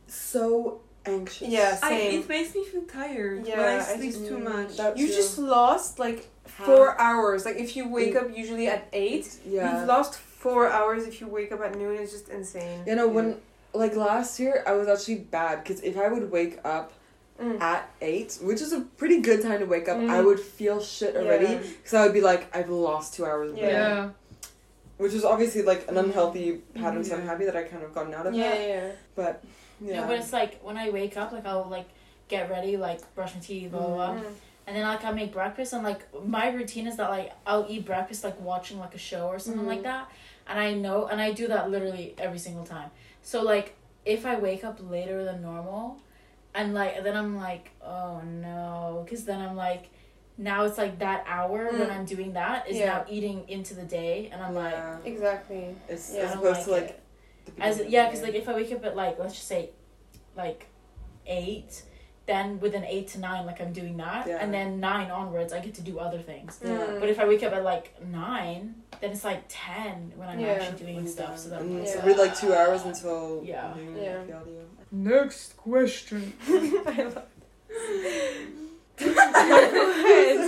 so 0.08 0.82
anxious. 1.06 1.48
Yeah, 1.48 1.78
I, 1.82 1.90
Same. 1.90 2.22
it 2.22 2.30
makes 2.30 2.56
me 2.56 2.66
feel 2.66 2.82
tired 2.84 3.46
Yeah, 3.46 3.58
when 3.58 3.66
I 3.68 3.78
I 3.78 3.96
sleep 3.98 4.12
just- 4.14 4.28
too 4.28 4.38
much. 4.40 4.80
You 5.00 5.08
too. 5.08 5.14
just 5.14 5.38
lost 5.38 6.00
like 6.00 6.28
Half. 6.46 6.66
four 6.66 7.00
hours. 7.00 7.46
Like 7.46 7.58
if 7.58 7.76
you 7.78 7.88
wake 7.88 8.16
up 8.16 8.36
usually 8.36 8.68
at 8.68 8.88
eight, 8.94 9.40
Yeah. 9.46 9.80
you've 9.80 9.88
lost 9.88 10.16
four 10.44 10.70
hours. 10.70 11.08
If 11.08 11.22
you 11.22 11.28
wake 11.28 11.52
up 11.54 11.62
at 11.62 11.76
noon, 11.78 11.96
is 11.96 12.12
just 12.12 12.28
insane. 12.30 12.84
You 12.86 12.96
know, 12.96 13.08
when 13.08 13.38
like 13.74 13.96
last 13.96 14.40
year, 14.40 14.64
I 14.68 14.74
was 14.74 14.88
actually 14.88 15.20
bad 15.38 15.64
because 15.64 15.80
if 15.82 15.98
I 15.98 16.08
would 16.10 16.30
wake 16.30 16.60
up 16.66 16.92
Mm. 17.42 17.60
at 17.60 17.90
eight, 18.00 18.38
which 18.44 18.62
is 18.62 18.72
a 18.74 18.82
pretty 19.02 19.20
good 19.20 19.42
time 19.42 19.60
to 19.60 19.66
wake 19.66 19.90
up, 19.90 19.98
I 19.98 20.02
Mm. 20.20 20.26
would 20.26 20.40
feel 20.40 20.80
shit 20.80 21.16
already 21.16 21.46
Yeah. 21.54 21.58
because 21.78 21.94
I 21.96 22.04
would 22.04 22.14
be 22.14 22.22
like, 22.22 22.56
I've 22.56 22.70
lost 22.70 23.16
two 23.16 23.26
hours. 23.26 23.52
Of 23.54 23.58
Yeah. 23.58 23.68
Yeah. 23.70 24.10
Which 24.98 25.14
is 25.14 25.26
obviously 25.26 25.64
like 25.64 25.90
an 25.90 25.98
unhealthy 25.98 26.62
pattern, 26.76 27.04
so 27.04 27.16
I'm 27.16 27.26
happy 27.26 27.46
that 27.46 27.56
I 27.58 27.64
kind 27.64 27.84
of 27.84 27.92
gotten 27.92 28.14
out 28.14 28.28
of 28.28 28.36
Yeah, 28.36 28.50
that. 28.52 28.68
yeah. 28.70 28.92
But 29.16 29.44
yeah. 29.82 30.02
No, 30.02 30.08
but 30.08 30.18
it's 30.20 30.32
like 30.32 30.62
when 30.62 30.78
I 30.78 30.92
wake 30.92 31.18
up, 31.18 31.32
like 31.32 31.46
I'll 31.48 31.68
like 31.78 31.90
get 32.28 32.52
ready, 32.52 32.78
like 32.78 33.00
brush 33.16 33.34
my 33.34 33.42
teeth, 33.42 33.72
blah 33.72 33.82
blah, 33.88 33.96
blah. 33.96 34.22
Mm. 34.22 34.34
and 34.68 34.78
then 34.78 34.84
like 34.84 35.04
I 35.04 35.12
make 35.12 35.34
breakfast, 35.34 35.74
and 35.74 35.84
like 35.84 36.02
my 36.38 36.46
routine 36.52 36.86
is 36.86 36.96
that 36.98 37.10
like 37.10 37.32
I'll 37.48 37.66
eat 37.68 37.84
breakfast 37.84 38.24
like 38.24 38.40
watching 38.40 38.78
like 38.80 38.94
a 38.94 39.00
show 39.12 39.26
or 39.28 39.40
something 39.40 39.66
like 39.74 39.80
Mhm. 39.80 39.84
that, 39.92 40.04
and 40.48 40.60
I 40.60 40.74
know, 40.74 41.08
and 41.08 41.20
I 41.22 41.32
do 41.32 41.48
that 41.48 41.70
literally 41.72 42.16
every 42.18 42.40
single 42.40 42.66
time. 42.66 42.90
So 43.22 43.42
like 43.42 43.76
if 44.06 44.26
I 44.26 44.36
wake 44.36 44.64
up 44.64 44.80
later 44.90 45.24
than 45.24 45.42
normal, 45.42 45.98
and 46.56 46.74
like 46.74 47.04
then 47.04 47.16
I'm 47.16 47.36
like, 47.38 47.72
oh 47.82 48.22
no, 48.22 49.02
because 49.06 49.26
then 49.26 49.42
I'm 49.42 49.56
like. 49.56 49.90
Now 50.36 50.64
it's 50.66 50.80
like 50.80 50.98
that 50.98 51.24
hour 51.28 51.66
when 51.72 51.90
Mm. 51.90 51.96
I'm 51.96 52.06
doing 52.06 52.34
that 52.34 52.68
is 52.68 52.78
Yeah. 52.78 52.86
now 52.88 53.06
eating 53.08 53.48
into 53.48 53.76
the 53.76 53.84
day, 53.84 54.30
and 54.34 54.42
I'm 54.42 54.56
like, 54.56 54.74
Exactly. 55.06 55.76
it's 55.88 56.12
Yeah, 56.12 56.22
as 56.24 56.34
opposed 56.34 56.46
like 56.56 56.64
to 56.66 56.72
like 56.72 56.84
it. 56.90 57.00
the 57.58 57.64
As 57.64 57.80
yeah, 57.88 58.08
because 58.08 58.24
like 58.24 58.34
if 58.34 58.50
I 58.50 58.56
wake 58.56 58.72
up 58.72 58.84
at 58.84 58.96
like 58.96 59.20
let's 59.20 59.36
just 59.36 59.48
say, 59.48 59.70
like, 60.36 60.66
eight, 61.28 61.84
then 62.26 62.60
within 62.62 62.84
eight 62.86 63.10
to 63.10 63.20
nine, 63.20 63.46
like 63.46 63.60
I'm 63.62 63.74
doing 63.74 63.98
that, 63.98 64.28
Yeah. 64.28 64.38
and 64.42 64.54
then 64.54 64.80
nine 64.80 65.12
onwards, 65.12 65.52
I 65.52 65.60
get 65.60 65.74
to 65.76 65.82
do 65.82 66.00
other 66.00 66.20
things. 66.20 66.60
Yeah. 66.64 66.70
Mm. 66.70 67.00
But 67.02 67.10
if 67.10 67.20
I 67.20 67.26
wake 67.28 67.44
up 67.44 67.52
at 67.54 67.64
like 67.64 67.94
nine, 68.06 68.76
then 69.02 69.12
it's 69.12 69.24
like 69.26 69.44
ten 69.50 70.14
when 70.16 70.30
I'm 70.30 70.40
Yeah. 70.40 70.54
actually 70.54 70.78
doing 70.86 70.96
When 70.98 71.08
stuff. 71.08 71.30
you're 71.30 71.38
So 71.38 71.50
done. 71.50 71.60
then 71.68 71.78
and 71.78 71.80
it's 71.86 71.94
so 71.94 72.02
read 72.02 72.18
like 72.18 72.38
two 72.38 72.54
hours 72.54 72.84
until 72.86 73.42
Yeah. 73.44 73.74
noon, 73.76 73.98
Yeah. 73.98 74.22
I. 74.38 74.42
Next 74.92 75.58
question. 75.58 76.34
I 76.48 77.04
love 77.04 77.24
Who's 79.00 79.16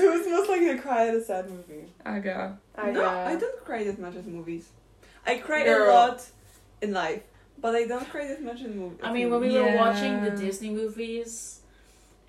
who's 0.02 0.28
most 0.28 0.50
likely 0.50 0.68
to 0.68 0.78
cry 0.78 1.08
at 1.08 1.16
a 1.16 1.24
sad 1.24 1.50
movie? 1.50 1.86
Aga. 2.06 2.58
I, 2.78 2.92
no, 2.92 3.06
I 3.06 3.36
don't 3.36 3.66
cry 3.66 3.84
as 3.84 3.98
much 3.98 4.16
as 4.16 4.26
movies. 4.26 4.70
I 5.26 5.38
cry 5.38 5.64
Girl. 5.64 5.90
a 5.90 5.94
lot 5.94 6.26
in 6.82 6.94
life, 6.94 7.24
but 7.60 7.76
I 7.76 7.86
don't 7.88 8.08
cry 8.10 8.26
as 8.28 8.40
much 8.40 8.62
in 8.62 8.78
movies. 8.78 9.00
I 9.04 9.12
mean, 9.12 9.30
when 9.32 9.42
we 9.42 9.52
were 9.58 9.76
watching 9.76 10.22
the 10.24 10.32
Disney 10.32 10.70
movies, 10.70 11.62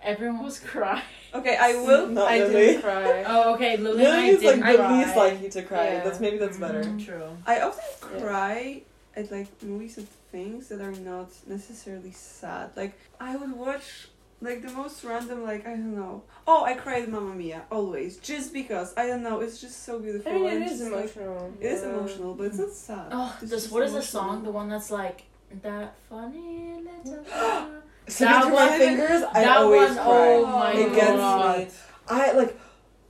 everyone 0.02 0.42
was 0.44 0.58
crying. 0.58 1.02
okay, 1.34 1.56
I 1.56 1.74
will. 1.76 2.06
Not 2.18 2.28
I 2.30 2.38
Lily. 2.40 2.52
didn't 2.52 2.82
cry. 2.82 3.24
Oh, 3.26 3.54
okay, 3.54 3.76
Lily 3.76 4.04
and 4.04 4.12
I 4.14 4.16
Lily 4.20 4.28
is 4.30 4.42
like 4.42 4.54
didn't 4.56 4.72
the 4.72 4.76
cry. 4.78 4.98
least 4.98 5.16
likely 5.16 5.48
to 5.50 5.62
cry. 5.62 5.84
Yeah. 5.86 6.04
That's 6.04 6.20
maybe 6.20 6.38
that's 6.38 6.58
better. 6.58 6.82
Mhm. 6.82 7.04
True. 7.04 7.28
I 7.46 7.60
often 7.60 7.84
Yeah. 8.14 8.20
cry 8.20 8.82
at 9.16 9.30
like 9.30 9.48
movies 9.62 9.96
and 9.98 10.08
things 10.32 10.68
that 10.68 10.80
are 10.80 10.92
not 10.92 11.28
necessarily 11.46 12.12
sad. 12.12 12.70
Like 12.76 12.94
I 13.20 13.36
would 13.36 13.52
watch 13.56 14.08
like 14.42 14.60
the 14.60 14.70
most 14.72 15.02
random 15.02 15.42
like 15.44 15.66
I 15.66 15.70
don't 15.70 15.96
know. 15.96 16.22
Oh, 16.46 16.62
I 16.64 16.74
cried 16.74 17.08
Mamma 17.08 17.34
Mia 17.34 17.62
always 17.70 18.18
just 18.18 18.52
because 18.52 18.92
I 18.96 19.06
don't 19.06 19.22
know. 19.22 19.40
It's 19.40 19.58
just 19.60 19.84
so 19.84 19.98
beautiful. 19.98 20.30
I 20.30 20.34
mean, 20.34 20.46
and 20.50 20.62
it 20.64 20.72
is 20.72 20.78
just, 20.80 20.92
like, 20.92 21.16
emotional. 21.16 21.54
it 21.60 21.66
is 21.66 21.82
emotional, 21.82 22.34
but 22.34 22.44
it's 22.48 22.58
not 22.58 22.70
sad. 22.72 23.06
Oh, 23.10 23.34
It's 23.40 23.50
this 23.50 23.62
just 23.62 23.72
what 23.72 23.82
is 23.84 23.92
the 23.94 24.02
song? 24.02 24.44
The 24.44 24.50
one 24.50 24.68
that's 24.68 24.90
like 24.90 25.22
that 25.62 25.94
funny 26.10 26.82
little. 26.84 27.24
Singing 28.08 28.32
That 28.34 28.42
through 28.44 28.52
my 28.52 28.68
one- 28.68 28.78
fingers, 28.78 29.22
I 29.32 29.44
that 29.44 29.56
always 29.58 29.88
one, 29.88 29.96
cry. 29.96 30.04
oh 30.34 30.46
my 30.46 30.72
it 30.72 30.94
gets 30.94 31.10
god. 31.16 31.58
me. 31.58 31.68
I 32.08 32.32
like, 32.32 32.56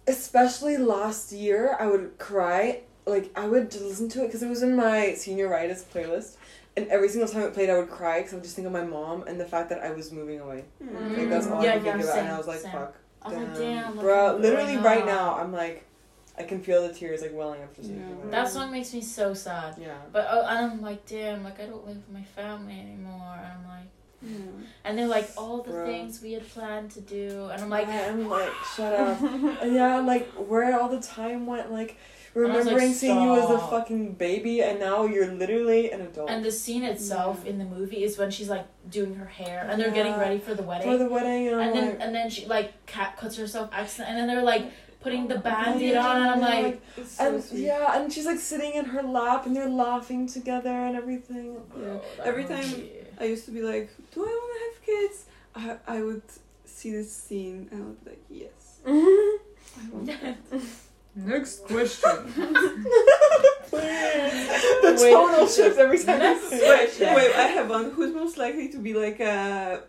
especially 0.07 0.77
last 0.77 1.33
year, 1.33 1.77
I 1.79 1.87
would 1.87 2.19
cry. 2.19 2.81
Like 3.07 3.31
I 3.39 3.47
would 3.47 3.73
listen 3.75 4.09
to 4.11 4.23
it 4.25 4.27
because 4.27 4.43
it 4.43 4.49
was 4.49 4.63
in 4.63 4.75
my 4.75 5.15
senior 5.15 5.49
writers 5.49 5.85
playlist, 5.95 6.37
and 6.77 6.89
every 6.89 7.09
single 7.09 7.29
time 7.29 7.43
it 7.43 7.55
played, 7.55 7.71
I 7.71 7.79
would 7.79 7.91
cry 7.91 8.19
because 8.19 8.33
I 8.33 8.37
would 8.37 8.43
just 8.45 8.57
think 8.57 8.67
of 8.67 8.73
my 8.73 8.83
mom 8.85 9.23
and 9.29 9.39
the 9.39 9.45
fact 9.45 9.69
that 9.69 9.81
I 9.83 9.93
was 9.93 10.11
moving 10.11 10.41
away. 10.41 10.65
Mm. 10.83 11.17
Like 11.17 11.29
that's 11.31 11.47
all 11.47 11.63
Yeah, 11.63 11.75
I 11.75 11.77
could 11.79 11.87
yeah, 11.87 11.93
think 11.93 12.05
about, 12.05 12.19
and 12.19 12.27
I 12.29 12.31
same, 12.31 12.39
was 12.39 12.47
like, 12.49 12.61
same. 12.61 12.73
"Fuck, 12.73 12.95
I 13.23 13.29
was 13.29 13.37
like, 13.37 13.55
damn, 13.55 13.93
damn, 13.95 13.99
bro." 13.99 14.37
Literally, 14.37 14.73
growing 14.77 14.85
right 14.85 15.01
up. 15.03 15.07
now, 15.07 15.35
I'm 15.37 15.53
like, 15.53 15.85
I 16.39 16.43
can 16.43 16.61
feel 16.63 16.87
the 16.87 16.93
tears 16.93 17.23
like 17.23 17.33
welling 17.35 17.63
up 17.63 17.75
just 17.77 17.89
thinking 17.89 18.07
Yeah. 18.09 18.15
about 18.15 18.25
it. 18.27 18.31
That 18.33 18.49
song 18.49 18.73
makes 18.73 18.93
me 18.93 19.01
so 19.03 19.35
sad. 19.35 19.77
Yeah. 19.81 19.99
But 20.13 20.27
oh, 20.31 20.41
and 20.47 20.73
I'm 20.73 20.81
like, 20.83 21.07
damn, 21.07 21.45
like 21.45 21.61
I 21.61 21.67
don't 21.67 21.87
live 21.87 21.97
with 21.99 22.11
my 22.13 22.23
family 22.25 22.79
anymore. 22.81 23.35
And 23.37 23.47
I'm 23.47 23.65
like, 23.69 23.89
Yeah. 24.27 24.33
and 24.85 24.99
they're 24.99 25.07
like 25.07 25.31
all 25.37 25.63
the 25.63 25.71
Bruh. 25.73 25.87
things 25.87 26.21
we 26.23 26.33
had 26.33 26.49
planned 26.49 26.91
to 26.93 27.01
do, 27.01 27.49
and 27.53 27.63
I'm 27.63 27.71
like, 27.71 27.89
I'm 27.89 28.29
like, 28.29 28.53
shut 28.77 28.93
up. 28.93 29.21
And 29.23 29.75
yeah, 29.81 29.99
like 30.01 30.29
where 30.33 30.79
all 30.81 30.89
the 30.89 31.01
time 31.01 31.47
went, 31.47 31.71
like 31.73 31.97
I 32.35 32.39
was 32.41 32.49
like, 32.49 32.57
remembering 32.65 32.93
seeing 32.93 33.23
you 33.23 33.35
as 33.39 33.49
a 33.51 33.59
fucking 33.59 34.13
baby, 34.15 34.61
and 34.63 34.79
now 34.81 35.05
you're 35.07 35.33
literally 35.33 35.91
an 35.91 36.03
adult. 36.03 36.29
and 36.29 36.45
the 36.45 36.53
scene 36.53 36.85
itself 36.85 37.41
Yeah. 37.45 37.51
in 37.51 37.59
the 37.59 37.65
movie 37.65 38.05
is 38.05 38.19
when 38.19 38.31
she's 38.31 38.49
like 38.51 38.67
doing 38.91 39.15
her 39.15 39.25
hair, 39.27 39.67
and 39.71 39.81
they're 39.81 39.91
getting 39.91 40.19
ready 40.19 40.39
for 40.39 40.55
the 40.55 40.63
wedding, 40.63 40.91
for 40.91 40.99
the 40.99 41.09
wedding, 41.09 41.49
and, 41.49 41.61
and 41.61 41.75
then 41.75 41.89
like, 41.91 41.99
and 42.01 42.15
then 42.15 42.29
she 42.29 42.45
like 42.47 42.85
cat 42.87 43.17
cuts 43.17 43.37
herself 43.37 43.71
accident, 43.73 44.11
and 44.11 44.19
then 44.19 44.27
they're 44.29 44.45
like 44.45 44.71
putting 45.01 45.29
the 45.29 45.39
band-aid 45.39 45.95
on, 45.97 46.17
and 46.17 46.27
I'm 46.31 46.41
Yeah, 46.41 46.49
like, 46.67 46.83
It's 46.97 47.13
so 47.13 47.35
and 47.37 47.45
sweet. 47.45 47.61
yeah, 47.61 48.01
and 48.03 48.13
she's 48.13 48.27
like 48.27 48.39
sitting 48.41 48.73
in 48.73 48.87
her 48.87 49.03
lap, 49.03 49.47
and 49.47 49.55
they're 49.55 49.69
laughing 49.71 50.27
together 50.27 50.69
and 50.87 50.97
everything. 50.97 51.57
Yeah. 51.79 51.87
oh, 51.87 52.03
Every 52.25 52.45
time 52.45 52.69
movie. 52.69 52.93
I 53.19 53.25
used 53.25 53.45
to 53.47 53.51
be 53.51 53.63
like, 53.63 53.91
do 54.13 54.23
I 54.23 54.27
want 54.27 54.53
to 54.55 54.61
have 54.65 54.83
kids? 54.87 55.25
I, 55.55 55.97
I 55.99 56.03
would 56.03 56.23
see 56.65 56.93
this 56.93 57.11
scene 57.15 57.69
and 57.71 57.83
I 57.83 57.87
would 57.87 58.05
be 58.05 58.11
like, 58.11 58.25
yes. 58.31 58.81
I 58.87 59.89
want 59.91 60.07
that. 60.07 60.37
Next 61.15 61.65
question. 61.65 62.11
the 63.71 64.99
Wait. 65.01 65.13
tonal 65.13 65.47
shift 65.47 65.79
every 65.79 65.99
time. 65.99 66.19
Next 66.19 66.53
you 66.53 66.59
say 66.59 66.85
it. 66.85 67.01
Wait, 67.01 67.17
wait, 67.17 67.35
I 67.35 67.47
have 67.49 67.71
one. 67.71 67.91
Who's 67.91 68.15
most 68.15 68.37
likely 68.37 68.69
to 68.69 68.79
be 68.79 68.93
like 68.93 69.19
a 69.21 69.83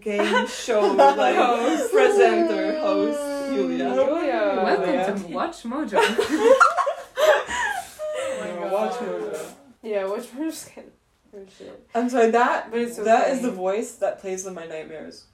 game 0.00 0.46
show 0.48 0.80
like 0.80 1.36
Host. 1.36 1.92
presenter, 1.92 2.78
host, 2.80 3.54
Julia? 3.54 3.94
Julia. 3.94 4.60
Welcome 4.62 4.94
yeah. 4.94 5.06
to 5.06 5.12
oh 5.12 5.16
WatchMojo. 5.30 5.98
oh 5.98 6.60
No, 8.42 8.68
God. 8.70 8.92
WatchMojo. 8.92 9.52
Yeah, 9.82 10.04
which 10.06 10.26
one 10.34 10.50
just 10.50 10.74
kind 10.74 10.88
of 10.88 10.92
oh 11.36 11.44
shit. 11.58 11.86
I'm 11.94 12.08
sorry, 12.08 12.30
that 12.30 12.70
But 12.70 12.80
it's 12.80 12.96
so 12.96 13.04
that 13.04 13.30
is 13.30 13.40
funny. 13.40 13.50
the 13.50 13.56
voice 13.56 13.92
that 13.96 14.20
plays 14.20 14.46
in 14.46 14.54
my 14.54 14.66
nightmares. 14.66 15.24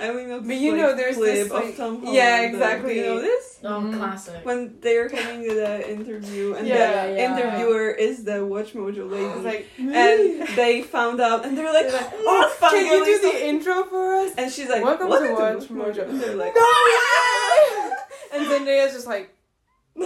I 0.00 0.08
only 0.08 0.26
know 0.26 0.40
But 0.40 0.48
this, 0.48 0.60
you 0.60 0.72
like, 0.72 0.80
know, 0.80 0.94
there's 0.96 1.16
clip 1.16 1.32
this, 1.34 1.46
of 1.46 1.52
like- 1.52 1.76
Tom 1.76 2.02
Yeah, 2.04 2.40
exactly. 2.42 2.94
Do 2.94 3.00
you 3.00 3.06
know 3.06 3.20
this? 3.20 3.58
Oh, 3.62 3.68
Mhm. 3.80 3.96
classic. 3.96 4.44
When 4.44 4.76
they're 4.80 5.08
coming 5.08 5.48
to 5.48 5.54
the 5.54 5.90
interview 5.90 6.54
and 6.54 6.66
Yeah, 6.66 7.06
the 7.06 7.12
yeah. 7.14 7.34
interviewer 7.34 7.90
is 7.90 8.24
the 8.24 8.38
WatchMojo 8.44 9.10
lady. 9.14 9.40
Like, 9.40 9.66
and 9.78 10.46
they 10.56 10.82
found 10.82 11.20
out 11.20 11.44
and 11.46 11.56
they're 11.56 11.72
like, 11.72 11.86
They're 11.88 12.00
like, 12.00 12.12
oh, 12.14 12.48
fuck 12.58 12.72
can 12.72 12.84
you 12.84 13.04
do 13.04 13.16
so-" 13.16 13.32
the 13.32 13.46
intro 13.46 13.84
for 13.84 14.14
us? 14.16 14.32
And 14.36 14.50
she's 14.52 14.68
like, 14.68 14.82
Welcome 14.84 15.08
"Welcome 15.08 15.28
to 15.36 15.42
Watch 15.42 15.66
to 15.68 15.72
Mojo." 15.72 16.08
And 16.10 16.20
they're 16.20 16.36
like, 16.36 16.54
"No!" 16.54 17.92
and 18.32 18.46
Zendaya's 18.46 18.92
just 18.92 19.06
like, 19.06 19.30
who 19.94 20.04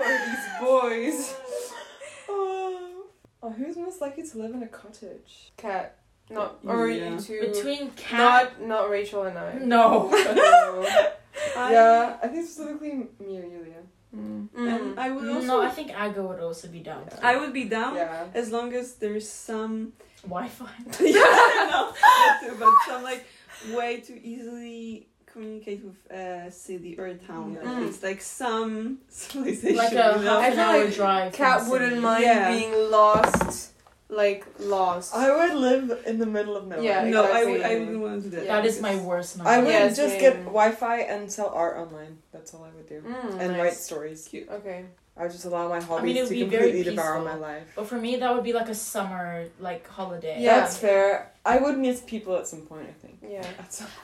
are 0.00 0.18
these 0.26 0.46
boys? 0.60 1.34
Oh. 3.42 3.50
who's 3.50 3.76
most 3.76 4.00
likely 4.00 4.26
to 4.28 4.38
live 4.38 4.52
in 4.52 4.62
a 4.62 4.66
cottage? 4.68 5.52
Kat, 5.56 5.96
not 6.30 6.58
or 6.66 6.88
Yeah. 6.88 7.10
you 7.10 7.18
two. 7.20 7.40
Between 7.52 7.90
Kat, 7.92 8.60
Not 8.60 8.68
not 8.68 8.90
Rachel 8.90 9.22
and 9.24 9.38
I. 9.38 9.54
no. 9.58 10.08
No. 10.10 10.86
I- 11.56 11.72
yeah, 11.72 12.16
I 12.22 12.26
think 12.28 12.46
specifically 12.46 13.06
me 13.20 13.38
or 13.38 13.44
Yulia. 13.44 13.82
Mm. 14.16 14.48
And 14.56 14.98
I 14.98 15.10
would 15.10 15.24
Mm, 15.24 15.34
also 15.36 15.46
no, 15.46 15.62
I 15.62 15.68
think 15.70 15.90
Aga 15.94 16.22
would 16.22 16.40
also 16.40 16.66
be 16.68 16.80
down. 16.80 17.04
Yeah. 17.06 17.18
I 17.22 17.36
would 17.36 17.52
be 17.52 17.64
down 17.64 17.94
Yeah. 17.94 18.24
as 18.34 18.50
long 18.50 18.72
as 18.72 18.94
there's 18.94 19.28
some 19.28 19.92
Wi-Fi. 20.22 20.66
yeah, 21.00 21.12
no, 21.70 21.92
that 21.92 22.40
too, 22.42 22.56
but 22.58 22.72
some 22.86 23.02
like 23.02 23.24
way 23.72 24.00
to 24.00 24.12
easily 24.20 25.08
communicate 25.42 25.84
with 25.84 26.10
a 26.10 26.50
city 26.50 26.98
or 26.98 27.06
a 27.06 27.14
town 27.14 27.56
Yeah. 27.62 27.70
at 27.70 27.82
least, 27.82 28.02
like 28.02 28.20
some 28.20 28.98
civilization. 29.08 29.76
like 29.76 29.92
a 29.92 30.02
half 30.02 30.26
I 30.26 30.46
an 30.48 30.52
feel 30.52 30.60
hour 30.60 30.84
like 30.84 30.94
drive. 30.94 31.32
Kat 31.32 31.68
wouldn't 31.70 32.00
mind 32.00 32.24
Yeah. 32.24 32.50
being 32.56 32.72
lost, 32.90 33.72
like 34.08 34.44
lost. 34.58 35.14
I 35.14 35.26
would 35.36 35.54
live 35.56 36.02
in 36.06 36.18
the 36.18 36.26
middle 36.26 36.56
of 36.56 36.66
nowhere. 36.66 36.84
Yeah, 36.84 37.04
no, 37.04 37.24
I 37.24 37.44
would. 37.44 37.56
exactly. 37.56 37.76
I 37.76 37.78
wouldn't 37.80 38.00
want 38.00 38.22
to 38.24 38.30
do 38.30 38.36
that. 38.36 38.46
That 38.48 38.64
is 38.66 38.80
my 38.80 38.96
worst 38.96 39.36
nightmare. 39.38 39.54
I 39.54 39.58
would 39.62 39.68
Yeah, 39.68 39.88
just 39.88 40.14
same. 40.14 40.20
get 40.20 40.34
Wi-Fi 40.44 40.98
and 41.12 41.30
sell 41.30 41.48
art 41.54 41.76
online. 41.76 42.18
That's 42.32 42.52
all 42.54 42.64
I 42.64 42.70
would 42.76 42.88
do. 42.88 43.00
Mm, 43.02 43.38
and 43.40 43.52
nice. 43.52 43.60
write 43.60 43.74
stories. 43.74 44.26
Cute. 44.28 44.48
Okay. 44.50 44.86
I 45.16 45.22
would 45.22 45.32
just 45.32 45.44
allow 45.46 45.68
my 45.68 45.80
hobbies 45.80 46.16
it 46.16 46.20
would 46.20 46.28
to 46.28 46.34
be 46.34 46.44
very 46.44 46.62
completely 46.70 46.90
devour 46.94 47.20
my 47.20 47.34
life. 47.34 47.64
But 47.74 47.88
for 47.88 47.96
me, 47.96 48.14
that 48.16 48.32
would 48.32 48.44
be 48.44 48.52
like 48.52 48.68
a 48.68 48.74
summer 48.74 49.46
like 49.58 49.86
holiday. 49.88 50.36
Yeah. 50.40 50.60
That's 50.60 50.76
fair. 50.76 51.32
I 51.44 51.58
would 51.58 51.76
miss 51.76 52.02
people 52.06 52.36
at 52.36 52.46
some 52.46 52.62
point. 52.62 52.86
I 52.88 52.92
think. 53.04 53.18
Yeah. 53.28 53.44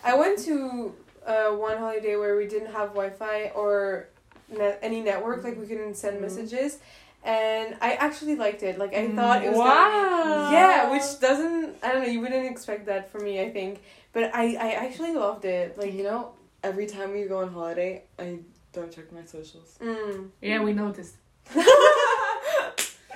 I 0.02 0.16
went 0.16 0.40
to 0.40 0.92
uh, 1.26 1.50
one 1.50 1.78
holiday 1.78 2.16
where 2.16 2.36
we 2.36 2.46
didn't 2.46 2.72
have 2.72 2.88
Wi-Fi 2.90 3.50
or 3.54 4.08
net- 4.48 4.78
any 4.82 5.00
network, 5.00 5.42
like 5.44 5.58
we 5.58 5.66
couldn't 5.66 5.94
send 5.96 6.18
Mhm. 6.18 6.22
messages, 6.22 6.78
and 7.24 7.76
I 7.80 7.92
actually 7.94 8.36
liked 8.36 8.62
it. 8.62 8.78
Like 8.78 8.92
I 8.94 9.06
Mm, 9.06 9.16
thought 9.16 9.42
it 9.44 9.48
was. 9.48 9.56
gonna 9.58 9.70
wow. 9.70 10.50
yeah, 10.52 10.90
which 10.92 11.18
doesn't. 11.20 11.76
I 11.82 11.92
don't 11.92 12.02
know. 12.02 12.08
You 12.08 12.20
wouldn't 12.20 12.46
expect 12.50 12.86
that 12.86 13.10
from 13.10 13.24
me. 13.24 13.40
I 13.40 13.50
think, 13.50 13.80
but 14.12 14.24
I 14.34 14.44
I 14.56 14.70
actually 14.84 15.12
loved 15.14 15.44
it. 15.44 15.78
Like 15.78 15.92
you 15.94 16.02
know, 16.02 16.32
every 16.62 16.86
time 16.86 17.12
we 17.12 17.24
go 17.24 17.38
on 17.38 17.48
holiday, 17.52 18.02
I 18.18 18.38
don't 18.72 18.92
check 18.92 19.10
my 19.12 19.24
socials. 19.24 19.78
Mm. 19.80 20.30
Yeah, 20.42 20.62
we 20.62 20.72
noticed. 20.72 21.14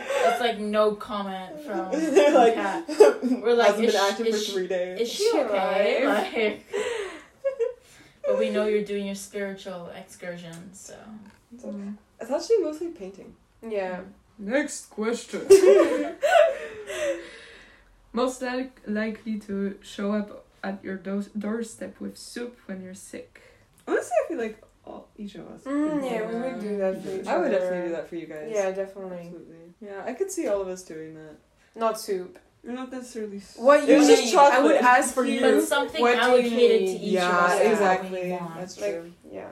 It's 0.00 0.40
like 0.40 0.59
no 0.59 0.94
comment 0.94 1.61
from 1.62 1.90
like, 2.34 2.54
Kat. 2.54 2.84
We're 2.88 3.54
like, 3.54 3.68
hasn't 3.74 3.86
been 3.88 3.96
active 3.96 4.26
is 4.26 4.34
for 4.34 4.44
she- 4.44 4.52
three 4.52 4.68
days. 4.68 5.00
Is 5.00 5.09
she 5.11 5.24
She 5.30 5.38
okay? 5.40 6.06
Like, 6.06 6.64
but 8.29 8.39
we 8.39 8.51
know 8.51 8.66
you're 8.66 8.85
doing 8.85 9.07
your 9.07 9.14
spiritual 9.14 9.91
excursion, 9.97 10.72
so. 10.72 10.95
It's 12.20 12.31
actually 12.31 12.59
mostly 12.59 12.89
painting. 12.89 13.35
Yeah. 13.66 14.01
Next 14.39 14.91
question. 14.91 15.47
Most 18.12 18.43
li- 18.43 18.70
likely 18.87 19.39
to 19.41 19.79
show 19.83 20.12
up 20.12 20.45
at 20.62 20.85
your 20.85 20.97
do- 20.97 21.31
doorstep 21.39 22.01
with 22.01 22.16
soup 22.18 22.57
when 22.66 22.83
you're 22.83 22.95
sick. 22.95 23.41
Honestly, 23.87 24.12
I 24.24 24.29
feel 24.29 24.39
like 24.39 24.62
all, 24.85 25.09
each 25.16 25.35
of 25.37 25.49
us. 25.49 25.62
Mm, 25.62 26.11
yeah, 26.11 26.26
we 26.26 26.35
would 26.41 26.61
do 26.61 26.76
that 26.79 27.03
for 27.03 27.11
each 27.11 27.26
I 27.26 27.39
would 27.39 27.51
definitely 27.51 27.89
do 27.89 27.95
that 27.97 28.09
for 28.09 28.16
you 28.16 28.26
guys. 28.26 28.51
Yeah, 28.53 28.70
definitely. 28.70 29.18
Absolutely. 29.18 29.74
Yeah, 29.81 30.03
I 30.05 30.12
could 30.12 30.31
see 30.31 30.49
all 30.49 30.61
of 30.61 30.68
us 30.68 30.83
doing 30.83 31.14
that. 31.14 31.37
Not 31.74 31.99
soup. 31.99 32.39
Not 32.64 32.90
necessarily. 32.92 33.38
s- 33.38 33.54
What 33.56 33.88
you 33.88 33.96
was 33.96 34.09
need? 34.09 34.16
just 34.16 34.28
I 34.28 34.50
chocolate 34.50 34.62
would 34.64 34.76
ask 34.76 35.14
for 35.14 35.24
you. 35.24 35.34
you. 35.34 35.40
But 35.40 35.62
something 35.62 36.00
What 36.00 36.11
do 36.12 36.16
you 36.16 36.22
allocated 36.22 36.80
to 36.88 36.92
each 37.04 37.12
yeah, 37.12 37.28
of 37.28 37.34
us. 37.44 37.52
that 37.59 37.64
we 37.64 37.70
exactly. 37.72 38.30
want. 38.32 38.54
That's 38.56 38.80
Like, 38.80 38.90
true. 38.92 39.12
yeah. 39.30 39.48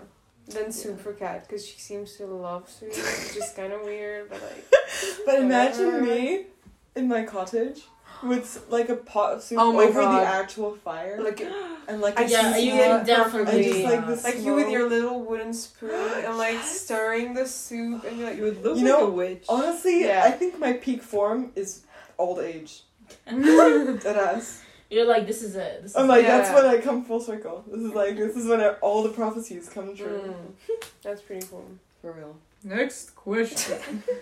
Then 0.48 0.70
soup 0.72 0.96
Yeah. 0.98 1.02
for 1.02 1.12
Kat 1.14 1.46
because 1.48 1.66
she 1.66 1.78
seems 1.80 2.16
to 2.18 2.26
love 2.26 2.68
soup, 2.70 2.90
which 2.90 3.36
is 3.36 3.52
kind 3.56 3.72
of 3.72 3.82
weird, 3.82 4.28
but 4.30 4.40
like. 4.42 4.64
But 5.26 5.40
imagine 5.40 6.04
me 6.04 6.46
in 6.94 7.08
my 7.08 7.24
cottage 7.24 7.82
with 8.22 8.64
like 8.70 8.88
a 8.88 8.96
pot 8.96 9.34
of 9.34 9.42
soup 9.42 9.58
Oh 9.60 9.72
my 9.72 9.84
over 9.84 10.00
God. 10.00 10.20
the 10.22 10.26
actual 10.26 10.74
fire, 10.76 11.20
Like, 11.22 11.40
and 11.88 12.00
like 12.00 12.18
I 12.18 12.24
a 12.24 12.28
Yeah, 12.28 12.56
you 12.56 12.72
it 12.72 12.76
can 12.76 12.98
and 12.98 13.06
definitely. 13.06 13.64
just 13.64 13.80
like 13.84 14.06
this 14.06 14.24
like 14.24 14.40
you 14.40 14.54
with 14.54 14.70
your 14.70 14.88
little 14.88 15.20
wooden 15.22 15.52
spoon 15.52 15.90
and 16.24 16.38
like 16.38 16.62
stirring 16.62 17.34
the 17.34 17.46
soup 17.46 18.04
and 18.04 18.16
you're 18.18 18.28
like, 18.28 18.38
You 18.38 18.44
would 18.44 18.62
look 18.62 18.78
You 18.78 18.84
like 18.84 18.92
know, 19.00 19.06
a 19.08 19.10
witch. 19.10 19.44
Honestly, 19.48 20.04
Yeah. 20.06 20.22
I 20.24 20.30
think 20.30 20.58
my 20.58 20.74
peak 20.74 21.02
form 21.02 21.52
is 21.56 21.82
old 22.18 22.38
age. 22.38 22.84
Deadass. 23.28 24.60
You're 24.90 25.04
like, 25.06 25.26
this 25.26 25.42
is 25.42 25.56
it. 25.56 25.82
This 25.82 25.90
is 25.92 25.96
I'm 25.96 26.06
like, 26.06 26.22
Yeah. 26.22 26.38
that's 26.38 26.54
when 26.54 26.64
I 26.64 26.80
come 26.80 27.04
full 27.04 27.18
circle. 27.20 27.64
This 27.66 27.80
is 27.80 27.92
like, 27.92 28.16
this 28.16 28.36
is 28.36 28.46
when 28.46 28.60
I, 28.60 28.68
all 28.80 29.02
the 29.02 29.08
prophecies 29.08 29.68
come 29.68 29.96
true. 29.96 30.32
Mm. 30.68 30.84
That's 31.02 31.20
pretty 31.22 31.44
cool. 31.48 31.66
For 32.00 32.12
real. 32.12 32.36
Next 32.62 33.16
question. 33.16 33.78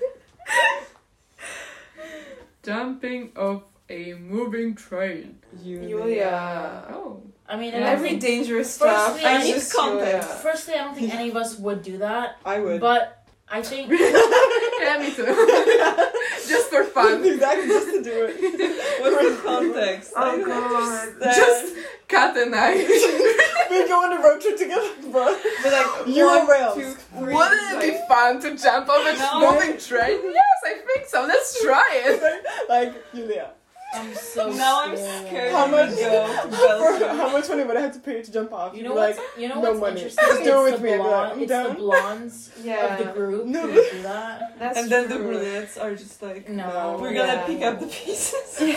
Jumping 2.63 3.33
off 3.37 3.63
a 3.91 4.15
moving 4.15 4.75
train. 4.75 5.39
You. 5.63 5.83
Yulia. 5.83 6.85
Oh. 6.91 7.21
I 7.47 7.57
mean, 7.57 7.75
I 7.75 7.79
Yeah. 7.79 7.85
don't 7.85 7.93
Every 7.93 8.09
think, 8.11 8.23
dangerous 8.23 8.73
stuff. 8.73 9.13
Firstly, 9.13 9.29
I 9.29 9.43
need 9.43 9.53
just 9.55 9.75
context. 9.75 10.29
Yulia. 10.31 10.43
firstly, 10.43 10.75
I 10.75 10.85
don't 10.85 10.95
think 10.95 11.15
any 11.15 11.29
of 11.29 11.37
us 11.37 11.59
would 11.59 11.83
do 11.83 11.99
that. 11.99 12.39
I 12.45 12.59
would. 12.61 12.81
But 12.81 13.27
I 13.49 13.61
think 13.61 13.91
yeah, 13.91 14.99
me 14.99 15.13
too. 15.15 15.25
Just 16.49 16.71
for 16.71 16.85
fun. 16.85 17.25
exactly, 17.25 17.67
just 17.69 17.89
to 17.91 18.03
do 18.03 18.27
it. 18.29 19.01
What 19.01 19.13
What's 19.13 19.37
the 19.37 19.43
context? 19.43 20.13
I 20.17 20.21
Oh 20.21 20.37
don't 20.37 20.45
god. 20.47 21.09
understand. 21.09 21.35
Just 21.37 21.75
Kat 22.09 22.37
and 22.37 22.55
I. 22.55 22.75
we 23.71 23.89
go 23.89 24.05
on 24.05 24.13
a 24.13 24.23
road 24.23 24.41
trip 24.41 24.57
together, 24.57 24.89
bro. 25.11 25.37
But 25.63 25.73
like 25.73 26.07
Euro 26.15 26.39
one, 26.39 26.47
rails. 26.49 26.75
two, 26.77 26.93
three. 27.19 27.35
Wouldn't 27.35 27.73
it 27.73 27.81
be 27.81 27.99
fun 28.09 28.41
to 28.43 28.57
jump 28.57 28.89
off 28.89 29.07
a 29.07 29.17
No. 29.19 29.53
moving 29.53 29.79
train? 29.79 30.21
Yes, 30.23 30.59
I 30.67 30.75
think 30.87 31.07
so. 31.09 31.25
Let's 31.27 31.63
try 31.63 31.89
it. 31.93 32.45
like, 32.69 32.95
Julia. 33.15 33.51
I'm 33.95 34.15
so 34.15 34.51
Now 34.53 34.83
I'm 34.85 34.97
scared. 34.97 35.27
scared 35.29 35.53
How 35.53 35.67
much- 35.67 35.91
go 35.91 35.97
to 36.51 36.57
For 37.01 37.07
how 37.09 37.31
much 37.33 37.49
money 37.49 37.65
would 37.65 37.77
I 37.77 37.81
have 37.81 37.93
to 37.95 38.01
pay 38.01 38.23
to 38.23 38.33
jump 38.33 38.53
off? 38.53 38.75
You 38.77 38.83
know 38.85 38.91
be 38.91 38.97
what's 38.97 39.19
like, 39.19 39.27
you 39.39 39.49
know 39.49 39.55
no 39.57 39.61
what's 39.71 39.81
money. 39.81 39.97
interesting? 39.97 40.25
Just 40.27 40.45
do 40.45 40.51
it 40.67 40.69
It's 40.69 40.73
with 40.73 40.81
the 40.81 40.87
me, 40.87 40.93
I'd 40.95 40.99
like, 40.99 41.07
blonde, 41.09 41.33
I'm 41.33 41.41
it's 41.43 41.49
down. 41.49 41.69
the 41.69 41.75
blondes 41.75 42.51
Yeah. 42.65 42.87
of 42.99 43.07
the 43.07 43.13
group 43.13 43.47
No. 43.47 43.61
who 43.63 43.73
do 43.75 44.03
that. 44.03 44.59
That's 44.59 44.79
and 44.79 44.91
then 44.91 45.09
the 45.09 45.17
brunettes 45.17 45.77
are 45.79 45.95
just 45.95 46.23
like, 46.23 46.49
No, 46.49 46.99
we're 47.01 47.15
gonna 47.15 47.33
Yeah. 47.35 47.47
pick 47.47 47.63
up 47.63 47.81
the 47.81 47.87
pieces. 47.87 48.59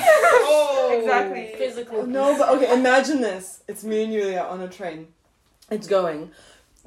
Oh, 0.50 0.98
exactly. 1.00 1.54
Physical. 1.58 2.06
No, 2.06 2.38
but 2.38 2.50
okay, 2.56 2.74
imagine 2.74 3.22
this. 3.22 3.62
It's 3.68 3.84
me 3.84 4.04
and 4.04 4.14
Julia 4.14 4.42
on 4.50 4.62
a 4.62 4.68
train. 4.70 5.08
It's 5.70 5.88
going. 5.88 6.32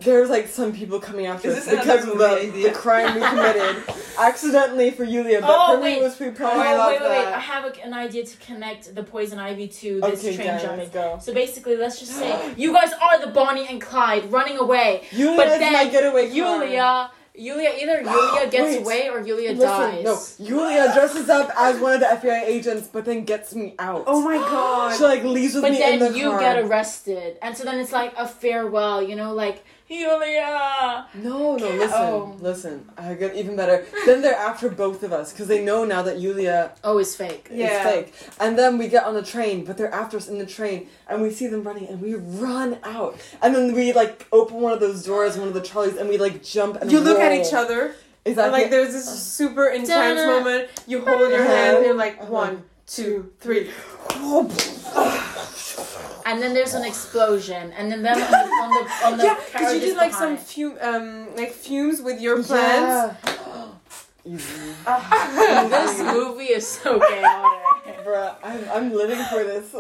There's 0.00 0.30
like 0.30 0.48
some 0.48 0.72
people 0.72 0.98
coming 1.00 1.26
after 1.26 1.50
us 1.50 1.68
because 1.68 2.06
of 2.08 2.18
the, 2.18 2.50
the 2.62 2.70
crime 2.72 3.14
we 3.14 3.20
committed. 3.20 3.82
Accidentally 4.18 4.90
for 4.90 5.06
Julia, 5.06 5.40
but 5.40 5.50
Oh, 5.50 5.72
for 5.74 5.76
me 5.78 5.82
wait. 5.84 5.98
it 5.98 6.02
was 6.02 6.16
pre 6.16 6.28
Oh, 6.28 6.32
planned. 6.32 6.60
I 6.60 6.88
wait, 6.92 7.00
wait, 7.00 7.08
wait! 7.10 7.26
I 7.26 7.38
have 7.40 7.64
a, 7.64 7.84
an 7.84 7.94
idea 7.94 8.24
to 8.24 8.36
connect 8.38 8.94
the 8.94 9.02
poison 9.02 9.38
ivy 9.38 9.68
to 9.68 10.00
this 10.00 10.20
Okay, 10.20 10.36
train 10.36 10.48
guys, 10.48 10.62
jumping. 10.62 10.78
let's 10.80 10.90
go. 10.90 11.18
So 11.22 11.32
basically, 11.32 11.76
let's 11.76 11.98
just 11.98 12.12
say 12.12 12.54
you 12.56 12.72
guys 12.72 12.92
are 12.92 13.24
the 13.24 13.32
Bonnie 13.32 13.66
and 13.68 13.80
Clyde 13.80 14.30
running 14.30 14.58
away. 14.58 15.04
Julia 15.10 15.36
But 15.36 15.48
is 15.48 15.58
then 15.58 15.72
my 15.72 15.88
getaway 15.88 16.26
car. 16.28 16.36
Yulia, 16.36 17.10
Yulia, 17.34 17.70
either 17.80 18.02
Yulia 18.02 18.50
gets 18.50 18.62
Wait. 18.76 18.80
away 18.82 19.08
or 19.08 19.20
Yulia 19.20 19.52
Listen, 19.52 19.64
dies. 20.04 20.04
no, 20.38 20.46
Julia 20.46 20.92
dresses 20.92 21.28
up 21.30 21.50
as 21.56 21.80
one 21.80 21.94
of 21.94 22.00
the 22.00 22.06
FBI 22.06 22.42
agents, 22.42 22.88
but 22.92 23.04
then 23.06 23.24
gets 23.24 23.54
me 23.54 23.74
out. 23.78 24.04
Oh 24.06 24.20
my 24.22 24.36
god. 24.52 24.96
She 24.96 25.02
like 25.04 25.24
leaves 25.24 25.54
with 25.54 25.62
But 25.62 25.72
me 25.72 25.82
in 25.92 25.98
then 26.00 26.14
you 26.14 26.30
get 26.38 26.58
arrested, 26.58 27.38
and 27.40 27.56
so 27.56 27.64
then 27.64 27.78
it's 27.78 27.92
like 27.92 28.12
a 28.18 28.26
farewell. 28.28 29.02
You 29.02 29.16
know, 29.16 29.32
like 29.32 29.64
Yulia. 29.90 31.06
No, 31.14 31.56
no, 31.56 31.68
listen, 31.68 31.90
Oh. 31.92 32.36
listen. 32.40 32.88
I 32.96 33.14
get 33.14 33.34
even 33.34 33.56
better. 33.56 33.84
Then 34.06 34.22
they're 34.22 34.36
after 34.36 34.68
both 34.68 35.02
of 35.02 35.12
us 35.12 35.32
because 35.32 35.48
they 35.48 35.64
know 35.64 35.84
now 35.84 36.02
that 36.02 36.18
Yulia 36.20 36.70
Oh, 36.84 36.98
it's 36.98 37.16
fake. 37.16 37.48
Yeah. 37.52 37.66
is 37.88 37.92
fake. 37.92 38.14
And 38.38 38.56
then 38.58 38.78
we 38.78 38.86
get 38.88 39.04
on 39.04 39.16
a 39.16 39.22
train, 39.22 39.64
but 39.64 39.76
they're 39.76 39.92
after 39.92 40.16
us 40.16 40.28
in 40.28 40.38
the 40.38 40.46
train, 40.46 40.88
and 41.08 41.20
we 41.20 41.30
see 41.30 41.48
them 41.48 41.64
running, 41.64 41.88
and 41.88 42.00
we 42.00 42.14
run 42.14 42.78
out. 42.84 43.18
And 43.42 43.54
then 43.54 43.74
we 43.74 43.92
like 43.92 44.26
open 44.32 44.60
one 44.60 44.72
of 44.72 44.80
those 44.80 45.04
doors, 45.04 45.36
one 45.36 45.48
of 45.48 45.54
the 45.54 45.60
trolleys, 45.62 45.96
and 45.96 46.08
we 46.08 46.18
like 46.18 46.42
jump 46.44 46.76
and 46.80 46.90
you 46.92 47.00
look 47.00 47.18
at 47.18 47.32
each 47.32 47.52
other 47.52 47.80
and 48.24 48.32
Exactly. 48.32 48.60
like 48.62 48.70
there's 48.70 48.92
this 48.92 49.08
super 49.08 49.66
intense 49.66 50.20
Da-na. 50.20 50.26
moment. 50.38 50.68
You 50.86 51.04
hold 51.04 51.30
your 51.30 51.42
hand 51.42 51.78
and 51.78 51.86
you're 51.86 51.94
like 51.94 52.18
Uh-huh. 52.20 52.32
one, 52.32 52.62
two, 52.86 53.32
three. 53.40 53.70
And 56.30 56.40
then 56.40 56.54
there's 56.54 56.74
an 56.74 56.84
explosion, 56.84 57.72
and 57.72 57.90
then 57.90 58.02
then 58.02 58.22
on 58.22 58.30
the 58.30 58.36
on 58.62 58.70
the, 58.70 59.06
on 59.06 59.18
the 59.18 59.24
Yeah, 59.28 59.36
because 59.52 59.74
you 59.74 59.80
did 59.80 59.96
like 59.96 60.14
some 60.14 60.36
fume, 60.36 60.78
um, 60.80 61.34
like 61.34 61.50
fumes 61.50 62.00
with 62.00 62.20
your 62.20 62.40
plants. 62.42 63.18
Yeah. 63.34 63.66
This 65.70 66.00
movie 66.02 66.52
is 66.52 66.66
so 66.68 67.00
chaotic. 67.00 68.04
Bruh, 68.04 68.36
I'm, 68.44 68.62
I'm 68.70 68.92
living 68.94 69.18
for 69.32 69.42
this 69.42 69.74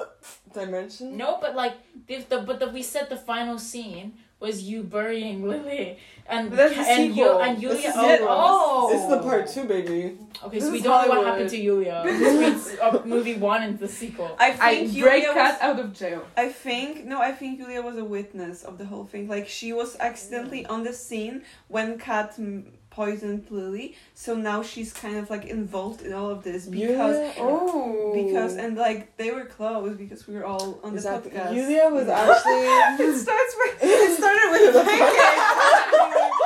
dimension. 0.52 1.16
No, 1.16 1.38
but 1.40 1.54
like 1.54 1.74
the, 2.08 2.24
the 2.28 2.38
but 2.40 2.58
the 2.58 2.68
we 2.68 2.82
said 2.82 3.08
the 3.10 3.16
final 3.16 3.58
scene 3.58 4.14
was 4.40 4.62
you 4.62 4.82
burying 4.82 5.46
Lily 5.52 5.98
and 6.26 6.48
But 6.50 6.56
that's 6.56 6.74
the 6.76 6.80
and 6.92 7.04
you 7.16 7.24
sequel. 7.24 7.40
and 7.42 7.56
This 7.56 7.62
Yulia. 7.62 7.88
is 7.90 7.94
Oh, 7.96 8.08
it. 8.14 8.20
oh. 8.22 8.88
This 8.92 9.02
is 9.02 9.08
the 9.10 9.18
part 9.28 9.46
two, 9.48 9.64
baby. 9.64 10.16
Okay, 10.44 10.58
This 10.58 10.64
so 10.66 10.72
we 10.72 10.80
don't 10.80 11.08
know 11.08 11.14
what 11.16 11.26
happened 11.26 11.50
to 11.50 11.56
Yulia 11.58 12.02
between 12.06 12.78
uh, 12.80 13.02
movie 13.04 13.34
one 13.34 13.62
and 13.62 13.78
the 13.78 13.88
sequel. 13.88 14.30
I 14.38 14.48
I 14.60 14.74
think 14.86 15.00
break 15.00 15.22
Yulia 15.24 15.34
Kat 15.34 15.52
was, 15.54 15.62
out 15.68 15.78
of 15.84 15.92
jail. 15.92 16.22
I 16.36 16.48
think 16.48 17.04
no, 17.04 17.20
I 17.20 17.32
think 17.32 17.58
Yulia 17.58 17.82
was 17.82 17.96
a 17.98 18.04
witness 18.04 18.62
of 18.62 18.78
the 18.78 18.86
whole 18.86 19.04
thing. 19.12 19.28
Like 19.28 19.46
she 19.48 19.72
was 19.72 19.96
accidentally 20.00 20.64
on 20.66 20.84
the 20.84 20.92
scene 20.92 21.42
when 21.68 21.98
Kat 21.98 22.34
m- 22.38 22.66
poisoned 22.90 23.46
Lily, 23.50 23.96
so 24.14 24.34
now 24.34 24.62
she's 24.62 24.92
kind 24.92 25.16
of 25.16 25.30
like 25.30 25.44
involved 25.46 26.02
in 26.02 26.12
all 26.12 26.28
of 26.30 26.42
this 26.42 26.66
because 26.66 27.16
Yulia, 27.16 27.34
Oh. 27.38 28.12
because 28.14 28.56
and 28.56 28.76
like 28.76 29.16
they 29.16 29.30
were 29.30 29.44
close 29.46 29.96
because 29.96 30.26
we 30.26 30.34
were 30.34 30.44
all 30.44 30.80
on 30.82 30.92
the 30.92 30.96
exactly. 30.96 31.30
podcast. 31.30 31.54
Yulia 31.54 31.88
was 31.88 32.08
actually. 32.22 33.06
it 33.06 33.18
starts 33.18 33.54
with 33.58 33.78
it 33.82 34.16
started 34.18 34.50
with 34.50 34.86
pancake. 34.86 36.40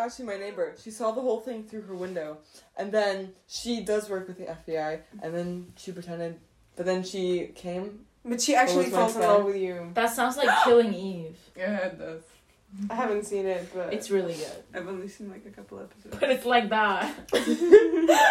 actually 0.00 0.24
my 0.26 0.36
neighbor. 0.36 0.74
She 0.82 0.90
saw 0.90 1.12
the 1.12 1.20
whole 1.20 1.40
thing 1.40 1.64
through 1.64 1.82
her 1.82 1.94
window, 1.94 2.38
and 2.76 2.90
then 2.90 3.32
she 3.46 3.82
does 3.82 4.08
work 4.10 4.26
with 4.26 4.38
the 4.38 4.46
FBI, 4.46 5.00
and 5.22 5.34
then 5.34 5.72
she 5.76 5.92
pretended. 5.92 6.38
But 6.76 6.86
then 6.86 7.04
she 7.04 7.52
came. 7.54 8.00
But 8.24 8.40
she 8.40 8.54
actually 8.54 8.86
was 8.86 8.94
falls 8.94 9.16
in 9.16 9.22
love 9.22 9.44
with 9.44 9.56
you. 9.56 9.90
That 9.94 10.12
sounds 10.12 10.36
like 10.36 10.48
Killing 10.64 10.92
Eve. 10.94 11.36
Yeah, 11.56 11.76
it 11.86 11.98
does. 11.98 12.22
I 12.88 12.94
haven't 12.94 13.24
seen 13.26 13.46
it, 13.46 13.68
but 13.74 13.92
It's 13.92 14.10
really 14.10 14.34
good. 14.34 14.62
I've 14.74 14.86
only 14.88 15.08
seen 15.08 15.30
like 15.30 15.44
a 15.46 15.50
couple 15.50 15.80
episodes. 15.80 16.16
But 16.20 16.30
it's 16.30 16.44
like 16.46 16.68
that. 16.70 17.14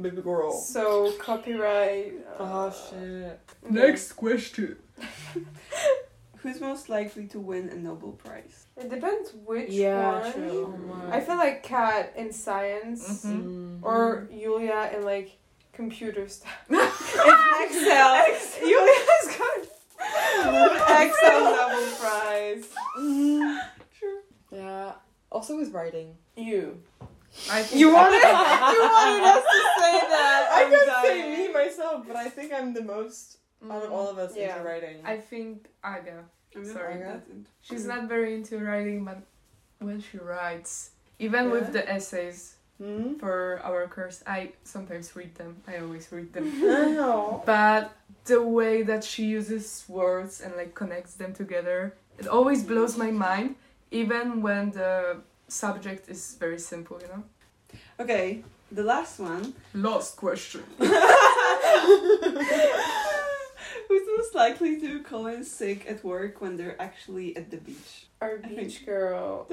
Baby 0.00 0.22
girl. 0.22 0.52
so 0.52 1.12
copyright. 1.18 2.14
uh, 2.38 2.42
Oh 2.70 2.74
shit. 2.90 3.38
Next 3.68 4.12
question. 4.12 4.76
Who's 6.38 6.60
most 6.60 6.88
likely 6.88 7.26
to 7.28 7.38
win 7.38 7.68
a 7.68 7.74
Nobel 7.76 8.12
Prize? 8.12 8.66
It 8.76 8.88
depends 8.90 9.32
which 9.44 9.70
Yeah, 9.70 10.20
one. 10.22 10.32
true. 10.32 10.90
I 11.10 11.20
feel 11.20 11.36
like 11.36 11.62
Kat 11.62 12.14
in 12.16 12.32
science 12.32 13.24
Mhm. 13.24 13.42
Mm. 13.80 13.82
or 13.82 14.28
Yulia 14.32 14.90
in 14.96 15.04
like 15.04 15.36
computer 15.72 16.26
stuff. 16.28 16.50
Excel. 16.70 18.16
Yulia's 18.66 19.36
got 19.38 19.66
Excel 20.02 21.44
Nobel 21.44 21.92
Prize. 21.98 22.68
Mm. 22.98 23.60
Yeah. 24.50 24.92
Also 25.30 25.56
with 25.56 25.72
writing. 25.72 26.14
You. 26.36 26.80
I 27.50 27.62
think 27.62 27.80
You 27.80 27.92
wanted 27.92 28.16
you 28.22 28.82
wanted 28.82 29.24
us 29.24 29.44
to 29.44 29.60
say 29.80 30.00
that. 30.14 30.48
I 30.52 30.64
I'm 30.64 30.70
could 30.70 31.06
say 31.06 31.46
me 31.48 31.52
myself, 31.52 32.04
but 32.06 32.16
I 32.16 32.28
think 32.28 32.52
I'm 32.52 32.74
the 32.74 32.82
most 32.82 33.38
out 33.70 33.84
of 33.84 33.92
all 33.92 34.08
of 34.08 34.18
us 34.18 34.36
Yeah. 34.36 34.56
into 34.58 34.68
writing. 34.68 34.96
I 35.04 35.16
think 35.18 35.68
Aga. 35.84 36.24
I'm 36.54 36.64
Sorry. 36.66 36.94
like 36.96 37.04
that 37.04 37.22
into- 37.30 37.48
She's 37.62 37.86
not 37.86 38.08
very 38.08 38.34
into 38.34 38.58
writing, 38.58 39.04
but 39.04 39.22
when 39.78 40.00
she 40.02 40.18
writes, 40.18 40.90
even 41.18 41.50
with 41.50 41.72
the 41.72 41.88
essays 41.90 42.56
Hmm? 42.78 43.14
for 43.14 43.60
our 43.62 43.86
course, 43.86 44.24
I 44.26 44.52
sometimes 44.64 45.14
read 45.14 45.34
them. 45.36 45.62
I 45.68 45.78
always 45.78 46.10
read 46.10 46.32
them. 46.32 46.50
I 46.64 46.90
know. 46.90 47.42
but 47.46 47.92
the 48.24 48.42
way 48.42 48.82
that 48.82 49.04
she 49.04 49.24
uses 49.24 49.84
words 49.88 50.40
and 50.40 50.54
like 50.56 50.74
connects 50.74 51.14
them 51.14 51.32
together, 51.32 51.94
it 52.18 52.26
always 52.26 52.62
blows 52.62 52.96
my 52.96 53.10
mind, 53.10 53.56
even 53.90 54.42
when 54.42 54.70
the 54.70 55.18
subject 55.48 56.08
is 56.08 56.36
very 56.38 56.58
simple, 56.58 57.00
you 57.00 57.08
know. 57.08 57.24
Okay, 57.98 58.44
the 58.70 58.82
last 58.82 59.18
one. 59.18 59.54
Last 59.74 60.16
question. 60.16 60.62
Who's 60.78 60.88
most 64.16 64.34
likely 64.34 64.80
to 64.80 65.02
call 65.02 65.26
in 65.26 65.44
sick 65.44 65.86
at 65.88 66.04
work 66.04 66.40
when 66.40 66.56
they're 66.56 66.80
actually 66.80 67.36
at 67.36 67.50
the 67.50 67.58
beach? 67.58 68.06
Our 68.22 68.36
beach 68.38 68.86
girl, 68.86 69.48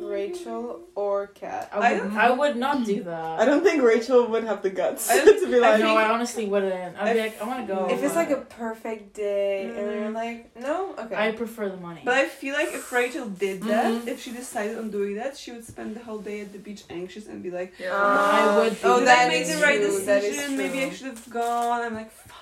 Rachel 0.00 0.80
or 0.94 1.26
Kat. 1.26 1.68
I 1.70 1.92
would, 1.92 1.98
don't- 1.98 2.16
I 2.16 2.30
would 2.30 2.56
not 2.56 2.86
do 2.86 3.02
that. 3.02 3.40
I 3.40 3.44
don't 3.44 3.62
think 3.62 3.82
Rachel 3.82 4.26
would 4.28 4.44
have 4.44 4.62
the 4.62 4.70
guts 4.70 5.08
to 5.08 5.46
be 5.50 5.56
I 5.56 5.58
like. 5.58 5.80
no, 5.80 5.94
I 5.96 6.08
honestly 6.08 6.46
wouldn't. 6.46 6.96
I'd 6.98 7.12
be 7.12 7.20
like, 7.20 7.42
I 7.42 7.44
want 7.46 7.66
to 7.66 7.74
go. 7.74 7.88
If 7.90 8.02
it's 8.02 8.14
like 8.16 8.30
a 8.30 8.36
perfect 8.64 9.12
day 9.12 9.64
and 9.66 9.76
you're 9.76 10.06
Mm. 10.10 10.14
like, 10.14 10.56
no, 10.56 10.94
okay. 10.98 11.14
I 11.14 11.32
prefer 11.32 11.68
the 11.68 11.76
money. 11.76 12.00
But 12.04 12.14
I 12.14 12.26
feel 12.26 12.54
like 12.54 12.68
if 12.72 12.90
Rachel 12.90 13.26
did 13.28 13.62
that, 13.64 13.92
Mhm. 13.92 14.06
if 14.08 14.22
she 14.22 14.30
decided 14.32 14.78
on 14.78 14.90
doing 14.90 15.16
that, 15.16 15.36
she 15.36 15.52
would 15.52 15.66
spend 15.66 15.94
the 15.96 16.00
whole 16.06 16.18
day 16.30 16.40
at 16.40 16.52
the 16.54 16.58
beach 16.58 16.84
anxious 16.88 17.26
and 17.26 17.42
be 17.42 17.50
like, 17.50 17.70
Yeah. 17.78 17.92
I 17.92 18.56
would 18.58 18.76
Oh, 18.82 18.98
do 19.00 19.04
that 19.04 19.26
I 19.26 19.28
make 19.28 19.46
the 19.46 19.58
right 19.66 19.80
true, 19.80 20.00
that 20.06 20.22
is 20.24 20.36
decision? 20.36 20.56
Maybe 20.56 20.78
I 20.84 20.90
should 20.90 21.08
have 21.08 21.28
gone." 21.30 21.80
I'm 21.86 21.94
like, 22.02 22.10
"Fuck." 22.10 22.36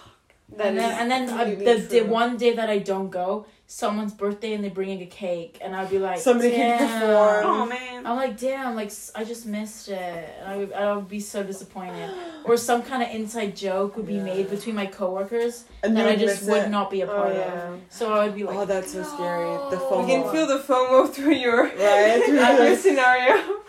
That 0.57 0.67
and 0.69 0.79
then, 0.79 0.93
and 1.01 1.07
then 1.11 1.23
uh, 1.31 1.45
completely 1.45 1.65
the, 1.65 1.75
the 1.95 2.01
one 2.23 2.37
day 2.37 2.53
that 2.55 2.69
I 2.71 2.79
don't 2.79 3.11
go, 3.11 3.47
someone's 3.67 4.13
birthday 4.13 4.53
and 4.55 4.63
they're 4.63 4.71
bringing 4.71 5.01
a 5.03 5.07
cake, 5.07 5.59
and 5.63 5.75
I'd 5.75 5.91
be 5.91 5.99
like, 5.99 6.19
Somebody 6.19 6.51
can 6.51 6.79
damn. 6.79 7.01
perform. 7.01 7.45
Oh 7.47 7.67
man. 7.67 8.07
I'm 8.07 8.17
like, 8.17 8.39
damn, 8.39 8.75
like 8.75 8.93
I 9.15 9.25
just 9.25 9.47
missed 9.47 9.89
it, 9.89 10.35
and 10.41 10.49
I 10.53 10.57
would, 10.59 10.73
I 10.73 10.95
would 10.97 11.09
be 11.09 11.21
so 11.21 11.43
disappointed. 11.43 12.11
Or 12.47 12.59
some 12.59 12.83
kind 12.83 13.03
of 13.03 13.09
inside 13.09 13.57
joke 13.57 13.97
would 13.97 14.07
be 14.07 14.17
Yeah. 14.17 14.23
made 14.25 14.51
between 14.51 14.75
my 14.75 14.85
coworkers 14.85 15.65
and 15.83 15.97
that 15.97 16.07
I 16.07 16.15
just 16.15 16.43
would 16.43 16.65
it. 16.65 16.69
not 16.69 16.91
be 16.91 17.01
a 17.01 17.11
Oh, 17.11 17.17
part 17.17 17.33
of. 17.33 17.39
yeah. 17.39 17.77
So 17.89 18.13
I 18.13 18.27
would 18.27 18.35
be 18.35 18.45
like, 18.45 18.55
Oh, 18.55 18.67
that's 18.67 18.93
so 18.93 19.03
scary. 19.03 19.49
The. 19.71 19.79
FOMO. 19.79 20.01
You 20.03 20.07
can 20.23 20.31
feel 20.31 20.47
the 20.47 20.59
FOMO 20.59 21.11
through 21.11 21.33
your, 21.37 21.63
Right? 21.79 22.23
your 22.29 22.77
scenario. 22.77 23.37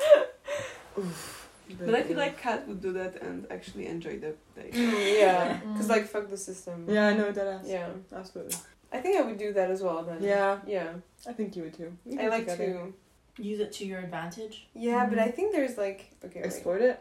But 1.80 1.94
I 1.96 2.04
feel 2.04 2.18
like 2.18 2.38
Kat 2.38 2.68
would 2.68 2.82
do 2.82 2.94
that 2.94 3.22
and 3.22 3.48
actually 3.50 3.88
enjoy 3.88 4.20
the 4.20 4.36
day. 4.56 4.70
yeah. 5.20 5.60
Mm. 5.66 5.74
Because, 5.74 5.90
like, 5.90 6.06
fuck 6.08 6.30
the 6.30 6.38
system. 6.38 6.86
Yeah, 6.88 7.08
I 7.08 7.14
know 7.14 7.32
that. 7.32 7.62
Yeah. 7.66 7.88
Absolutely. 8.16 8.56
I 8.92 9.00
think 9.00 9.18
I 9.18 9.22
would 9.22 9.38
do 9.38 9.54
that 9.54 9.70
as 9.72 9.82
well 9.82 10.04
then. 10.04 10.22
Yeah, 10.22 10.60
Yeah. 10.66 10.94
I 11.28 11.34
think 11.34 11.56
you 11.56 11.64
would 11.64 11.74
too. 11.76 11.98
We 12.06 12.20
I 12.20 12.28
like 12.28 12.42
together. 12.48 12.74
to. 13.38 13.44
use 13.44 13.60
it 13.60 13.74
to 13.74 13.86
your 13.86 14.00
advantage. 14.00 14.68
Yeah, 14.74 15.06
but 15.10 15.20
I 15.20 15.30
think 15.30 15.52
there's 15.54 15.78
like. 15.78 16.10
Okay. 16.24 16.40
Wait. 16.40 16.46
exploit 16.46 16.82
it. 16.82 16.98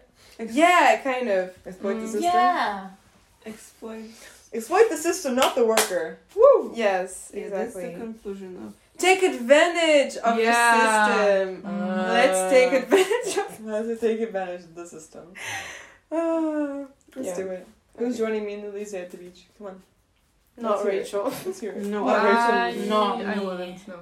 Yeah, 0.50 1.00
kind 1.04 1.28
of. 1.28 1.54
Exploit 1.66 1.94
the 1.94 2.00
Mm. 2.00 2.04
system. 2.06 2.22
Yeah. 2.22 2.88
Exploit. 3.46 4.04
Exploit 4.52 4.88
the 4.90 4.96
system, 4.96 5.34
not 5.36 5.54
the 5.54 5.64
worker. 5.66 6.18
Woo. 6.34 6.72
Yes, 6.74 7.30
Yeah, 7.34 7.48
that's 7.50 7.76
exactly. 7.76 7.94
the 7.94 8.00
conclusion 8.00 8.56
of. 8.66 8.74
take 8.98 9.22
advantage 9.22 10.16
of 10.16 10.38
Yeah. 10.38 10.52
the 10.76 11.44
system. 11.54 11.66
Uh, 11.66 12.08
Let's 12.18 12.52
take 12.52 12.72
advantage 12.82 13.38
of. 13.38 13.64
Let's 13.86 14.00
take 14.00 14.20
advantage 14.20 14.62
of 14.64 14.74
the 14.74 14.86
system. 14.86 15.26
Uh, 16.10 16.84
Let's 17.16 17.28
Yeah. 17.28 17.36
do 17.36 17.48
it. 17.50 17.66
Who's 17.96 18.18
joining 18.18 18.44
me 18.44 18.54
and 18.54 18.64
Elise 18.64 18.94
at 18.94 19.10
the 19.10 19.16
beach? 19.18 19.46
Come 19.58 19.66
on. 19.68 19.82
Not 20.56 20.70
Let's 20.70 20.82
hear 20.82 20.92
it. 20.92 20.96
Rachel. 20.98 21.24
Let's 21.46 21.60
hear 21.60 21.72
it. 21.72 21.82
No, 21.84 22.04
Not 22.04 22.24
I, 22.24 22.66
Rachel. 22.72 22.86
not 22.88 23.24
I 23.24 23.34
me. 23.34 23.44
wouldn't 23.44 23.88
know. 23.88 24.00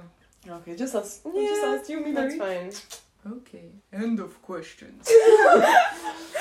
Okay, 0.49 0.75
just 0.75 0.93
us. 0.95 1.19
Just 1.23 1.35
Yeah, 1.35 1.77
us. 1.79 1.89
You, 1.89 1.99
me, 2.03 2.11
That's 2.11 2.35
fine. 2.35 2.71
Okay, 3.25 3.69
end 3.93 4.19
of 4.19 4.41
questions. 4.41 5.07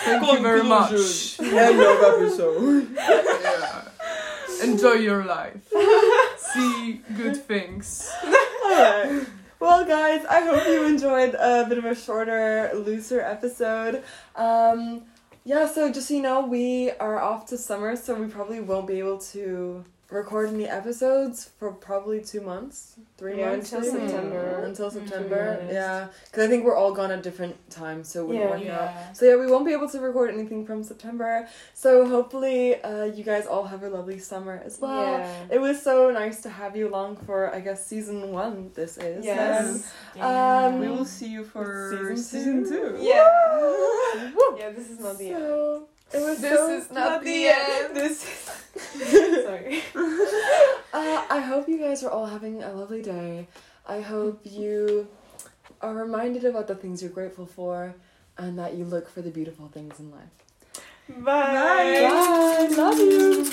Thank 0.05 0.33
you 0.33 0.41
very 0.43 0.65
much. 0.65 1.39
End 1.41 1.81
of 1.81 2.03
episode. 2.03 2.89
Yeah. 2.99 3.89
Enjoy 4.65 4.93
your 4.93 5.25
life. 5.25 5.63
See 6.37 7.01
good 7.17 7.37
things. 7.37 8.11
Alright. 8.65 9.27
Well, 9.61 9.85
guys, 9.85 10.25
I 10.27 10.41
hope 10.41 10.67
you 10.67 10.85
enjoyed 10.87 11.35
a 11.35 11.67
bit 11.69 11.79
of 11.79 11.85
a 11.85 11.95
shorter, 11.95 12.71
looser 12.75 13.21
episode. 13.21 14.03
Um, 14.37 15.03
yeah, 15.45 15.67
so 15.67 15.93
just 15.93 16.09
so 16.09 16.15
you 16.15 16.23
know, 16.23 16.47
we 16.47 16.91
are 17.01 17.21
off 17.21 17.47
to 17.47 17.59
summer, 17.59 17.95
so 17.97 18.15
we 18.15 18.27
probably 18.27 18.61
won't 18.61 18.87
be 18.89 18.99
able 18.99 19.19
to 19.19 19.85
record 20.13 20.51
the 20.57 20.69
episodes 20.69 21.51
for 21.59 21.73
probably 21.73 22.21
two 22.21 22.41
months, 22.41 22.97
three 23.17 23.39
Yeah, 23.39 23.51
months 23.51 23.73
until 23.73 23.93
maybe? 23.95 24.09
September. 24.09 24.63
Until 24.65 24.91
Mm, 24.91 24.93
September, 24.93 25.29
to 25.29 25.53
be 25.57 25.61
honest. 25.63 25.73
yeah, 25.73 26.07
because 26.27 26.45
I 26.45 26.49
think 26.49 26.65
we're 26.65 26.77
all 26.77 26.93
gone 26.93 27.11
at 27.11 27.23
different 27.23 27.57
times, 27.71 28.09
so 28.09 28.21
it 28.21 28.27
wouldn't 28.29 28.65
Yeah. 28.65 28.75
out. 28.79 28.85
Yeah. 28.95 29.13
So 29.15 29.25
yeah, 29.25 29.37
we 29.37 29.47
won't 29.51 29.65
be 29.67 29.73
able 29.73 29.89
to 29.89 30.01
record 30.01 30.31
anything 30.31 30.67
from 30.67 30.83
September. 30.85 31.49
So 31.75 32.07
hopefully, 32.07 32.81
uh, 32.83 33.05
you 33.05 33.25
guys 33.25 33.47
all 33.47 33.65
have 33.65 33.83
a 33.83 33.89
lovely 33.89 34.19
summer 34.19 34.61
as 34.65 34.79
well. 34.81 35.19
yeah. 35.19 35.45
It 35.51 35.61
was 35.61 35.81
so 35.83 36.11
nice 36.11 36.43
to 36.43 36.51
have 36.51 36.77
you 36.77 36.89
along 36.89 37.17
for, 37.27 37.53
I 37.55 37.61
guess, 37.61 37.87
season 37.87 38.33
one. 38.33 38.71
This 38.75 38.99
is. 38.99 39.25
Yes. 39.25 39.91
Um, 40.21 40.81
We 40.81 40.89
will 40.89 41.05
see 41.05 41.29
you 41.29 41.45
for 41.45 41.91
Season 41.91 42.17
season 42.17 42.69
two. 42.69 42.97
Yeah. 43.01 43.29
Yeah, 44.59 44.71
this 44.71 44.91
is 44.91 45.01
not 45.01 45.17
the 45.19 45.31
end. 45.31 45.39
So 45.39 45.47
it 45.47 45.81
was 45.81 45.83
this 46.13 46.41
so 46.41 46.71
is 46.71 46.91
not, 46.91 47.25
the 47.25 47.49
end. 47.49 47.97
This 47.97 48.25
is... 48.25 49.45
Sorry. 49.45 49.83
Uh, 50.95 51.25
I 51.31 51.41
hope 51.41 51.71
you 51.71 51.79
guys 51.79 52.03
are 52.03 52.11
all 52.11 52.27
having 52.27 52.63
a 52.63 52.71
lovely 52.71 53.01
day. 53.01 53.49
I 53.87 54.03
hope 54.03 54.41
you 54.45 55.09
are 55.81 55.95
reminded 55.95 56.45
about 56.45 56.69
the 56.69 56.75
things 56.75 57.01
you're 57.01 57.11
grateful 57.11 57.47
for 57.47 57.95
and 58.37 58.59
that 58.59 58.75
you 58.75 58.85
look 58.85 59.09
for 59.09 59.23
the 59.23 59.31
beautiful 59.31 59.69
things 59.69 59.99
in 59.99 60.11
life. 60.11 60.29
Bye. 61.09 61.23
Bye. 61.25 62.69
Bye. 62.69 62.77
Love 62.77 62.99
you. 62.99 63.45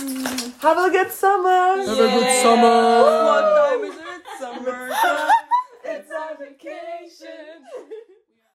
Have 0.59 0.77
a 0.79 0.89
good 0.91 1.11
summer. 1.11 1.77
Have 1.77 1.97
a 1.97 2.09
good 2.09 2.41
summer. 2.41 3.03
What 3.03 3.41
time 3.41 3.83
is 3.85 3.95
it? 3.95 4.21
Summer 4.37 4.91
it's 5.89 6.11
our 6.11 6.37
vacation. 6.37 7.63